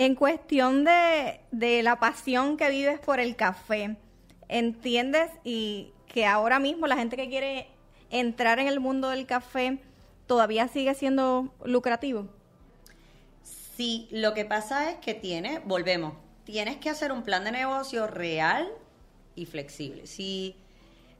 En 0.00 0.14
cuestión 0.14 0.84
de, 0.84 1.40
de 1.50 1.82
la 1.82 2.00
pasión 2.00 2.56
que 2.56 2.70
vives 2.70 2.98
por 3.00 3.20
el 3.20 3.36
café, 3.36 3.98
¿entiendes? 4.48 5.30
Y 5.44 5.92
que 6.06 6.24
ahora 6.24 6.58
mismo 6.58 6.86
la 6.86 6.96
gente 6.96 7.18
que 7.18 7.28
quiere 7.28 7.68
entrar 8.08 8.58
en 8.60 8.66
el 8.66 8.80
mundo 8.80 9.10
del 9.10 9.26
café 9.26 9.78
todavía 10.26 10.68
sigue 10.68 10.94
siendo 10.94 11.54
lucrativo. 11.66 12.28
Sí, 13.42 14.08
lo 14.10 14.32
que 14.32 14.46
pasa 14.46 14.90
es 14.90 14.96
que 15.00 15.12
tiene, 15.12 15.58
volvemos, 15.66 16.14
tienes 16.44 16.78
que 16.78 16.88
hacer 16.88 17.12
un 17.12 17.22
plan 17.22 17.44
de 17.44 17.52
negocio 17.52 18.06
real 18.06 18.72
y 19.34 19.44
flexible. 19.44 20.06
Si, 20.06 20.56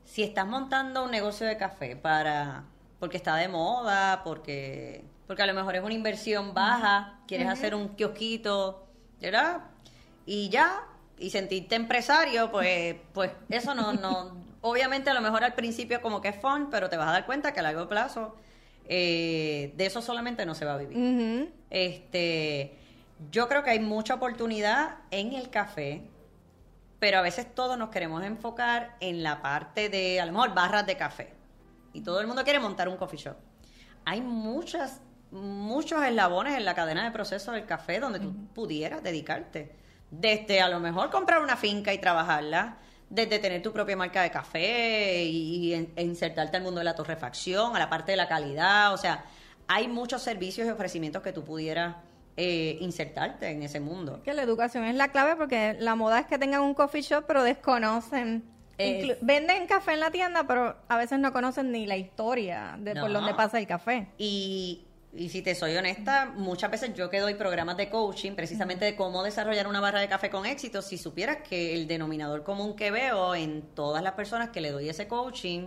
si 0.06 0.22
estás 0.22 0.46
montando 0.46 1.04
un 1.04 1.10
negocio 1.10 1.46
de 1.46 1.58
café 1.58 1.96
para, 1.96 2.64
porque 3.00 3.16
está 3.16 3.34
de 3.36 3.48
moda, 3.48 4.22
porque, 4.22 5.02
porque 5.26 5.42
a 5.42 5.46
lo 5.46 5.54
mejor 5.54 5.74
es 5.74 5.82
una 5.82 5.94
inversión 5.94 6.54
baja, 6.54 7.18
quieres 7.26 7.48
hacer 7.48 7.74
un 7.74 7.88
kiosquito, 7.96 8.86
¿verdad? 9.20 9.62
Y 10.26 10.50
ya, 10.50 10.84
y 11.18 11.30
sentirte 11.30 11.74
empresario, 11.74 12.52
pues, 12.52 12.96
pues 13.14 13.32
eso 13.48 13.74
no, 13.74 13.94
no, 13.94 14.36
obviamente 14.60 15.08
a 15.10 15.14
lo 15.14 15.22
mejor 15.22 15.42
al 15.42 15.54
principio 15.54 16.02
como 16.02 16.20
que 16.20 16.28
es 16.28 16.36
fun, 16.36 16.68
pero 16.70 16.90
te 16.90 16.98
vas 16.98 17.08
a 17.08 17.12
dar 17.12 17.26
cuenta 17.26 17.52
que 17.52 17.60
a 17.60 17.62
largo 17.62 17.88
plazo 17.88 18.36
eh, 18.86 19.72
de 19.76 19.86
eso 19.86 20.02
solamente 20.02 20.44
no 20.44 20.54
se 20.54 20.66
va 20.66 20.74
a 20.74 20.76
vivir. 20.76 21.50
Este, 21.70 22.76
yo 23.30 23.48
creo 23.48 23.62
que 23.62 23.70
hay 23.70 23.80
mucha 23.80 24.14
oportunidad 24.14 24.98
en 25.10 25.32
el 25.32 25.48
café, 25.48 26.02
pero 26.98 27.18
a 27.18 27.22
veces 27.22 27.54
todos 27.54 27.78
nos 27.78 27.88
queremos 27.88 28.22
enfocar 28.24 28.96
en 29.00 29.22
la 29.22 29.40
parte 29.40 29.88
de, 29.88 30.20
a 30.20 30.26
lo 30.26 30.32
mejor, 30.32 30.54
barras 30.54 30.86
de 30.86 30.96
café. 30.98 31.39
Y 31.92 32.02
todo 32.02 32.20
el 32.20 32.26
mundo 32.26 32.44
quiere 32.44 32.58
montar 32.58 32.88
un 32.88 32.96
coffee 32.96 33.18
shop. 33.18 33.36
Hay 34.04 34.20
muchas, 34.20 35.00
muchos 35.30 36.02
eslabones 36.02 36.56
en 36.56 36.64
la 36.64 36.74
cadena 36.74 37.04
de 37.04 37.10
proceso 37.10 37.52
del 37.52 37.66
café 37.66 38.00
donde 38.00 38.20
tú 38.20 38.32
pudieras 38.54 39.02
dedicarte. 39.02 39.76
Desde 40.10 40.60
a 40.60 40.68
lo 40.68 40.80
mejor 40.80 41.10
comprar 41.10 41.42
una 41.42 41.56
finca 41.56 41.92
y 41.92 41.98
trabajarla, 41.98 42.78
desde 43.08 43.38
tener 43.38 43.62
tu 43.62 43.72
propia 43.72 43.96
marca 43.96 44.22
de 44.22 44.30
café 44.30 45.24
y, 45.24 45.72
e 45.74 46.02
insertarte 46.02 46.56
al 46.56 46.62
mundo 46.62 46.78
de 46.78 46.84
la 46.84 46.94
torrefacción, 46.94 47.76
a 47.76 47.78
la 47.78 47.90
parte 47.90 48.12
de 48.12 48.16
la 48.16 48.28
calidad. 48.28 48.94
O 48.94 48.96
sea, 48.96 49.24
hay 49.68 49.88
muchos 49.88 50.22
servicios 50.22 50.66
y 50.66 50.70
ofrecimientos 50.70 51.22
que 51.22 51.32
tú 51.32 51.44
pudieras 51.44 51.96
eh, 52.36 52.78
insertarte 52.80 53.50
en 53.50 53.62
ese 53.62 53.80
mundo. 53.80 54.22
Que 54.22 54.32
la 54.32 54.42
educación 54.42 54.84
es 54.84 54.94
la 54.94 55.08
clave 55.08 55.36
porque 55.36 55.76
la 55.78 55.94
moda 55.94 56.20
es 56.20 56.26
que 56.26 56.38
tengan 56.38 56.62
un 56.62 56.74
coffee 56.74 57.02
shop 57.02 57.24
pero 57.26 57.42
desconocen. 57.42 58.44
Venden 59.20 59.66
café 59.66 59.92
en 59.94 60.00
la 60.00 60.10
tienda 60.10 60.44
pero 60.46 60.76
a 60.88 60.96
veces 60.96 61.18
no 61.18 61.32
conocen 61.32 61.70
ni 61.72 61.86
la 61.86 61.96
historia 61.96 62.76
de 62.78 62.94
por 62.94 63.10
No. 63.10 63.20
donde 63.20 63.34
pasa 63.34 63.58
el 63.58 63.66
café. 63.66 64.08
Y, 64.18 64.86
y 65.14 65.28
si 65.28 65.42
te 65.42 65.54
soy 65.54 65.76
honesta, 65.76 66.32
muchas 66.36 66.70
veces 66.70 66.94
yo 66.94 67.10
que 67.10 67.18
doy 67.20 67.34
programas 67.34 67.76
de 67.76 67.90
coaching 67.90 68.32
precisamente 68.32 68.84
de 68.84 68.94
cómo 68.96 69.22
desarrollar 69.22 69.66
una 69.66 69.80
barra 69.80 70.00
de 70.00 70.08
café 70.08 70.30
con 70.30 70.46
éxito, 70.46 70.82
si 70.82 70.98
supieras 70.98 71.38
que 71.48 71.74
el 71.74 71.86
denominador 71.88 72.44
común 72.44 72.76
que 72.76 72.90
veo 72.90 73.34
en 73.34 73.62
todas 73.74 74.02
las 74.02 74.12
personas 74.12 74.50
que 74.50 74.60
le 74.60 74.70
doy 74.70 74.88
ese 74.88 75.08
coaching 75.08 75.66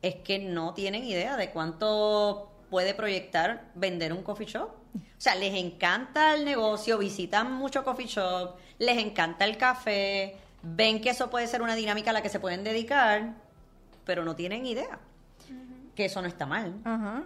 es 0.00 0.14
que 0.16 0.38
no 0.38 0.74
tienen 0.74 1.04
idea 1.04 1.36
de 1.36 1.50
cuánto 1.50 2.52
puede 2.70 2.94
proyectar 2.94 3.64
vender 3.74 4.12
un 4.12 4.22
coffee 4.22 4.46
shop. 4.46 4.68
O 4.94 5.20
sea, 5.20 5.34
les 5.34 5.54
encanta 5.54 6.34
el 6.34 6.44
negocio, 6.44 6.98
visitan 6.98 7.52
mucho 7.52 7.82
coffee 7.84 8.06
shop, 8.06 8.56
les 8.78 8.98
encanta 8.98 9.44
el 9.44 9.56
café, 9.56 10.36
ven 10.62 11.00
que 11.00 11.10
eso 11.10 11.30
puede 11.30 11.46
ser 11.46 11.62
una 11.62 11.74
dinámica 11.74 12.10
a 12.10 12.12
la 12.12 12.22
que 12.22 12.28
se 12.28 12.40
pueden 12.40 12.64
dedicar, 12.64 13.34
pero 14.04 14.24
no 14.24 14.34
tienen 14.36 14.66
idea 14.66 14.98
que 15.94 16.04
eso 16.04 16.22
no 16.22 16.28
está 16.28 16.46
mal. 16.46 16.74
Ajá. 16.84 17.24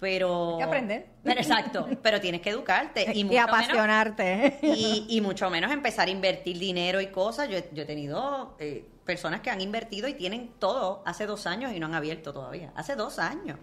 pero 0.00 0.52
Hay 0.52 0.58
que 0.58 0.62
aprender. 0.64 1.06
pero 1.24 1.40
exacto 1.40 1.88
pero 2.02 2.20
tienes 2.20 2.40
que 2.40 2.50
educarte 2.50 3.04
y, 3.12 3.20
Y, 3.20 3.24
mucho 3.24 3.34
menos, 3.36 3.48
apasionarte. 3.48 4.58
y, 4.62 5.06
y 5.08 5.20
mucho 5.20 5.50
menos 5.50 5.72
empezar 5.72 6.08
a 6.08 6.10
invertir 6.10 6.58
dinero 6.58 7.00
y 7.00 7.08
cosas. 7.08 7.48
Yo, 7.48 7.58
he- 7.58 7.68
yo 7.72 7.82
he 7.82 7.86
tenido 7.86 8.54
eh, 8.60 8.86
personas 9.04 9.40
que 9.40 9.50
han 9.50 9.60
invertido 9.60 10.06
y 10.08 10.14
tienen 10.14 10.52
todo 10.58 11.02
hace 11.04 11.26
dos 11.26 11.46
años 11.46 11.72
y 11.72 11.80
no 11.80 11.86
han 11.86 11.94
abierto 11.94 12.32
todavía. 12.32 12.72
Hace 12.76 12.94
dos 12.96 13.18
años. 13.18 13.58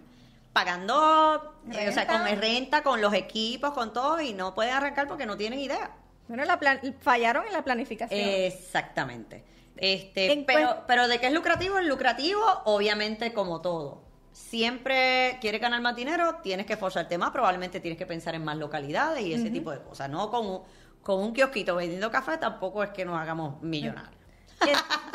Pagando 0.52 1.54
eh, 1.72 1.88
o 1.88 1.92
sea 1.92 2.06
con 2.06 2.24
renta 2.40 2.82
con 2.82 3.00
los 3.02 3.12
equipos 3.12 3.72
con 3.72 3.92
todo 3.92 4.20
y 4.20 4.32
no 4.32 4.54
pueden 4.54 4.72
arrancar 4.74 5.06
porque 5.06 5.26
no 5.26 5.36
tienen 5.36 5.58
idea 5.58 5.90
bueno, 6.28 6.44
la 6.44 6.58
plan- 6.58 6.80
fallaron 7.00 7.46
en 7.46 7.52
la 7.52 7.62
planificación. 7.62 8.20
Exactamente. 8.20 9.44
Este, 9.76 10.44
pero, 10.46 10.84
pero 10.86 11.06
de 11.06 11.18
que 11.20 11.26
es 11.26 11.32
lucrativo, 11.32 11.78
es 11.78 11.86
lucrativo, 11.86 12.40
obviamente 12.64 13.32
como 13.32 13.60
todo. 13.60 14.02
Siempre 14.32 15.38
quieres 15.40 15.60
ganar 15.60 15.80
más 15.80 15.96
dinero, 15.96 16.36
tienes 16.42 16.66
que 16.66 16.74
esforzarte 16.74 17.18
más, 17.18 17.30
probablemente 17.30 17.80
tienes 17.80 17.98
que 17.98 18.06
pensar 18.06 18.34
en 18.34 18.44
más 18.44 18.56
localidades 18.56 19.24
y 19.24 19.32
ese 19.34 19.50
tipo 19.50 19.70
de 19.70 19.80
cosas. 19.82 20.08
No 20.08 20.30
con 20.30 20.46
un, 20.46 20.62
con 21.02 21.20
un 21.20 21.32
kiosquito 21.32 21.76
vendiendo 21.76 22.10
café 22.10 22.38
tampoco 22.38 22.82
es 22.82 22.90
que 22.90 23.04
nos 23.04 23.18
hagamos 23.18 23.60
millonarios. 23.62 24.14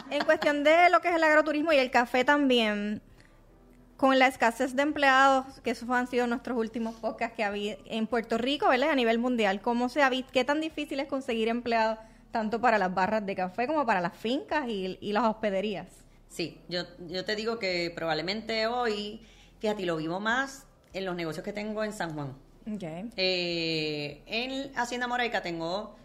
en, 0.10 0.14
en 0.20 0.26
cuestión 0.26 0.64
de 0.64 0.90
lo 0.90 1.02
que 1.02 1.10
es 1.10 1.16
el 1.16 1.24
agroturismo 1.24 1.72
y 1.74 1.78
el 1.78 1.90
café 1.92 2.24
también, 2.24 3.02
con 4.02 4.18
la 4.18 4.26
escasez 4.26 4.76
de 4.76 4.82
empleados, 4.82 5.46
que 5.60 5.70
esos 5.70 5.88
han 5.92 6.08
sido 6.08 6.26
nuestros 6.26 6.58
últimos 6.58 6.96
podcasts 6.96 7.36
que 7.36 7.44
había 7.44 7.78
en 7.86 8.08
Puerto 8.08 8.40
Rico, 8.40 8.68
¿verdad? 8.68 8.90
A 8.90 8.96
nivel 8.96 9.20
mundial, 9.20 9.62
¿cómo 9.62 9.90
se 9.90 10.02
ha 10.02 10.10
visto? 10.10 10.32
¿Qué 10.34 10.44
tan 10.44 10.60
difícil 10.60 11.00
es 11.00 11.08
conseguir 11.08 11.50
empleados 11.50 12.00
tanto 12.32 12.60
para 12.60 12.80
las 12.80 12.92
barras 12.92 13.24
de 13.24 13.36
café 13.36 13.68
como 13.68 13.86
para 13.86 14.02
las 14.02 14.18
fincas 14.18 14.68
y, 14.68 14.98
y 15.00 15.14
las 15.14 15.26
hospederías? 15.26 15.86
Sí, 16.30 16.60
yo, 16.68 16.82
yo 17.10 17.26
te 17.26 17.36
digo 17.36 17.60
que 17.60 17.94
probablemente 17.96 18.66
hoy, 18.66 19.22
fíjate, 19.60 19.86
lo 19.86 19.98
vivo 19.98 20.20
más 20.20 20.66
en 20.94 21.06
los 21.06 21.16
negocios 21.16 21.46
que 21.46 21.54
tengo 21.54 21.84
en 21.84 21.94
San 21.94 22.16
Juan. 22.16 22.34
Okay. 22.76 23.08
Eh, 23.18 24.24
en 24.26 24.76
Hacienda 24.80 25.06
Moraica 25.06 25.44
tengo, 25.44 25.96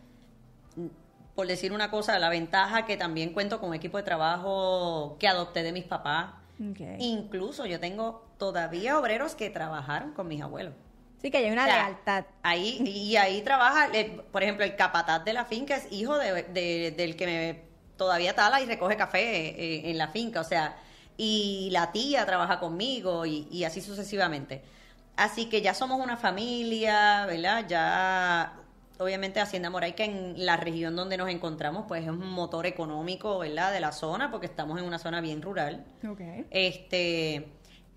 por 1.34 1.46
decir 1.46 1.72
una 1.72 1.90
cosa, 1.90 2.18
la 2.18 2.28
ventaja 2.28 2.84
que 2.84 2.98
también 2.98 3.32
cuento 3.32 3.58
con 3.58 3.70
un 3.70 3.74
equipo 3.74 3.96
de 3.96 4.02
trabajo 4.02 5.16
que 5.18 5.28
adopté 5.28 5.62
de 5.62 5.72
mis 5.72 5.84
papás. 5.84 6.34
Okay. 6.60 6.96
Incluso 6.98 7.66
yo 7.66 7.78
tengo 7.80 8.26
todavía 8.38 8.98
obreros 8.98 9.34
que 9.34 9.50
trabajaron 9.50 10.12
con 10.12 10.28
mis 10.28 10.42
abuelos. 10.42 10.74
Sí, 11.20 11.30
que 11.30 11.38
hay 11.38 11.50
una 11.50 11.64
O 11.64 11.68
sea, 11.68 11.82
lealtad. 11.84 12.24
Ahí, 12.42 12.78
y 12.86 13.16
ahí 13.16 13.42
trabaja, 13.42 13.88
eh, 13.92 14.20
por 14.32 14.42
ejemplo, 14.42 14.64
el 14.64 14.76
capataz 14.76 15.24
de 15.24 15.32
la 15.32 15.44
finca 15.44 15.76
es 15.76 15.90
hijo 15.92 16.16
de, 16.18 16.44
de- 16.44 16.94
del 16.96 17.16
que 17.16 17.26
me 17.26 17.62
todavía 17.96 18.34
tala 18.34 18.60
y 18.60 18.66
recoge 18.66 18.96
café 18.96 19.20
eh, 19.48 19.90
en 19.90 19.98
la 19.98 20.08
finca, 20.08 20.40
o 20.40 20.44
sea, 20.44 20.76
y 21.16 21.70
la 21.72 21.92
tía 21.92 22.24
trabaja 22.26 22.60
conmigo 22.60 23.26
y, 23.26 23.48
y 23.50 23.64
así 23.64 23.80
sucesivamente. 23.80 24.62
Así 25.16 25.48
que 25.48 25.62
ya 25.62 25.74
somos 25.74 25.98
una 26.00 26.16
familia, 26.16 27.26
¿verdad? 27.26 27.64
Ya, 27.68 28.52
obviamente, 28.98 29.40
Hacienda 29.40 29.70
Moraica 29.70 30.04
en 30.04 30.44
la 30.46 30.56
región 30.56 30.96
donde 30.96 31.16
nos 31.16 31.28
encontramos, 31.28 31.84
pues 31.88 32.02
es 32.04 32.08
un 32.10 32.30
motor 32.30 32.66
económico, 32.66 33.38
¿verdad? 33.38 33.72
De 33.72 33.80
la 33.80 33.92
zona, 33.92 34.30
porque 34.30 34.46
estamos 34.46 34.78
en 34.78 34.84
una 34.84 34.98
zona 34.98 35.20
bien 35.20 35.42
rural. 35.42 35.84
Okay. 36.08 36.46
Este, 36.50 37.48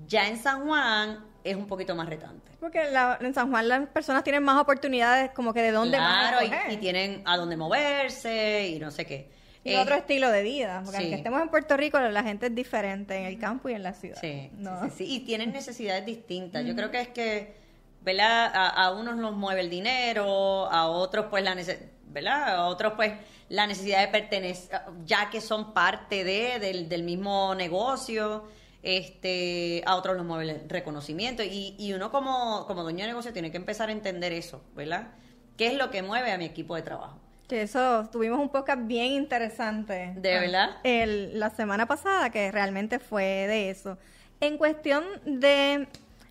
ya 0.07 0.27
en 0.27 0.37
San 0.37 0.65
Juan 0.65 1.25
es 1.43 1.55
un 1.55 1.67
poquito 1.67 1.95
más 1.95 2.07
retante. 2.09 2.51
Porque 2.59 2.89
la- 2.91 3.17
en 3.21 3.33
San 3.33 3.49
Juan 3.49 3.67
las 3.69 3.87
personas 3.87 4.23
tienen 4.23 4.43
más 4.43 4.59
oportunidades 4.61 5.31
como 5.31 5.53
que 5.53 5.61
de 5.61 5.71
dónde 5.71 5.97
van 5.97 6.11
a 6.25 6.29
Claro, 6.31 6.45
coger. 6.47 6.71
y, 6.71 6.73
y 6.73 6.77
tienen 6.77 7.21
a 7.25 7.37
dónde 7.37 7.55
moverse 7.57 8.67
y 8.69 8.79
no 8.79 8.91
sé 8.91 9.05
qué. 9.05 9.29
Y 9.63 9.71
Eh, 9.73 9.77
otro 9.79 9.95
estilo 9.95 10.29
de 10.31 10.41
vida, 10.41 10.81
porque 10.83 10.97
sí. 10.97 11.03
aunque 11.03 11.17
estemos 11.17 11.41
en 11.41 11.49
Puerto 11.49 11.75
Rico, 11.75 11.99
la 11.99 12.23
gente 12.23 12.47
es 12.47 12.55
diferente 12.55 13.17
en 13.17 13.25
el 13.25 13.37
campo 13.37 13.67
y 13.69 13.73
en 13.73 13.83
la 13.83 13.93
ciudad. 13.93 14.17
Sí, 14.19 14.49
No. 14.53 14.83
sí, 14.83 14.89
sí, 14.89 14.95
sí, 15.05 15.15
y 15.15 15.19
tienen 15.21 15.51
necesidades 15.51 16.05
distintas. 16.05 16.65
Yo 16.65 16.75
creo 16.75 16.91
que 16.91 17.01
es 17.01 17.07
que, 17.09 17.58
¿verdad? 18.01 18.51
A, 18.53 18.69
a 18.85 18.91
unos 18.91 19.17
los 19.17 19.33
mueve 19.35 19.61
el 19.61 19.69
dinero, 19.69 20.65
a 20.71 20.87
otros 20.87 21.25
pues 21.29 21.43
la 21.43 21.55
nece- 21.55 21.89
¿verdad? 22.07 22.55
A 22.55 22.65
otros 22.67 22.93
pues 22.95 23.13
la 23.49 23.67
necesidad 23.67 24.01
de 24.01 24.07
pertenecer, 24.07 24.81
ya 25.05 25.29
que 25.29 25.41
son 25.41 25.73
parte 25.73 26.23
de, 26.23 26.59
del, 26.59 26.87
del 26.89 27.03
mismo 27.03 27.55
negocio, 27.55 28.43
este, 28.83 29.83
a 29.85 29.95
otros 29.95 30.15
los 30.15 30.25
mueve 30.25 30.49
el 30.51 30.69
reconocimiento. 30.69 31.43
Y, 31.43 31.75
y 31.77 31.93
uno 31.93 32.11
como, 32.11 32.65
como 32.67 32.83
dueño 32.83 33.01
de 33.01 33.07
negocio 33.07 33.33
tiene 33.33 33.51
que 33.51 33.57
empezar 33.57 33.89
a 33.89 33.91
entender 33.91 34.33
eso, 34.33 34.61
¿verdad? 34.75 35.09
¿Qué 35.57 35.67
es 35.67 35.73
lo 35.73 35.89
que 35.91 36.01
mueve 36.01 36.31
a 36.31 36.37
mi 36.37 36.45
equipo 36.45 36.75
de 36.75 36.81
trabajo? 36.83 37.17
Que 37.47 37.63
eso, 37.63 38.07
tuvimos 38.11 38.39
un 38.39 38.49
podcast 38.49 38.85
bien 38.85 39.07
interesante. 39.07 40.13
¿De 40.15 40.39
verdad? 40.39 40.77
El, 40.83 41.39
la 41.39 41.49
semana 41.49 41.87
pasada, 41.87 42.29
que 42.29 42.51
realmente 42.51 42.99
fue 42.99 43.23
de 43.23 43.71
eso. 43.71 43.97
En 44.39 44.57
cuestión 44.57 45.03
de, 45.25 45.87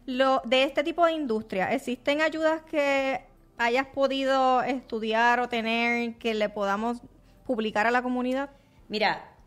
lo, 0.08 0.40
de 0.44 0.64
este 0.64 0.82
tipo 0.82 1.04
de 1.04 1.12
industria, 1.12 1.72
¿existen 1.72 2.20
ayudas 2.22 2.62
que 2.62 3.20
hayas 3.58 3.86
podido 3.88 4.62
estudiar 4.62 5.38
o 5.40 5.48
tener 5.48 6.14
que 6.16 6.32
le 6.34 6.48
podamos 6.48 7.02
publicar 7.46 7.86
a 7.86 7.90
la 7.90 8.02
comunidad? 8.02 8.50
Mira, 8.88 9.38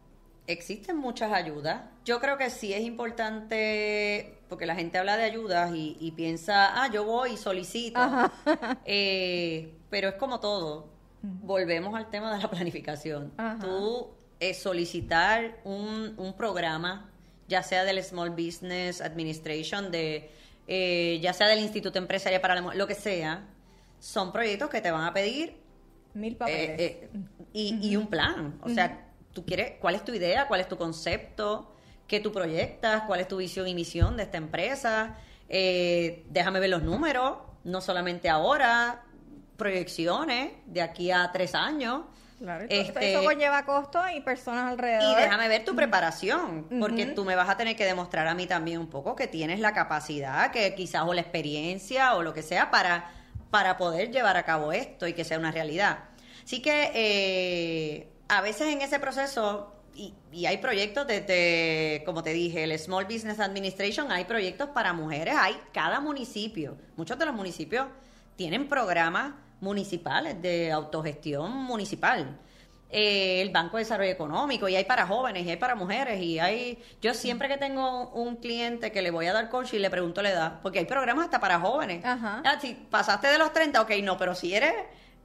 Existen 0.48 0.98
muchas 0.98 1.32
ayudas. 1.32 1.84
Yo 2.04 2.20
creo 2.20 2.38
que 2.38 2.50
sí 2.50 2.74
es 2.74 2.82
importante, 2.82 4.40
porque 4.50 4.66
la 4.66 4.76
gente 4.76 4.98
habla 4.98 5.16
de 5.16 5.24
ayudas 5.24 5.72
y, 5.74 5.96
y 6.00 6.12
piensa, 6.12 6.84
ah, 6.84 6.90
yo 6.92 7.06
voy 7.06 7.34
y 7.34 7.38
solicito. 7.38 8.00
Eh, 8.86 9.78
pero 9.90 10.10
es 10.10 10.16
como 10.16 10.40
todo. 10.40 10.90
Volvemos 11.22 11.96
al 11.96 12.10
tema 12.10 12.36
de 12.36 12.42
la 12.42 12.50
planificación. 12.50 13.32
Ajá. 13.38 13.60
Tú 13.60 14.10
eh, 14.40 14.54
solicitar 14.54 15.60
un, 15.64 16.16
un 16.18 16.34
programa, 16.36 17.12
ya 17.48 17.64
sea 17.64 17.84
del 17.84 18.04
Small 18.04 18.32
Business 18.32 19.00
Administration, 19.00 19.92
de, 19.92 20.32
eh, 20.74 21.20
ya 21.22 21.34
sea 21.34 21.48
del 21.48 21.60
Instituto 21.60 22.00
Empresarial 22.00 22.40
para 22.40 22.56
la 22.56 22.62
Mujer, 22.62 22.78
lo 22.78 22.88
que 22.88 22.96
sea, 22.96 23.46
son 24.00 24.32
proyectos 24.32 24.70
que 24.70 24.80
te 24.80 24.90
van 24.90 25.04
a 25.04 25.14
pedir 25.14 25.58
Mil 26.14 26.38
papeles. 26.38 26.80
eh, 26.80 27.10
eh, 27.14 27.20
y, 27.52 27.90
y 27.90 27.98
un 27.98 28.08
plan. 28.08 28.58
O 28.64 28.70
sea, 28.70 29.10
tú 29.34 29.44
quieres, 29.46 29.74
¿cuál 29.82 29.96
es 29.96 30.06
tu 30.06 30.14
idea? 30.14 30.48
¿Cuál 30.48 30.62
es 30.62 30.70
tu 30.70 30.78
concepto? 30.78 31.76
¿Qué 32.08 32.22
tú 32.22 32.32
proyectas? 32.32 33.04
¿Cuál 33.04 33.20
es 33.20 33.28
tu 33.28 33.36
visión 33.38 33.68
y 33.68 33.74
misión 33.76 34.16
de 34.16 34.24
esta 34.24 34.38
empresa? 34.38 35.18
Eh, 35.50 36.24
déjame 36.30 36.62
ver 36.62 36.70
los 36.70 36.84
números, 36.84 37.40
no 37.66 37.82
solamente 37.82 38.30
ahora, 38.30 39.04
proyecciones 39.58 40.54
de 40.68 40.82
aquí 40.82 41.12
a 41.12 41.30
tres 41.34 41.54
años. 41.54 42.04
Claro, 42.42 42.66
Este, 42.68 43.14
eso 43.14 43.24
conlleva 43.24 43.64
costo 43.66 44.02
y 44.16 44.20
personas 44.22 44.72
alrededor. 44.72 45.04
y 45.04 45.22
déjame 45.22 45.48
ver 45.48 45.64
tu 45.64 45.76
preparación, 45.76 46.66
porque 46.80 47.06
tú 47.06 47.24
me 47.24 47.36
vas 47.36 47.48
a 47.50 47.56
tener 47.56 47.76
que 47.76 47.86
demostrar 47.86 48.28
a 48.28 48.34
mí 48.34 48.48
también 48.48 48.80
un 48.80 48.88
poco 48.90 49.16
que 49.16 49.28
tienes 49.28 49.60
la 49.60 49.74
capacidad, 49.74 50.50
que 50.52 50.74
quizás 50.74 51.04
o 51.06 51.14
la 51.14 51.22
experiencia 51.22 52.16
o 52.16 52.24
lo 52.24 52.34
que 52.34 52.42
sea 52.42 52.72
para, 52.72 53.12
para 53.52 53.78
poder 53.78 54.12
llevar 54.12 54.38
a 54.38 54.44
cabo 54.44 54.72
esto 54.72 55.06
y 55.08 55.14
que 55.14 55.24
sea 55.24 55.38
una 55.38 55.52
realidad. 55.52 56.00
Así 56.44 56.64
que 56.64 56.92
eh, 56.96 58.10
a 58.28 58.42
veces 58.42 58.74
en 58.74 58.82
ese 58.82 59.00
proceso, 59.00 59.76
y, 59.94 60.16
y 60.32 60.48
hay 60.48 60.58
proyectos 60.58 61.06
desde, 61.06 62.02
como 62.06 62.24
te 62.24 62.32
dije, 62.34 62.64
el 62.64 62.78
Small 62.80 63.06
Business 63.06 63.40
Administration, 63.40 64.12
hay 64.12 64.26
proyectos 64.26 64.70
para 64.70 64.94
mujeres, 64.94 65.36
hay 65.38 65.56
cada 65.74 66.00
municipio, 66.00 66.76
muchos 66.98 67.20
de 67.20 67.26
los 67.28 67.36
municipios 67.36 67.86
tienen 68.36 68.68
programas 68.68 69.34
municipales 69.62 70.42
de 70.42 70.72
autogestión 70.72 71.52
municipal. 71.56 72.38
Eh, 72.94 73.42
el 73.42 73.52
Banco 73.52 73.78
de 73.78 73.84
Desarrollo 73.84 74.12
Económico, 74.12 74.68
y 74.68 74.76
hay 74.76 74.84
para 74.84 75.08
jóvenes, 75.08 75.46
y 75.46 75.50
hay 75.50 75.56
para 75.56 75.76
mujeres, 75.76 76.22
y 76.22 76.40
hay... 76.40 76.84
Yo 77.02 77.14
siempre 77.14 77.48
que 77.48 77.56
tengo 77.56 78.10
un 78.10 78.36
cliente 78.36 78.92
que 78.92 79.02
le 79.02 79.12
voy 79.12 79.28
a 79.28 79.34
dar 79.34 79.48
coach 79.48 79.74
y 79.74 79.80
le 79.80 79.90
pregunto 79.90 80.22
la 80.22 80.32
edad, 80.32 80.60
porque 80.62 80.80
hay 80.80 80.86
programas 80.86 81.26
hasta 81.26 81.40
para 81.40 81.58
jóvenes. 81.58 82.04
Ajá. 82.04 82.42
Ah, 82.44 82.60
si 82.60 82.74
pasaste 82.74 83.28
de 83.28 83.38
los 83.38 83.54
30, 83.54 83.82
ok, 83.82 83.92
no, 84.04 84.18
pero 84.18 84.36
si 84.36 84.54
eres 84.54 84.74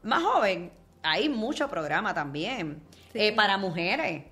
más 0.05 0.23
joven, 0.23 0.71
hay 1.03 1.29
muchos 1.29 1.69
programas 1.69 2.15
también. 2.15 2.81
Sí. 3.13 3.19
Eh, 3.19 3.33
para 3.33 3.59
mujeres, 3.59 4.23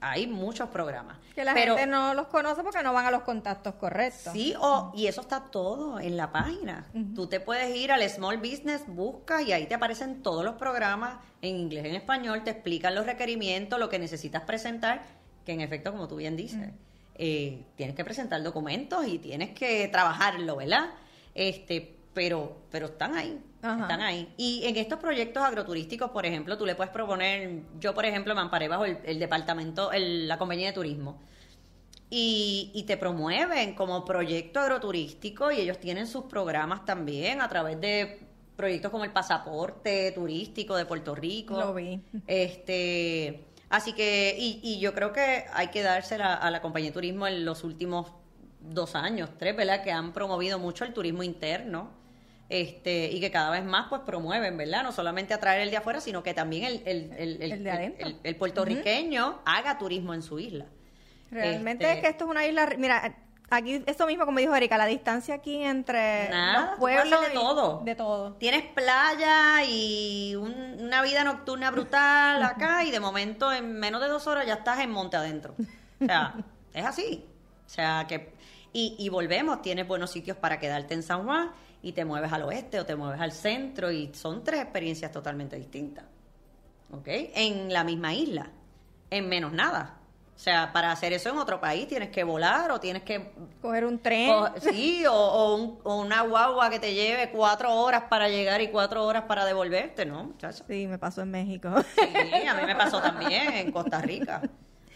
hay 0.00 0.26
muchos 0.26 0.68
programas. 0.68 1.18
Que 1.34 1.44
la 1.44 1.54
Pero- 1.54 1.76
gente 1.76 1.90
no 1.90 2.14
los 2.14 2.26
conoce 2.28 2.62
porque 2.62 2.82
no 2.82 2.92
van 2.92 3.06
a 3.06 3.10
los 3.10 3.22
contactos 3.22 3.74
correctos. 3.74 4.32
Sí, 4.32 4.54
o, 4.58 4.92
y 4.94 5.06
eso 5.06 5.20
está 5.20 5.40
todo 5.44 5.98
en 6.00 6.16
la 6.16 6.30
página. 6.32 6.86
Tú 7.14 7.26
te 7.26 7.40
puedes 7.40 7.74
ir 7.76 7.92
al 7.92 8.08
Small 8.08 8.38
Business, 8.38 8.82
busca 8.86 9.42
y 9.42 9.52
ahí 9.52 9.66
te 9.66 9.74
aparecen 9.74 10.22
todos 10.22 10.44
los 10.44 10.54
programas 10.56 11.18
en 11.42 11.56
inglés 11.56 11.84
y 11.86 11.88
en 11.90 11.94
español, 11.96 12.42
te 12.44 12.50
explican 12.50 12.94
los 12.94 13.06
requerimientos, 13.06 13.78
lo 13.78 13.88
que 13.88 13.98
necesitas 13.98 14.42
presentar, 14.42 15.02
que 15.44 15.52
en 15.52 15.60
efecto, 15.60 15.92
como 15.92 16.08
tú 16.08 16.16
bien 16.16 16.36
dices, 16.36 16.70
eh, 17.16 17.64
tienes 17.76 17.94
que 17.96 18.04
presentar 18.04 18.42
documentos 18.42 19.06
y 19.06 19.18
tienes 19.18 19.50
que 19.50 19.88
trabajarlo, 19.88 20.56
¿verdad? 20.56 20.90
Este, 21.34 21.95
pero, 22.16 22.62
pero 22.70 22.86
están 22.86 23.14
ahí, 23.14 23.38
Ajá. 23.60 23.82
están 23.82 24.00
ahí. 24.00 24.32
Y 24.38 24.62
en 24.64 24.74
estos 24.76 24.98
proyectos 24.98 25.42
agroturísticos, 25.44 26.10
por 26.12 26.24
ejemplo, 26.24 26.56
tú 26.56 26.64
le 26.64 26.74
puedes 26.74 26.90
proponer, 26.90 27.60
yo 27.78 27.92
por 27.92 28.06
ejemplo 28.06 28.34
me 28.34 28.40
amparé 28.40 28.68
bajo 28.68 28.86
el, 28.86 28.96
el 29.04 29.18
departamento, 29.18 29.92
el- 29.92 30.26
la 30.26 30.38
compañía 30.38 30.68
de 30.68 30.72
turismo 30.72 31.20
y, 32.08 32.70
y 32.74 32.84
te 32.84 32.96
promueven 32.96 33.74
como 33.74 34.02
proyecto 34.06 34.60
agroturístico 34.60 35.52
y 35.52 35.60
ellos 35.60 35.78
tienen 35.78 36.06
sus 36.06 36.24
programas 36.24 36.86
también 36.86 37.42
a 37.42 37.48
través 37.50 37.78
de 37.82 38.20
proyectos 38.56 38.90
como 38.90 39.04
el 39.04 39.10
pasaporte 39.12 40.10
turístico 40.12 40.74
de 40.74 40.86
Puerto 40.86 41.14
Rico. 41.14 41.60
Lo 41.60 41.74
vi. 41.74 42.00
Este, 42.26 43.44
así 43.68 43.92
que, 43.92 44.34
y, 44.38 44.60
y 44.62 44.80
yo 44.80 44.94
creo 44.94 45.12
que 45.12 45.44
hay 45.52 45.68
que 45.68 45.82
dársela 45.82 46.32
a 46.32 46.50
la 46.50 46.62
compañía 46.62 46.88
de 46.88 46.94
turismo 46.94 47.26
en 47.26 47.44
los 47.44 47.62
últimos 47.62 48.10
dos 48.62 48.94
años, 48.94 49.28
tres, 49.38 49.54
¿verdad? 49.54 49.82
Que 49.84 49.92
han 49.92 50.14
promovido 50.14 50.58
mucho 50.58 50.86
el 50.86 50.94
turismo 50.94 51.22
interno. 51.22 52.05
Este, 52.48 53.10
y 53.10 53.20
que 53.20 53.30
cada 53.32 53.50
vez 53.50 53.64
más 53.64 53.86
pues 53.88 54.02
promueven, 54.02 54.56
¿verdad? 54.56 54.84
No 54.84 54.92
solamente 54.92 55.34
atraer 55.34 55.62
el 55.62 55.70
de 55.70 55.78
afuera, 55.78 56.00
sino 56.00 56.22
que 56.22 56.32
también 56.32 56.64
el, 56.64 56.82
el, 56.86 57.12
el, 57.18 57.42
El 57.52 57.64
de 57.64 58.18
el- 58.22 58.36
puertorriqueño 58.36 59.40
haga 59.44 59.78
turismo 59.78 60.14
en 60.14 60.22
su 60.22 60.38
isla. 60.38 60.66
Realmente 61.30 61.84
Este- 61.86 61.96
es 61.96 62.02
que 62.04 62.08
esto 62.10 62.24
es 62.26 62.30
una 62.30 62.46
isla. 62.46 62.68
Mira, 62.78 63.16
aquí, 63.50 63.82
eso 63.86 64.06
mismo 64.06 64.26
como 64.26 64.38
dijo 64.38 64.54
Erika, 64.54 64.78
la 64.78 64.86
distancia 64.86 65.34
aquí 65.34 65.60
entre 65.60 66.28
Nada, 66.28 66.70
los 66.70 66.78
pueblos. 66.78 67.12
hacer 67.12 67.28
de 67.30 67.34
y- 67.34 67.36
todo. 67.36 67.80
De 67.84 67.94
todo. 67.96 68.32
Tienes 68.34 68.62
playa 68.62 69.64
y 69.64 70.36
un- 70.36 70.76
una 70.84 71.02
vida 71.02 71.24
nocturna 71.24 71.72
brutal 71.72 72.42
acá 72.44 72.84
y 72.84 72.92
de 72.92 73.00
momento 73.00 73.52
en 73.52 73.72
menos 73.72 74.00
de 74.00 74.06
dos 74.06 74.28
horas 74.28 74.46
ya 74.46 74.54
estás 74.54 74.78
en 74.78 74.90
monte 74.92 75.16
adentro. 75.16 75.56
O 76.00 76.04
sea, 76.06 76.34
es 76.72 76.84
así. 76.84 77.24
O 77.66 77.68
sea, 77.68 78.04
que... 78.08 78.36
Y, 78.72 78.94
y 78.98 79.08
volvemos, 79.08 79.62
tienes 79.62 79.88
buenos 79.88 80.10
sitios 80.10 80.36
para 80.36 80.60
quedarte 80.60 80.92
en 80.94 81.02
San 81.02 81.24
Juan 81.24 81.50
y 81.86 81.92
te 81.92 82.04
mueves 82.04 82.32
al 82.32 82.42
oeste 82.42 82.80
o 82.80 82.84
te 82.84 82.96
mueves 82.96 83.20
al 83.20 83.30
centro 83.30 83.92
y 83.92 84.12
son 84.12 84.42
tres 84.42 84.60
experiencias 84.60 85.12
totalmente 85.12 85.54
distintas. 85.56 86.04
¿Ok? 86.90 87.06
En 87.06 87.72
la 87.72 87.84
misma 87.84 88.12
isla, 88.12 88.50
en 89.10 89.28
menos 89.28 89.52
nada. 89.52 89.98
O 90.34 90.38
sea, 90.38 90.72
para 90.72 90.90
hacer 90.90 91.12
eso 91.12 91.30
en 91.30 91.38
otro 91.38 91.60
país 91.60 91.86
tienes 91.86 92.10
que 92.10 92.24
volar 92.24 92.70
o 92.72 92.80
tienes 92.80 93.04
que 93.04 93.30
Coger 93.62 93.84
un 93.86 94.00
tren. 94.00 94.30
o- 94.30 94.50
sí, 94.60 95.06
o, 95.06 95.14
o 95.14 95.54
un- 95.54 95.78
o 95.84 96.00
una 96.00 96.22
guagua 96.22 96.70
que 96.70 96.80
te 96.80 96.92
lleve 96.92 97.30
cuatro 97.30 97.72
horas 97.72 98.02
para 98.10 98.28
llegar 98.28 98.60
y 98.60 98.68
cuatro 98.68 99.04
horas 99.06 99.22
para 99.28 99.44
devolverte, 99.44 100.04
¿no, 100.04 100.24
muchacha? 100.24 100.64
Sí, 100.66 100.88
me 100.88 100.98
pasó 100.98 101.22
en 101.22 101.30
México. 101.30 101.70
Sí, 101.94 102.46
a 102.48 102.54
mí 102.54 102.66
me 102.66 102.74
pasó 102.74 103.00
también 103.00 103.52
en 103.52 103.70
Costa 103.70 104.02
Rica. 104.02 104.42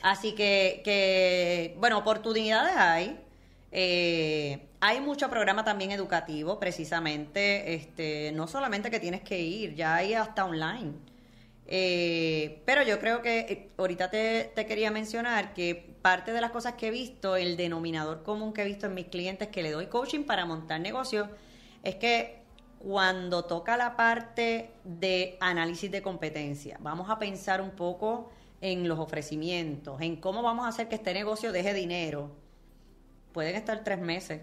Así 0.03 0.35
que, 0.35 0.83
que 0.85 1.77
bueno, 1.79 1.99
oportunidades 1.99 2.75
hay. 2.77 3.21
Eh, 3.73 4.67
hay 4.81 5.01
mucho 5.01 5.29
programa 5.29 5.65
también 5.65 5.91
educativo, 5.91 6.59
precisamente, 6.59 7.75
este, 7.75 8.33
no 8.33 8.47
solamente 8.47 8.91
que 8.91 8.99
tienes 8.99 9.21
que 9.21 9.41
ir, 9.41 9.75
ya 9.75 9.97
hay 9.97 10.15
hasta 10.15 10.45
online. 10.45 10.93
Eh, 11.67 12.63
pero 12.65 12.83
yo 12.83 12.99
creo 12.99 13.23
que 13.23 13.41
eh, 13.41 13.69
ahorita 13.77 14.11
te, 14.11 14.51
te 14.55 14.67
quería 14.67 14.91
mencionar 14.91 15.55
que 15.55 15.95
parte 16.03 16.33
de 16.33 16.41
las 16.41 16.51
cosas 16.51 16.75
que 16.75 16.89
he 16.89 16.91
visto, 16.91 17.37
el 17.37 17.57
denominador 17.57 18.23
común 18.23 18.53
que 18.53 18.63
he 18.63 18.65
visto 18.65 18.87
en 18.87 18.95
mis 18.95 19.07
clientes 19.07 19.49
que 19.49 19.63
le 19.63 19.71
doy 19.71 19.87
coaching 19.87 20.25
para 20.25 20.47
montar 20.47 20.81
negocios, 20.81 21.29
es 21.83 21.97
que 21.97 22.41
cuando 22.81 23.45
toca 23.45 23.77
la 23.77 23.95
parte 23.97 24.71
de 24.85 25.37
análisis 25.41 25.91
de 25.91 26.01
competencia, 26.01 26.79
vamos 26.81 27.11
a 27.11 27.19
pensar 27.19 27.61
un 27.61 27.71
poco 27.73 28.31
en 28.63 28.89
los 28.89 28.99
ofrecimientos, 28.99 30.01
en 30.01 30.17
cómo 30.17 30.43
vamos 30.43 30.65
a 30.65 30.69
hacer 30.69 30.89
que 30.89 30.95
este 30.95 31.13
negocio 31.13 31.53
deje 31.53 31.75
dinero. 31.75 32.31
Pueden 33.33 33.55
estar 33.55 33.85
tres 33.85 34.01
meses. 34.01 34.41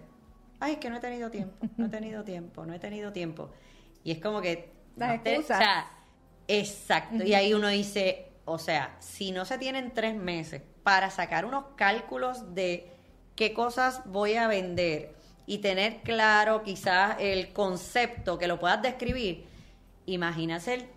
Ay, 0.60 0.72
es 0.72 0.78
que 0.78 0.90
no 0.90 0.96
he 0.96 1.00
tenido 1.00 1.30
tiempo, 1.30 1.66
no 1.76 1.86
he 1.86 1.88
tenido 1.88 2.24
tiempo, 2.24 2.66
no 2.66 2.74
he 2.74 2.78
tenido 2.78 3.12
tiempo. 3.12 3.50
Y 4.04 4.12
es 4.12 4.18
como 4.20 4.40
que... 4.40 4.72
Las 4.96 5.16
no 5.18 5.22
te- 5.22 5.30
excusas. 5.34 5.58
o 5.58 5.60
sea, 5.62 5.90
exacto. 6.48 7.24
Y 7.24 7.34
ahí 7.34 7.54
uno 7.54 7.68
dice, 7.68 8.26
o 8.44 8.58
sea, 8.58 8.96
si 8.98 9.30
no 9.32 9.44
se 9.44 9.58
tienen 9.58 9.92
tres 9.94 10.14
meses 10.16 10.62
para 10.82 11.10
sacar 11.10 11.44
unos 11.44 11.64
cálculos 11.76 12.54
de 12.54 12.90
qué 13.36 13.52
cosas 13.54 14.02
voy 14.06 14.34
a 14.34 14.48
vender 14.48 15.14
y 15.46 15.58
tener 15.58 15.98
claro 16.02 16.62
quizás 16.62 17.16
el 17.20 17.52
concepto 17.52 18.38
que 18.38 18.48
lo 18.48 18.58
puedas 18.58 18.82
describir, 18.82 19.46
imagínate 20.06 20.74
el- 20.74 20.88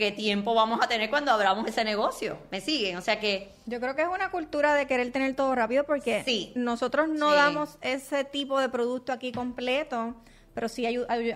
qué 0.00 0.10
tiempo 0.10 0.52
vamos 0.54 0.80
a 0.82 0.88
tener 0.88 1.08
cuando 1.10 1.30
abramos 1.30 1.64
ese 1.68 1.84
negocio. 1.84 2.36
¿Me 2.50 2.60
siguen? 2.60 2.96
O 2.96 3.00
sea 3.02 3.20
que 3.20 3.52
Yo 3.66 3.78
creo 3.78 3.94
que 3.94 4.02
es 4.02 4.08
una 4.08 4.30
cultura 4.32 4.74
de 4.74 4.86
querer 4.88 5.12
tener 5.12 5.36
todo 5.36 5.54
rápido 5.54 5.84
porque 5.84 6.24
Sí. 6.24 6.52
nosotros 6.56 7.08
no 7.08 7.30
Sí. 7.30 7.36
damos 7.36 7.78
ese 7.82 8.24
tipo 8.24 8.58
de 8.58 8.68
producto 8.68 9.12
aquí 9.12 9.30
completo, 9.30 10.16
pero 10.54 10.68
sí 10.68 10.84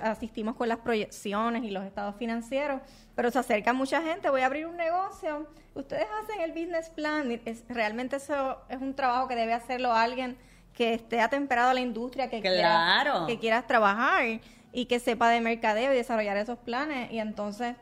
asistimos 0.03 0.57
con 0.57 0.69
las 0.69 0.79
proyecciones 0.79 1.63
y 1.63 1.71
los 1.71 1.85
estados 1.85 2.17
financieros, 2.17 2.81
pero 3.15 3.31
se 3.31 3.39
acerca 3.39 3.73
mucha 3.73 4.03
gente, 4.03 4.29
voy 4.29 4.41
a 4.41 4.47
abrir 4.47 4.67
un 4.67 4.77
negocio, 4.77 5.47
ustedes 5.75 6.07
hacen 6.23 6.41
el 6.41 6.51
business 6.51 6.89
plan, 6.91 7.41
es, 7.45 7.63
realmente 7.69 8.17
eso 8.17 8.59
es 8.69 8.81
un 8.81 8.95
trabajo 8.95 9.29
que 9.29 9.37
debe 9.37 9.53
hacerlo 9.53 9.93
alguien 9.93 10.37
que 10.73 10.95
esté 10.95 11.21
atemperado 11.21 11.71
a 11.71 11.75
la 11.75 11.81
industria, 11.81 12.29
que, 12.29 12.41
Claro. 12.41 13.13
quieras, 13.13 13.27
que 13.29 13.39
quieras 13.39 13.67
trabajar 13.69 14.41
y 14.73 14.87
que 14.87 14.99
sepa 14.99 15.29
de 15.31 15.41
mercadeo 15.41 15.93
y 15.93 15.97
desarrollar 15.97 16.37
esos 16.37 16.59
planes 16.59 17.13
y 17.13 17.21
entonces 17.21 17.77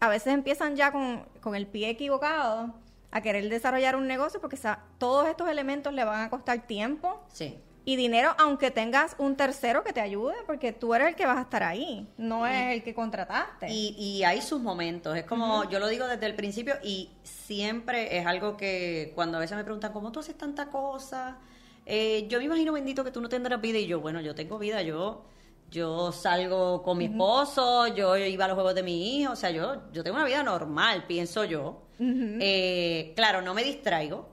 a 0.00 0.08
veces 0.08 0.34
empiezan 0.34 0.76
ya 0.76 0.92
con, 0.92 1.24
con 1.40 1.54
el 1.54 1.66
pie 1.66 1.90
equivocado 1.90 2.74
a 3.10 3.20
querer 3.20 3.48
desarrollar 3.48 3.96
un 3.96 4.06
negocio 4.06 4.40
porque 4.40 4.58
todos 4.98 5.28
estos 5.28 5.48
elementos 5.48 5.92
le 5.92 6.04
van 6.04 6.22
a 6.22 6.30
costar 6.30 6.66
tiempo 6.66 7.20
sí. 7.32 7.56
y 7.84 7.96
dinero 7.96 8.34
aunque 8.38 8.70
tengas 8.70 9.16
un 9.18 9.34
tercero 9.34 9.82
que 9.82 9.92
te 9.92 10.00
ayude, 10.00 10.34
porque 10.46 10.72
tú 10.72 10.94
eres 10.94 11.08
el 11.08 11.14
que 11.14 11.26
vas 11.26 11.38
a 11.38 11.42
estar 11.42 11.62
ahí, 11.62 12.06
no 12.18 12.46
es 12.46 12.74
el 12.74 12.82
que 12.82 12.94
contrataste. 12.94 13.70
Y, 13.70 13.94
y 13.98 14.24
hay 14.24 14.42
sus 14.42 14.60
momentos, 14.60 15.16
es 15.16 15.24
como, 15.24 15.68
yo 15.70 15.78
lo 15.78 15.88
digo 15.88 16.06
desde 16.06 16.26
el 16.26 16.34
principio 16.34 16.74
y 16.82 17.10
siempre 17.22 18.18
es 18.18 18.26
algo 18.26 18.56
que 18.56 19.12
cuando 19.14 19.38
a 19.38 19.40
veces 19.40 19.56
me 19.56 19.64
preguntan, 19.64 19.92
¿cómo 19.92 20.12
tú 20.12 20.20
haces 20.20 20.36
tanta 20.36 20.66
cosa? 20.66 21.38
Eh, 21.86 22.26
yo 22.28 22.38
me 22.38 22.44
imagino, 22.44 22.74
bendito, 22.74 23.02
que 23.02 23.10
tú 23.10 23.22
no 23.22 23.30
tendrás 23.30 23.58
vida 23.62 23.78
y 23.78 23.86
yo, 23.86 24.00
bueno, 24.00 24.20
yo 24.20 24.34
tengo 24.34 24.58
vida, 24.58 24.82
yo... 24.82 25.24
Yo 25.70 26.12
salgo 26.12 26.82
con 26.82 26.96
mi 26.98 27.06
esposo, 27.06 27.88
yo 27.88 28.16
iba 28.16 28.44
a 28.46 28.48
los 28.48 28.54
juegos 28.54 28.74
de 28.74 28.82
mi 28.82 29.20
hijo, 29.20 29.32
o 29.32 29.36
sea, 29.36 29.50
yo, 29.50 29.82
yo 29.92 30.02
tengo 30.02 30.16
una 30.16 30.24
vida 30.24 30.42
normal, 30.42 31.04
pienso 31.06 31.44
yo. 31.44 31.82
Eh, 32.00 33.12
claro, 33.16 33.42
no 33.42 33.52
me 33.54 33.64
distraigo, 33.64 34.28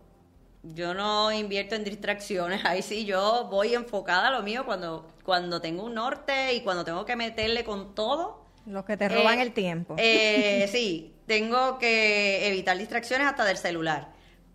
yo 0.64 0.94
no 0.94 1.32
invierto 1.32 1.76
en 1.76 1.84
distracciones, 1.84 2.62
ahí 2.66 2.82
sí 2.82 3.06
yo 3.06 3.48
voy 3.52 3.74
enfocada 3.74 4.30
a 4.30 4.32
lo 4.32 4.44
mío 4.44 4.66
cuando, 4.66 5.08
cuando 5.24 5.60
tengo 5.62 5.84
un 5.84 5.96
norte 5.96 6.54
y 6.54 6.62
cuando 6.62 6.84
tengo 6.86 7.06
que 7.06 7.16
meterle 7.16 7.64
con 7.64 7.96
todo. 7.96 8.46
Los 8.66 8.86
que 8.86 8.98
te 8.98 9.10
roban 9.10 9.40
Eh, 9.40 9.42
el 9.42 9.54
tiempo. 9.54 9.96
eh, 9.98 10.68
sí, 10.72 11.14
tengo 11.28 11.78
que 11.80 12.48
evitar 12.48 12.78
distracciones 12.78 13.28
hasta 13.28 13.44
del 13.46 13.58
celular. 13.58 14.14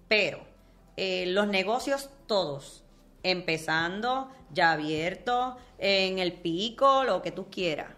Pero 0.09 0.41
eh, 0.97 1.27
los 1.29 1.47
negocios 1.47 2.11
todos, 2.27 2.85
empezando, 3.23 4.31
ya 4.53 4.73
abiertos, 4.73 5.55
en 5.79 6.19
el 6.19 6.33
pico, 6.35 7.05
lo 7.05 7.23
que 7.23 7.33
tú 7.33 7.51
quieras, 7.51 7.89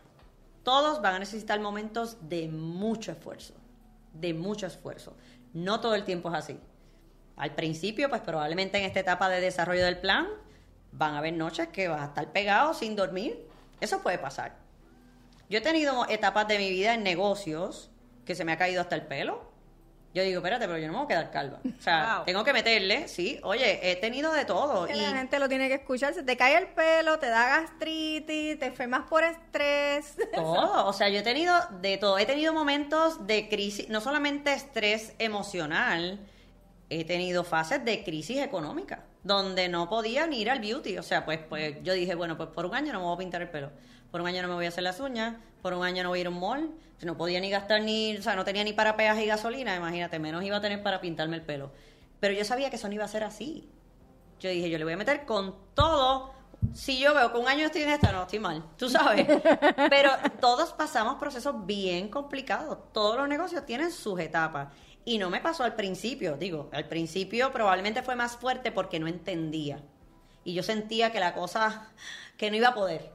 todos 0.63 1.03
van 1.03 1.15
a 1.15 1.19
necesitar 1.19 1.61
momentos 1.61 2.17
de 2.29 2.49
mucho 2.49 3.13
esfuerzo, 3.13 3.55
de 4.13 4.35
mucho 4.35 4.67
esfuerzo. 4.67 5.17
No 5.53 5.81
todo 5.81 5.95
el 5.95 6.05
tiempo 6.05 6.29
es 6.31 6.37
así. 6.37 6.59
Al 7.37 7.55
principio, 7.55 8.09
pues 8.09 8.23
probablemente 8.23 8.79
en 8.79 8.85
esta 8.85 9.01
etapa 9.01 9.29
de 9.29 9.41
desarrollo 9.41 9.85
del 9.85 9.99
plan, 9.99 10.29
van 10.93 11.15
a 11.15 11.19
haber 11.19 11.33
noches 11.33 11.69
que 11.69 11.89
vas 11.89 12.03
a 12.03 12.07
estar 12.07 12.33
pegado 12.33 12.75
sin 12.75 12.95
dormir. 12.95 13.49
Eso 13.81 14.03
puede 14.03 14.19
pasar. 14.19 14.57
Yo 15.49 15.59
he 15.59 15.63
tenido 15.63 16.07
etapas 16.09 16.47
de 16.49 16.59
mi 16.59 16.71
vida 16.71 16.95
en 16.95 17.03
negocios 17.03 17.91
que 18.25 18.35
se 18.35 18.45
me 18.45 18.53
ha 18.53 18.59
caído 18.59 18.81
hasta 18.81 18.95
el 18.95 19.07
pelo. 19.07 19.52
Yo 20.15 20.23
digo, 20.23 20.41
espérate, 20.41 20.67
pero 20.67 20.77
yo 20.79 20.87
no 20.89 20.93
me 20.93 20.99
voy 20.99 21.05
a 21.07 21.09
quedar 21.09 21.31
calva. 21.31 21.61
O 21.65 21.83
sea, 21.83 22.17
Wow. 22.17 22.25
tengo 22.27 22.45
que 22.45 22.53
meterle, 22.53 23.09
sí. 23.09 23.41
Oye, 23.45 23.81
he 23.91 23.97
tenido 23.97 24.31
de 24.33 24.45
todo. 24.45 24.87
Que 24.87 24.95
y 24.95 25.01
la 25.01 25.13
gente 25.13 25.39
lo 25.39 25.49
tiene 25.49 25.69
que 25.69 25.75
escuchar. 25.77 26.13
Se 26.13 26.23
te 26.23 26.37
cae 26.37 26.59
el 26.59 26.67
pelo, 26.69 27.19
te 27.19 27.29
da 27.29 27.61
gastritis, 27.61 28.59
te 28.59 28.67
enfermas 28.67 29.09
por 29.09 29.25
estrés. 29.25 30.15
todo. 30.35 30.87
O 30.87 30.93
sea, 30.93 31.09
yo 31.09 31.21
he 31.21 31.23
tenido 31.23 31.55
de 31.81 31.97
todo. 31.97 32.19
He 32.19 32.27
tenido 32.27 32.53
momentos 32.53 33.27
de 33.27 33.49
crisis, 33.49 33.89
no 33.89 34.03
solamente 34.03 34.53
estrés 34.53 35.15
emocional, 35.19 36.21
he 36.91 37.05
tenido 37.07 37.43
fases 37.43 37.83
de 37.83 38.05
crisis 38.05 38.39
económica, 38.43 39.05
donde 39.23 39.71
no 39.71 39.89
podía 39.89 40.27
ni 40.27 40.43
ir 40.43 40.51
al 40.51 40.61
beauty. 40.61 40.99
O 40.99 41.03
sea, 41.03 41.25
pues, 41.25 41.39
pues 41.49 41.77
yo 41.83 41.95
dije, 41.95 42.15
bueno, 42.15 42.37
pues 42.37 42.51
por 42.51 42.67
un 42.67 42.75
año 42.75 42.93
no 42.93 42.99
me 43.01 43.07
voy 43.07 43.15
a 43.15 43.19
pintar 43.19 43.41
el 43.41 43.49
pelo. 43.49 43.71
Por 44.11 44.21
un 44.21 44.27
año 44.27 44.43
no 44.43 44.49
me 44.49 44.55
voy 44.55 44.67
a 44.67 44.69
hacer 44.69 44.85
las 44.85 45.01
uñas. 45.01 45.37
Por 45.63 45.73
un 45.75 45.85
año 45.85 46.03
no 46.03 46.11
voy 46.11 46.19
a 46.19 46.21
ir 46.23 46.27
a 46.27 46.31
un 46.31 46.41
mall. 46.41 46.71
No 47.03 47.17
podía 47.17 47.41
ni 47.41 47.51
gastar 47.51 47.83
ni, 47.83 48.17
o 48.17 48.23
sea, 48.23 48.37
no 48.37 48.45
tenía 48.45 48.63
ni 48.63 48.73
para 48.73 48.97
peaje 48.97 49.25
y 49.25 49.27
gasolina, 49.27 49.75
imagínate, 49.75 50.21
menos 50.21 50.45
iba 50.45 50.59
a 50.59 50.61
tener 50.61 50.83
para 50.83 51.01
pintarme 51.01 51.37
el 51.37 51.43
pelo. 51.43 51.73
Pero 52.21 52.35
yo 52.35 52.45
sabía 52.45 52.71
que 52.71 52.77
eso 52.77 52.87
no 52.87 52.95
iba 52.95 53.05
a 53.05 53.09
ser 53.09 53.25
así. 53.25 53.69
Yo 54.39 54.51
dije, 54.51 54.71
yo 54.71 54.79
le 54.79 54.85
voy 54.85 54.93
a 54.93 54.97
meter 54.97 55.25
con 55.25 55.57
todo. 55.75 56.33
Si 56.73 57.01
yo 57.01 57.13
veo 57.13 57.33
que 57.33 57.39
un 57.39 57.49
año 57.49 57.67
estoy 57.67 57.83
en 57.83 57.91
esta, 57.91 58.13
no, 58.13 58.23
estoy 58.23 58.39
mal, 58.39 58.63
tú 58.77 58.89
sabes. 58.89 59.27
Pero 59.91 60.11
todos 60.41 60.73
pasamos 60.73 61.17
procesos 61.17 61.67
bien 61.67 62.09
complicados. 62.09 62.79
Todos 62.93 63.17
los 63.17 63.29
negocios 63.29 63.67
tienen 63.67 63.91
sus 63.91 64.21
etapas. 64.21 64.69
Y 65.05 65.19
no 65.19 65.31
me 65.31 65.41
pasó 65.41 65.65
al 65.65 65.75
principio, 65.75 66.37
digo, 66.37 66.71
al 66.73 66.87
principio 66.87 67.53
probablemente 67.53 68.03
fue 68.03 68.15
más 68.15 68.37
fuerte 68.37 68.71
porque 68.71 69.01
no 69.01 69.09
entendía. 69.09 69.81
Y 70.45 70.55
yo 70.55 70.63
sentía 70.63 71.11
que 71.11 71.19
la 71.19 71.35
cosa, 71.35 71.91
que 72.37 72.51
no 72.51 72.57
iba 72.57 72.69
a 72.69 72.75
poder. 72.75 73.11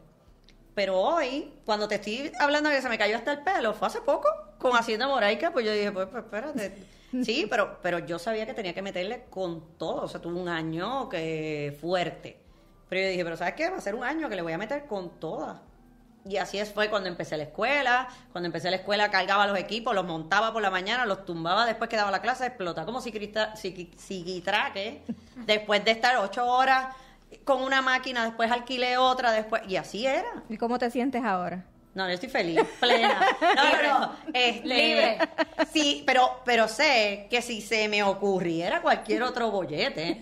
Pero 0.77 0.95
hoy, 1.01 1.51
cuando 1.65 1.87
te 1.87 1.95
estoy 1.95 2.31
hablando 2.39 2.69
de 2.69 2.75
que 2.75 2.81
se 2.83 2.87
me 2.89 2.99
cayó 2.99 3.17
hasta 3.17 3.31
el 3.31 3.39
pelo, 3.39 3.73
fue 3.73 3.87
hace 3.87 3.99
poco, 3.99 4.27
con 4.59 4.77
Hacienda 4.77 5.07
Moraica, 5.07 5.49
pues 5.51 5.65
yo 5.65 5.71
dije, 5.71 5.91
pues, 5.91 6.07
pues 6.11 6.23
espérate. 6.23 6.77
Sí, 7.23 7.47
pero, 7.49 7.79
pero 7.81 7.97
yo 7.99 8.19
sabía 8.19 8.45
que 8.45 8.53
tenía 8.53 8.75
que 8.75 8.83
meterle 8.83 9.23
con 9.31 9.75
todo. 9.79 10.03
O 10.03 10.07
sea, 10.07 10.21
tuve 10.21 10.39
un 10.39 10.47
año 10.49 11.09
que 11.09 11.75
fuerte. 11.81 12.37
Pero 12.89 13.01
yo 13.01 13.07
dije, 13.09 13.23
pero 13.23 13.35
¿sabes 13.37 13.55
qué? 13.55 13.69
Va 13.71 13.77
a 13.77 13.81
ser 13.81 13.95
un 13.95 14.03
año 14.03 14.29
que 14.29 14.35
le 14.35 14.43
voy 14.43 14.53
a 14.53 14.57
meter 14.59 14.85
con 14.85 15.19
todas. 15.19 15.57
Y 16.25 16.37
así 16.37 16.59
es, 16.59 16.69
fue 16.71 16.89
cuando 16.91 17.07
empecé 17.09 17.37
la 17.37 17.43
escuela. 17.43 18.07
Cuando 18.33 18.45
empecé 18.45 18.69
la 18.69 18.75
escuela 18.75 19.09
cargaba 19.09 19.47
los 19.47 19.57
equipos, 19.57 19.95
los 19.95 20.05
montaba 20.05 20.53
por 20.53 20.61
la 20.61 20.69
mañana, 20.69 21.05
los 21.07 21.25
tumbaba 21.25 21.65
después 21.65 21.89
que 21.89 21.95
daba 21.95 22.11
la 22.11 22.21
clase, 22.21 22.45
explotaba 22.45 22.85
como 22.85 22.99
psiquitra- 23.01 23.53
psiqui- 23.55 23.95
psiquitraque. 23.97 25.01
Después 25.47 25.83
de 25.85 25.91
estar 25.91 26.17
ocho 26.17 26.45
horas 26.45 26.93
con 27.47 27.63
una 27.63 27.81
máquina, 27.81 28.25
después 28.25 28.51
alquilé 28.51 28.97
otra, 28.97 29.31
después... 29.31 29.63
Y 29.67 29.77
así 29.77 30.05
era. 30.05 30.43
¿Y 30.49 30.57
cómo 30.57 30.77
te 30.77 30.91
sientes 30.91 31.23
ahora? 31.23 31.65
No, 31.95 32.05
yo 32.07 32.13
estoy 32.13 32.29
feliz, 32.29 32.61
plena. 32.79 33.25
No, 33.41 33.81
no, 33.81 33.99
no. 33.99 34.15
Este, 34.31 34.67
Libre. 34.67 35.17
Sí, 35.73 36.03
pero, 36.05 36.41
pero 36.45 36.67
sé 36.67 37.25
que 37.29 37.41
si 37.41 37.61
se 37.61 37.87
me 37.87 38.03
ocurriera 38.03 38.81
cualquier 38.81 39.23
otro 39.23 39.49
bollete, 39.49 40.21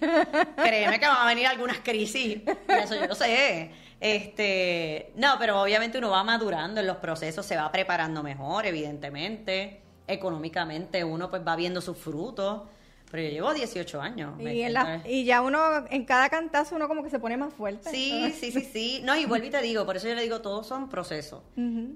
créeme 0.55 0.99
que 0.99 1.07
van 1.07 1.17
a 1.17 1.25
venir 1.25 1.47
algunas 1.47 1.79
crisis. 1.79 2.43
Eso 2.67 2.95
yo 2.95 3.07
lo 3.07 3.15
sé. 3.15 3.71
Este, 3.99 5.11
no, 5.15 5.35
pero 5.39 5.61
obviamente 5.61 5.97
uno 5.97 6.11
va 6.11 6.23
madurando 6.23 6.79
en 6.79 6.87
los 6.87 6.97
procesos, 6.97 7.45
se 7.45 7.57
va 7.57 7.69
preparando 7.71 8.21
mejor, 8.23 8.67
evidentemente. 8.67 9.81
Económicamente 10.07 11.03
uno 11.03 11.29
pues 11.29 11.41
va 11.45 11.55
viendo 11.55 11.81
sus 11.81 11.97
frutos. 11.97 12.61
Pero 13.11 13.23
yo 13.23 13.29
llevo 13.29 13.53
18 13.53 14.01
años. 14.01 14.33
Y, 14.39 14.61
en 14.61 14.73
la- 14.73 15.01
y 15.07 15.23
ya 15.25 15.41
uno, 15.41 15.85
en 15.89 16.05
cada 16.05 16.29
cantazo, 16.29 16.75
uno 16.75 16.87
como 16.87 17.03
que 17.03 17.09
se 17.09 17.19
pone 17.19 17.37
más 17.37 17.53
fuerte. 17.53 17.89
Sí, 17.89 18.33
sí, 18.39 18.51
sí, 18.51 18.61
sí. 18.61 19.01
No, 19.03 19.15
y 19.15 19.25
vuelvo 19.25 19.47
y 19.47 19.49
te 19.51 19.61
digo, 19.61 19.85
por 19.85 19.95
eso 19.97 20.07
yo 20.07 20.15
le 20.15 20.23
digo, 20.23 20.41
todos 20.41 20.67
son 20.67 20.89
procesos. 20.89 21.41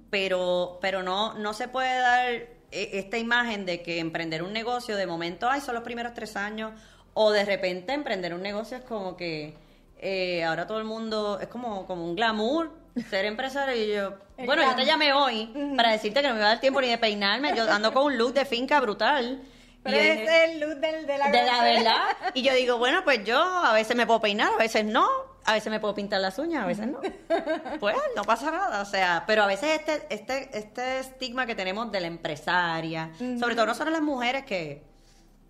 Pero, 0.09 0.77
pero 0.81 1.03
no, 1.03 1.33
no 1.35 1.53
se 1.53 1.67
puede 1.67 1.97
dar 1.99 2.31
eh, 2.31 2.49
esta 2.71 3.17
imagen 3.17 3.65
de 3.65 3.81
que 3.81 3.99
emprender 3.99 4.43
un 4.43 4.53
negocio 4.53 4.95
de 4.95 5.07
momento, 5.07 5.49
ay, 5.49 5.61
son 5.61 5.75
los 5.75 5.83
primeros 5.83 6.13
tres 6.13 6.35
años, 6.35 6.71
o 7.13 7.31
de 7.31 7.43
repente 7.43 7.93
emprender 7.93 8.33
un 8.33 8.41
negocio 8.41 8.77
es 8.77 8.83
como 8.83 9.17
que 9.17 9.55
eh, 9.97 10.43
ahora 10.43 10.67
todo 10.67 10.77
el 10.77 10.85
mundo, 10.85 11.39
es 11.41 11.47
como, 11.47 11.85
como 11.85 12.05
un 12.05 12.15
glamour 12.15 12.71
ser 13.09 13.25
empresario 13.25 13.75
y 13.75 13.93
yo, 13.93 14.13
El 14.37 14.45
bueno, 14.45 14.63
yo 14.63 14.75
te 14.75 14.85
llamé 14.85 15.11
hoy 15.11 15.51
para 15.75 15.91
decirte 15.91 16.21
que 16.21 16.27
no 16.29 16.33
me 16.35 16.39
iba 16.39 16.47
a 16.47 16.51
dar 16.53 16.61
tiempo 16.61 16.79
ni 16.79 16.87
de 16.87 16.97
peinarme, 16.97 17.53
yo 17.55 17.69
ando 17.69 17.91
con 17.93 18.05
un 18.05 18.17
look 18.17 18.33
de 18.33 18.45
finca 18.45 18.79
brutal. 18.79 19.41
Pero 19.83 19.97
Y 19.97 19.99
dije, 19.99 20.23
es 20.23 20.51
el 20.51 20.59
look 20.59 20.79
del, 20.79 21.07
de 21.07 21.17
la 21.17 21.29
de 21.29 21.43
la 21.43 21.63
verdad. 21.63 22.03
Y 22.33 22.41
yo 22.41 22.53
digo, 22.53 22.77
bueno, 22.77 23.03
pues 23.03 23.23
yo 23.23 23.39
a 23.41 23.73
veces 23.73 23.95
me 23.95 24.05
puedo 24.05 24.19
peinar, 24.19 24.51
a 24.53 24.57
veces 24.57 24.83
no, 24.85 25.07
a 25.45 25.53
veces 25.53 25.71
me 25.71 25.79
puedo 25.79 25.95
pintar 25.95 26.19
las 26.19 26.37
uñas, 26.37 26.63
a 26.63 26.67
veces 26.67 26.87
no. 26.87 26.99
Pues 27.79 27.95
no 28.15 28.23
pasa 28.23 28.51
nada, 28.51 28.81
o 28.81 28.85
sea, 28.85 29.23
pero 29.25 29.43
a 29.43 29.47
veces 29.47 29.79
este 29.79 30.05
este 30.09 30.57
este 30.57 30.99
estigma 30.99 31.45
que 31.45 31.55
tenemos 31.55 31.91
de 31.91 32.01
la 32.01 32.07
empresaria, 32.07 33.11
sobre 33.39 33.55
todo 33.55 33.67
nosotros 33.67 33.91
las 33.91 34.01
mujeres 34.01 34.43
que 34.43 34.83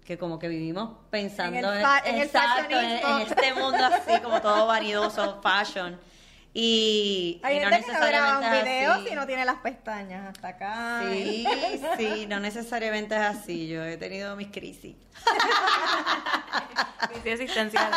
que 0.06 0.18
como 0.18 0.40
que 0.40 0.48
vivimos 0.48 0.98
pensando 1.12 1.56
En 1.58 1.66
el 1.66 1.86
en 2.06 2.16
el 2.16 2.22
exacto, 2.24 2.80
en 2.80 3.22
este 3.22 3.54
mundo 3.54 3.78
así 3.86 4.20
como 4.22 4.42
todo 4.42 4.66
vanidoso, 4.66 5.40
fashion. 5.44 6.00
Y, 6.62 7.40
Hay 7.42 7.56
y 7.56 7.60
no 7.62 7.70
gente 7.70 7.86
que 7.86 7.94
no 7.94 8.00
graba 8.06 8.38
un 8.38 8.42
necesariamente 8.42 8.58
es 8.58 8.64
video 8.66 8.92
así. 8.92 9.08
si 9.08 9.16
no 9.16 9.26
tiene 9.28 9.46
las 9.46 9.56
pestañas 9.60 10.28
hasta 10.28 10.48
acá. 10.50 11.04
Sí, 11.10 11.48
sí, 11.98 12.28
no 12.28 12.42
necesariamente 12.42 13.16
es 13.16 13.22
así. 13.22 13.70
Yo 13.70 13.86
he 13.86 13.96
tenido 13.96 14.36
mis 14.36 14.48
crisis. 14.50 14.98
Crisis 17.08 17.26
existencial. 17.40 17.90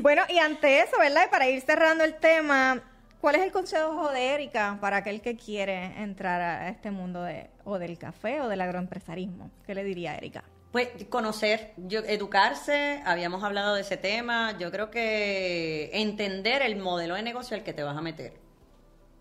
Bueno, 0.00 0.22
y 0.28 0.38
ante 0.38 0.80
eso, 0.80 0.98
¿verdad? 0.98 1.22
Y 1.26 1.30
para 1.30 1.48
ir 1.48 1.60
cerrando 1.60 2.02
el 2.02 2.16
tema, 2.16 2.80
¿cuál 3.20 3.36
es 3.36 3.42
el 3.42 3.52
consejo 3.52 4.10
de 4.10 4.34
Erika 4.34 4.78
para 4.80 4.96
aquel 4.96 5.20
que 5.20 5.36
quiere 5.36 6.02
entrar 6.02 6.40
a 6.40 6.68
este 6.68 6.90
mundo 6.90 7.22
de, 7.22 7.48
o 7.64 7.78
del 7.78 7.96
café 7.96 8.40
o 8.40 8.48
del 8.48 8.60
agroempresarismo? 8.60 9.52
¿Qué 9.64 9.76
le 9.76 9.84
diría 9.84 10.16
Erika? 10.16 10.42
Pues 10.72 10.88
conocer, 11.10 11.74
yo, 11.76 12.00
educarse, 12.00 13.02
habíamos 13.04 13.44
hablado 13.44 13.74
de 13.74 13.82
ese 13.82 13.98
tema, 13.98 14.56
yo 14.58 14.70
creo 14.70 14.90
que 14.90 15.90
entender 15.92 16.62
el 16.62 16.76
modelo 16.76 17.14
de 17.14 17.22
negocio 17.22 17.54
al 17.54 17.62
que 17.62 17.74
te 17.74 17.82
vas 17.82 17.96
a 17.96 18.00
meter, 18.00 18.32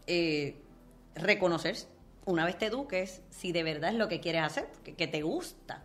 Eh, 0.07 0.55
reconocer, 1.13 1.75
una 2.25 2.45
vez 2.45 2.57
te 2.57 2.67
eduques, 2.67 3.21
si 3.29 3.51
de 3.51 3.63
verdad 3.63 3.91
es 3.91 3.97
lo 3.97 4.07
que 4.07 4.21
quieres 4.21 4.43
hacer, 4.43 4.69
que, 4.83 4.95
que 4.95 5.07
te 5.07 5.21
gusta. 5.21 5.83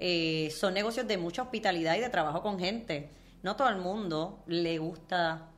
Eh, 0.00 0.50
son 0.50 0.74
negocios 0.74 1.06
de 1.06 1.16
mucha 1.16 1.42
hospitalidad 1.42 1.94
y 1.94 2.00
de 2.00 2.08
trabajo 2.08 2.42
con 2.42 2.58
gente. 2.58 3.08
No 3.44 3.54
todo 3.54 3.68
el 3.68 3.76
mundo 3.76 4.42
le 4.46 4.78
gusta 4.78 5.48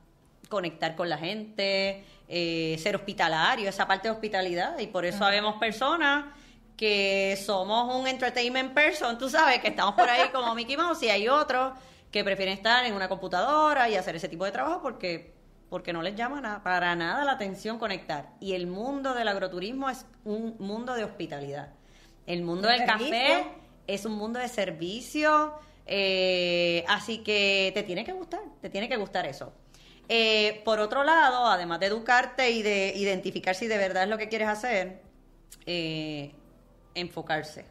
conectar 0.50 0.96
con 0.96 1.09
la 1.09 1.16
gente, 1.16 2.04
eh, 2.28 2.76
ser 2.78 2.94
hospitalario, 2.96 3.68
esa 3.70 3.86
parte 3.86 4.09
de 4.09 4.12
hospitalidad, 4.12 4.78
y 4.78 4.86
por 4.88 5.07
eso 5.07 5.24
habemos 5.24 5.57
personas 5.57 6.26
que 6.77 7.39
somos 7.45 7.95
un 7.95 8.07
entertainment 8.07 8.74
person, 8.74 9.16
tú 9.18 9.29
sabes, 9.31 9.61
que 9.61 9.68
estamos 9.68 9.95
por 9.95 10.09
ahí 10.09 10.29
como 10.33 10.55
Mickey 10.55 10.77
Mouse 10.77 11.03
y 11.03 11.09
hay 11.11 11.29
otros 11.29 11.72
que 12.11 12.22
prefieren 12.22 12.55
estar 12.55 12.85
en 12.87 12.95
una 12.95 13.09
computadora 13.09 13.89
y 13.89 13.97
hacer 13.97 14.16
ese 14.16 14.29
tipo 14.29 14.45
de 14.45 14.53
trabajo 14.53 14.81
porque 14.83 15.35
porque 15.68 15.93
no 15.93 16.01
les 16.01 16.14
llama 16.14 16.41
na- 16.41 16.62
para 16.62 16.95
nada 16.95 17.24
la 17.24 17.33
atención 17.33 17.77
conectar. 17.81 18.31
Y 18.39 18.53
el 18.53 18.68
mundo 18.68 19.14
del 19.14 19.27
agroturismo 19.27 19.91
es 19.91 20.07
un 20.24 20.55
mundo 20.61 20.95
de 20.95 21.03
hospitalidad. 21.03 21.70
El 22.24 22.43
mundo 22.43 22.68
De 22.68 22.74
del 22.79 22.87
servicio. 22.87 23.11
café 23.11 23.45
es 23.89 24.05
un 24.05 24.12
mundo 24.12 24.39
de 24.39 24.47
servicio, 24.49 25.55
eh, 25.87 26.85
así 26.89 27.18
que 27.18 27.72
te 27.74 27.83
tiene 27.83 28.05
que 28.05 28.12
gustar, 28.12 28.43
te 28.61 28.70
tiene 28.70 28.89
que 28.89 28.97
gustar 28.97 29.27
eso. 29.27 29.53
Eh, 30.09 30.62
por 30.64 30.79
otro 30.79 31.03
lado, 31.03 31.47
además 31.47 31.81
de 31.81 31.87
educarte 31.87 32.49
y 32.53 32.62
de 32.62 32.93
identificar 32.95 33.57
si 33.57 33.66
de 33.66 33.77
verdad 33.77 34.05
es 34.05 34.09
lo 34.09 34.18
que 34.18 34.29
quieres 34.29 34.47
hacer, 34.49 35.03
eh, 35.66 36.33
enfocarse. 37.01 37.64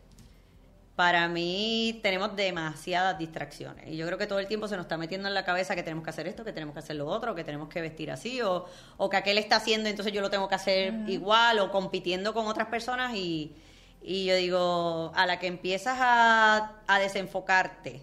Para 0.96 1.28
mí 1.28 2.00
tenemos 2.02 2.38
demasiadas 2.38 3.18
distracciones 3.20 3.86
y 3.90 3.98
yo 3.98 4.06
creo 4.06 4.18
que 4.18 4.28
todo 4.28 4.40
el 4.40 4.48
tiempo 4.48 4.70
se 4.70 4.78
nos 4.78 4.86
está 4.86 4.96
metiendo 4.98 5.28
en 5.28 5.34
la 5.34 5.44
cabeza 5.44 5.76
que 5.76 5.84
tenemos 5.84 6.06
que 6.06 6.10
hacer 6.12 6.26
esto, 6.26 6.46
que 6.46 6.54
tenemos 6.54 6.72
que 6.72 6.80
hacer 6.80 6.96
lo 6.96 7.06
otro, 7.08 7.36
que 7.36 7.44
tenemos 7.44 7.68
que 7.68 7.82
vestir 7.82 8.10
así 8.12 8.42
o, 8.42 8.66
o 8.96 9.10
que 9.10 9.18
aquel 9.18 9.38
está 9.38 9.58
haciendo 9.58 9.90
entonces 9.90 10.14
yo 10.14 10.22
lo 10.22 10.30
tengo 10.30 10.48
que 10.48 10.56
hacer 10.56 10.94
igual 11.08 11.60
o 11.60 11.70
compitiendo 11.70 12.34
con 12.34 12.48
otras 12.48 12.70
personas 12.70 13.14
y, 13.14 13.54
y 14.02 14.24
yo 14.24 14.38
digo, 14.38 15.12
a 15.16 15.26
la 15.26 15.38
que 15.38 15.48
empiezas 15.48 15.98
a, 16.00 16.72
a 16.88 17.00
desenfocarte 17.00 18.02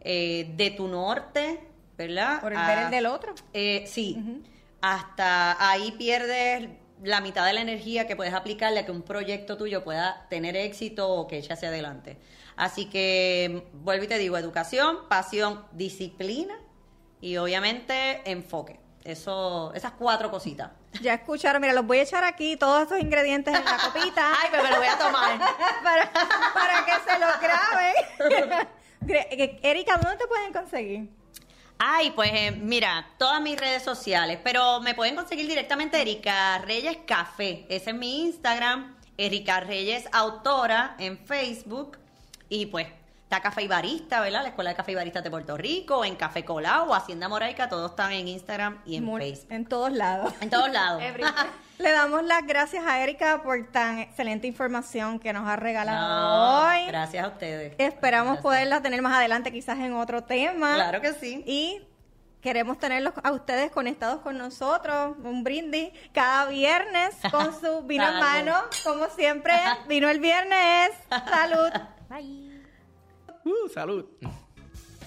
eh, 0.00 0.50
de 0.56 0.70
tu 0.70 0.88
norte, 0.88 1.60
¿verdad? 1.98 2.40
Por 2.40 2.52
el 2.52 2.58
A- 2.58 2.66
ver 2.68 2.78
el 2.86 2.90
del 2.90 3.04
otro. 3.04 3.34
eh, 3.52 3.84
sí, 3.86 4.16
hasta 4.80 5.70
ahí 5.70 5.92
pierdes 5.92 6.70
la 7.02 7.20
mitad 7.20 7.46
de 7.46 7.52
la 7.52 7.60
energía 7.60 8.06
que 8.06 8.16
puedes 8.16 8.34
aplicarle 8.34 8.80
a 8.80 8.86
que 8.86 8.92
un 8.92 9.02
proyecto 9.02 9.56
tuyo 9.56 9.84
pueda 9.84 10.26
tener 10.28 10.56
éxito 10.56 11.08
o 11.08 11.26
que 11.26 11.38
eche 11.38 11.52
hacia 11.52 11.68
adelante. 11.68 12.18
Así 12.56 12.86
que 12.86 13.66
vuelvo 13.72 14.04
y 14.04 14.08
te 14.08 14.18
digo, 14.18 14.36
educación, 14.36 15.08
pasión, 15.08 15.64
disciplina 15.72 16.54
y 17.20 17.36
obviamente 17.36 18.22
enfoque. 18.30 18.78
Eso, 19.02 19.72
esas 19.74 19.92
cuatro 19.92 20.30
cositas. 20.30 20.70
Ya 21.00 21.14
escucharon, 21.14 21.62
mira, 21.62 21.72
los 21.72 21.86
voy 21.86 21.98
a 21.98 22.02
echar 22.02 22.24
aquí, 22.24 22.56
todos 22.56 22.82
esos 22.82 23.00
ingredientes 23.00 23.54
en 23.54 23.64
la 23.64 23.78
copita. 23.78 24.32
Ay, 24.42 24.48
pero 24.50 24.62
me 24.62 24.70
lo 24.70 24.76
voy 24.76 24.86
a 24.86 24.98
tomar. 24.98 25.38
para, 25.82 26.12
para 26.12 26.84
que 26.84 26.92
se 27.10 27.18
los 27.18 27.40
graben. 27.40 28.68
Erika, 29.62 29.96
¿dónde 29.96 30.18
te 30.18 30.26
pueden 30.26 30.52
conseguir? 30.52 31.19
Ay, 31.82 32.10
pues 32.10 32.30
eh, 32.34 32.50
mira, 32.50 33.08
todas 33.16 33.40
mis 33.40 33.58
redes 33.58 33.82
sociales, 33.82 34.38
pero 34.44 34.80
me 34.82 34.94
pueden 34.94 35.16
conseguir 35.16 35.48
directamente 35.48 35.98
Erika 35.98 36.58
Reyes 36.58 36.98
Café. 37.06 37.64
Ese 37.70 37.90
es 37.90 37.96
mi 37.96 38.20
Instagram, 38.20 38.98
Erika 39.16 39.60
Reyes 39.60 40.04
Autora 40.12 40.94
en 40.98 41.16
Facebook. 41.16 41.96
Y 42.50 42.66
pues 42.66 42.86
está 43.30 43.40
Café 43.42 43.62
y 43.62 43.68
Barista, 43.68 44.20
¿verdad? 44.20 44.42
La 44.42 44.48
Escuela 44.48 44.70
de 44.70 44.76
Café 44.76 44.90
y 44.90 44.94
Baristas 44.96 45.22
de 45.22 45.30
Puerto 45.30 45.56
Rico, 45.56 46.04
en 46.04 46.16
Café 46.16 46.44
Colao, 46.44 46.92
Hacienda 46.92 47.28
Moraica, 47.28 47.68
todos 47.68 47.92
están 47.92 48.10
en 48.10 48.26
Instagram 48.26 48.82
y 48.84 48.96
en 48.96 49.04
Muy- 49.04 49.20
Facebook. 49.20 49.52
En 49.52 49.66
todos 49.66 49.92
lados. 49.92 50.34
En 50.40 50.50
todos 50.50 50.68
lados. 50.72 51.00
Le 51.78 51.92
damos 51.92 52.24
las 52.24 52.44
gracias 52.44 52.84
a 52.84 53.00
Erika 53.00 53.40
por 53.44 53.70
tan 53.70 54.00
excelente 54.00 54.48
información 54.48 55.20
que 55.20 55.32
nos 55.32 55.48
ha 55.48 55.54
regalado 55.54 56.08
No, 56.08 56.66
hoy. 56.70 56.86
gracias 56.88 57.24
a 57.24 57.28
ustedes. 57.28 57.74
Esperamos 57.78 58.32
Gracias. 58.32 58.42
poderla 58.42 58.82
tener 58.82 59.00
más 59.00 59.14
adelante, 59.16 59.52
quizás 59.52 59.78
en 59.78 59.92
otro 59.94 60.24
tema. 60.24 60.74
Claro 60.74 61.00
que 61.00 61.12
sí. 61.14 61.44
Y 61.46 61.86
queremos 62.42 62.80
tenerlos 62.80 63.14
a 63.22 63.30
ustedes 63.30 63.70
conectados 63.70 64.22
con 64.22 64.38
nosotros, 64.38 65.14
un 65.22 65.44
brindis 65.44 65.90
cada 66.12 66.46
viernes 66.46 67.14
con 67.30 67.54
su 67.60 67.82
vino 67.82 68.08
en 68.08 68.18
mano, 68.18 68.56
como 68.82 69.06
siempre. 69.06 69.54
Vino 69.86 70.08
el 70.10 70.18
viernes. 70.18 70.90
Salud. 71.30 71.70
Bye. 72.10 72.49
Uh, 73.44 73.68
salud. 73.72 74.04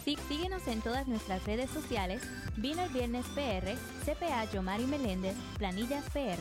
Sí, 0.04 0.18
síguenos 0.28 0.68
en 0.68 0.82
todas 0.82 1.08
nuestras 1.08 1.44
redes 1.46 1.70
sociales. 1.70 2.22
Vino 2.58 2.82
el 2.82 2.90
Viernes 2.90 3.26
PR, 3.28 3.76
CPA 4.06 4.46
Yomari 4.52 4.86
Meléndez, 4.86 5.36
Planillas 5.58 6.04
PR. 6.10 6.40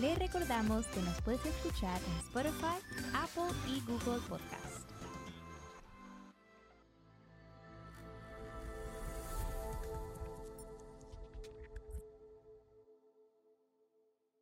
Les 0.00 0.18
recordamos 0.18 0.86
que 0.86 1.00
nos 1.02 1.20
puedes 1.22 1.44
escuchar 1.44 2.00
en 2.00 2.18
Spotify, 2.26 2.78
Apple 3.14 3.54
y 3.68 3.80
Google 3.80 4.20
Podcast. 4.28 4.67